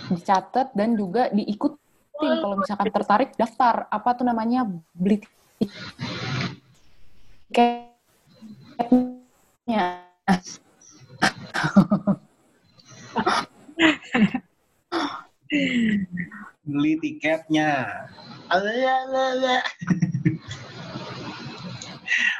[0.07, 1.27] dicatat dan juga
[2.17, 4.65] diikutin kalau misalkan tertarik daftar apa tuh namanya
[4.97, 5.21] beli
[7.53, 10.01] tiketnya
[16.67, 17.87] Beli tiketnya.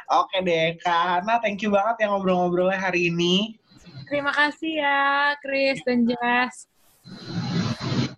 [0.07, 3.59] Oke deh, Kak Hana, thank you banget yang ngobrol-ngobrolnya hari ini.
[4.07, 6.67] Terima kasih ya, Chris dan Jess.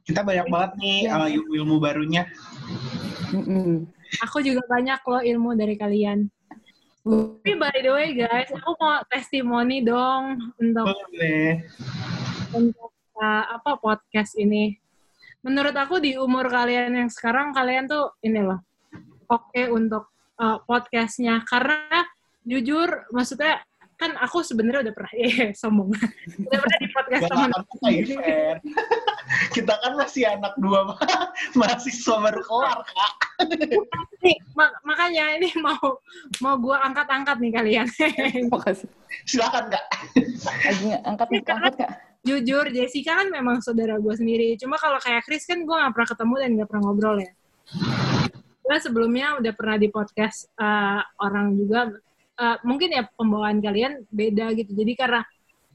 [0.10, 1.22] Kita banyak banget nih Ya.
[1.22, 2.26] uh, ilmu-ilmu barunya.
[3.30, 3.86] Mm-mm.
[4.26, 6.26] Aku juga banyak loh ilmu dari kalian.
[7.06, 11.62] Tapi by the way guys, aku mau testimoni dong untuk Boleh.
[12.58, 12.90] untuk
[13.22, 14.74] uh, apa podcast ini.
[15.46, 18.60] Menurut aku di umur kalian yang sekarang kalian tuh ini loh
[19.30, 20.10] oke untuk
[20.42, 22.04] uh, podcastnya karena
[22.44, 23.62] jujur maksudnya
[23.94, 27.52] kan aku sebenarnya udah pernah eh sombong udah pernah di podcast teman.
[29.56, 30.84] Kita kan masih anak dua
[31.60, 33.14] mahasiswa baru kelar, Kak.
[34.20, 35.96] nih mak- makanya ini mau
[36.44, 37.88] mau gua angkat-angkat nih kalian
[38.54, 38.92] Makasih.
[39.24, 39.86] Silakan, Kak.
[40.44, 41.92] Lagi angkat nih, angkat kak.
[42.20, 46.10] jujur Jessica kan memang saudara gue sendiri cuma kalau kayak Chris kan gue nggak pernah
[46.12, 47.32] ketemu dan nggak pernah ngobrol ya
[48.60, 51.90] gue sebelumnya udah pernah di podcast uh, orang juga
[52.38, 55.22] uh, mungkin ya pembawaan kalian beda gitu jadi karena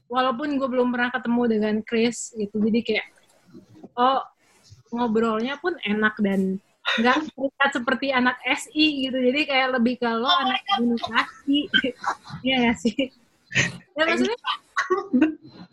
[0.05, 3.05] walaupun gue belum pernah ketemu dengan Chris gitu jadi kayak
[3.95, 4.19] oh
[4.93, 6.59] ngobrolnya pun enak dan
[7.01, 9.17] nggak terikat seperti anak SI gitu.
[9.17, 11.67] Jadi kayak lebih kalau anak komunikasi.
[12.45, 13.09] Iya nggak sih?
[13.97, 14.37] Ya maksudnya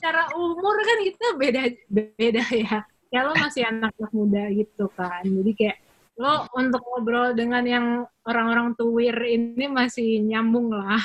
[0.01, 1.63] cara umur kan kita beda
[1.93, 2.79] beda ya.
[3.13, 5.21] Ya lo masih anak anak muda gitu kan.
[5.25, 5.79] Jadi kayak
[6.17, 7.87] lo untuk ngobrol dengan yang
[8.25, 11.03] orang-orang tuwir ini masih nyambung lah.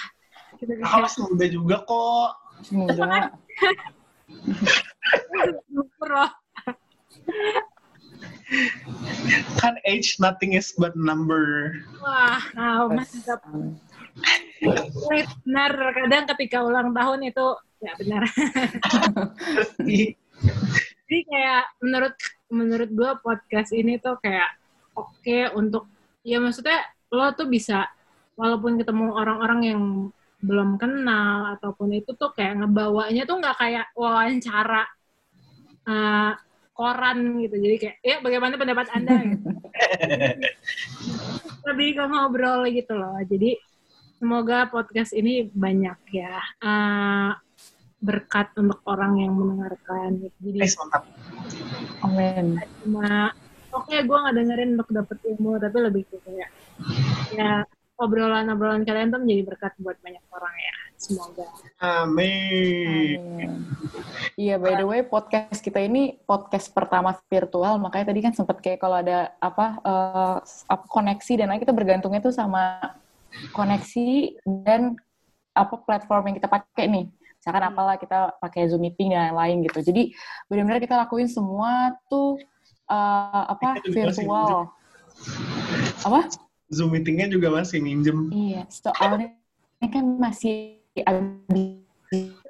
[0.55, 2.31] Gitu kayak masih muda juga kok.
[2.73, 3.31] Muda.
[5.67, 6.31] super loh
[9.59, 11.75] Kan age nothing is but number.
[11.99, 13.43] wah nah, mantap
[15.43, 17.47] benar kadang ketika ulang tahun itu
[17.83, 18.23] ya benar.
[21.07, 22.15] Jadi kayak menurut
[22.51, 24.49] menurut gue podcast ini tuh kayak
[24.97, 25.85] oke untuk
[26.25, 27.87] ya maksudnya lo tuh bisa
[28.35, 29.81] walaupun ketemu orang-orang yang
[30.37, 34.85] belum kenal ataupun itu tuh kayak ngebawanya tuh nggak kayak wawancara
[35.87, 36.31] eh,
[36.77, 39.49] koran gitu jadi kayak ya bagaimana pendapat anda gitu.
[41.67, 43.57] lebih ke ngobrol gitu loh jadi
[44.21, 47.31] semoga podcast ini banyak ya eh,
[47.97, 50.37] berkat untuk orang yang mendengarkan gitu.
[50.53, 51.03] jadi Nice, mantap.
[52.05, 52.61] Amin.
[52.85, 53.33] cuma
[53.73, 56.49] oke gue nggak dengerin untuk dapet ilmu tapi lebih ke kayak
[57.33, 57.65] ya
[57.97, 61.45] obrolan-obrolan kalian tuh menjadi berkat buat banyak orang ya semoga
[61.77, 63.21] Amin.
[64.33, 68.81] Iya, by the way, podcast kita ini podcast pertama virtual, makanya tadi kan sempat kayak
[68.81, 69.77] kalau ada apa,
[70.65, 72.97] apa koneksi dan lain kita bergantungnya tuh sama
[73.53, 74.97] koneksi dan
[75.53, 77.05] apa platform yang kita pakai nih.
[77.37, 79.79] Misalkan apalah kita pakai Zoom meeting dan lain-lain gitu.
[79.93, 80.13] Jadi
[80.49, 82.41] benar-benar kita lakuin semua tuh
[82.89, 84.69] eh, apa virtual.
[86.05, 86.46] Apa?
[86.67, 88.27] Zoom meetingnya juga masih minjem.
[88.31, 89.31] Iya, soalnya
[89.79, 91.79] ini kan masih abis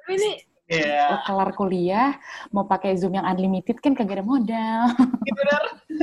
[0.08, 0.30] ini
[0.68, 1.24] Iya.
[1.24, 2.20] kelar kuliah
[2.52, 4.92] mau pakai Zoom yang unlimited kan kagak ada modal.
[5.24, 5.62] Bener.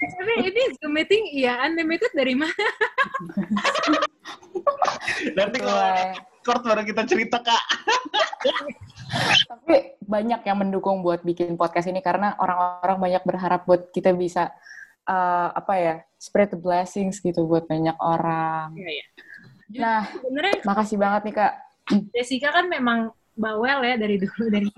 [0.00, 2.56] tapi ini zoom meeting iya unlimited dari mana
[5.36, 5.84] Nanti kalau
[6.40, 7.64] record baru kita cerita, Kak.
[9.44, 14.56] Tapi banyak yang mendukung buat bikin podcast ini karena orang-orang banyak berharap buat kita bisa
[15.04, 18.76] uh, apa ya spread the blessings gitu buat banyak orang.
[18.76, 19.06] Iya, iya.
[19.80, 21.52] Nah, sebenarnya makasih banget nih kak.
[22.14, 24.68] Jessica kan memang bawel ya dari dulu dari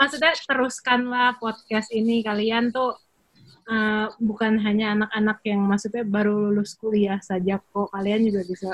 [0.00, 2.96] maksudnya teruskanlah podcast ini kalian tuh
[3.68, 8.70] eh, bukan hanya anak-anak yang maksudnya baru lulus kuliah saja kok kalian juga bisa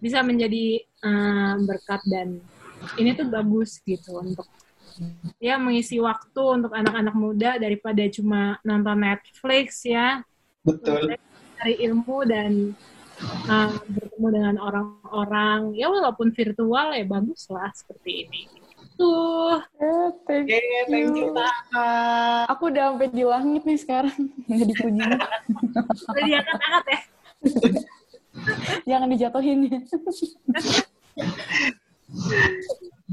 [0.00, 2.40] bisa menjadi eh, berkat dan
[2.96, 4.48] ini tuh bagus gitu untuk
[5.38, 10.22] ya mengisi waktu untuk anak-anak muda daripada cuma nonton Netflix ya
[10.62, 11.16] Betul.
[11.58, 12.74] cari ilmu dan
[13.48, 18.42] uh, bertemu dengan orang-orang ya walaupun virtual ya bagus lah seperti ini
[18.96, 21.34] tuh Eh, thank Oke, thank you.
[22.46, 24.14] Aku udah sampai di langit nih sekarang.
[24.46, 25.00] Nggak dipuji.
[26.06, 27.00] udah diangkat-angkat ya
[28.86, 29.58] Jangan dijatuhin.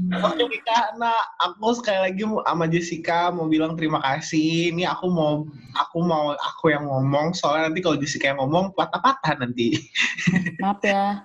[0.40, 0.96] Oke, Kak.
[0.96, 4.72] Nah, aku sekali lagi mau- sama Jessica mau bilang terima kasih.
[4.72, 5.44] Ini aku mau
[5.76, 9.76] aku mau aku yang ngomong soalnya nanti kalau Jessica yang ngomong patah-patah nanti.
[10.62, 11.20] Maaf ya.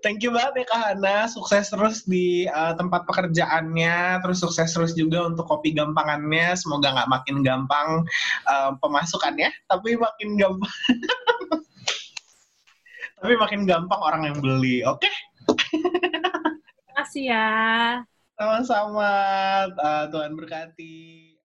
[0.00, 1.16] Thank you banget ya Kak Hana.
[1.30, 4.18] Sukses terus di uh, tempat pekerjaannya.
[4.24, 6.56] Terus sukses terus juga untuk kopi gampangannya.
[6.58, 8.02] Semoga nggak makin gampang
[8.48, 10.72] uh, pemasukannya, tapi makin gampang.
[13.18, 14.82] tapi makin gampang orang yang beli.
[14.82, 15.10] Oke?
[15.48, 16.07] terima
[16.98, 17.46] kasih ya
[18.38, 19.10] Sama-sama.
[19.78, 21.37] Uh, Tuhan berkati.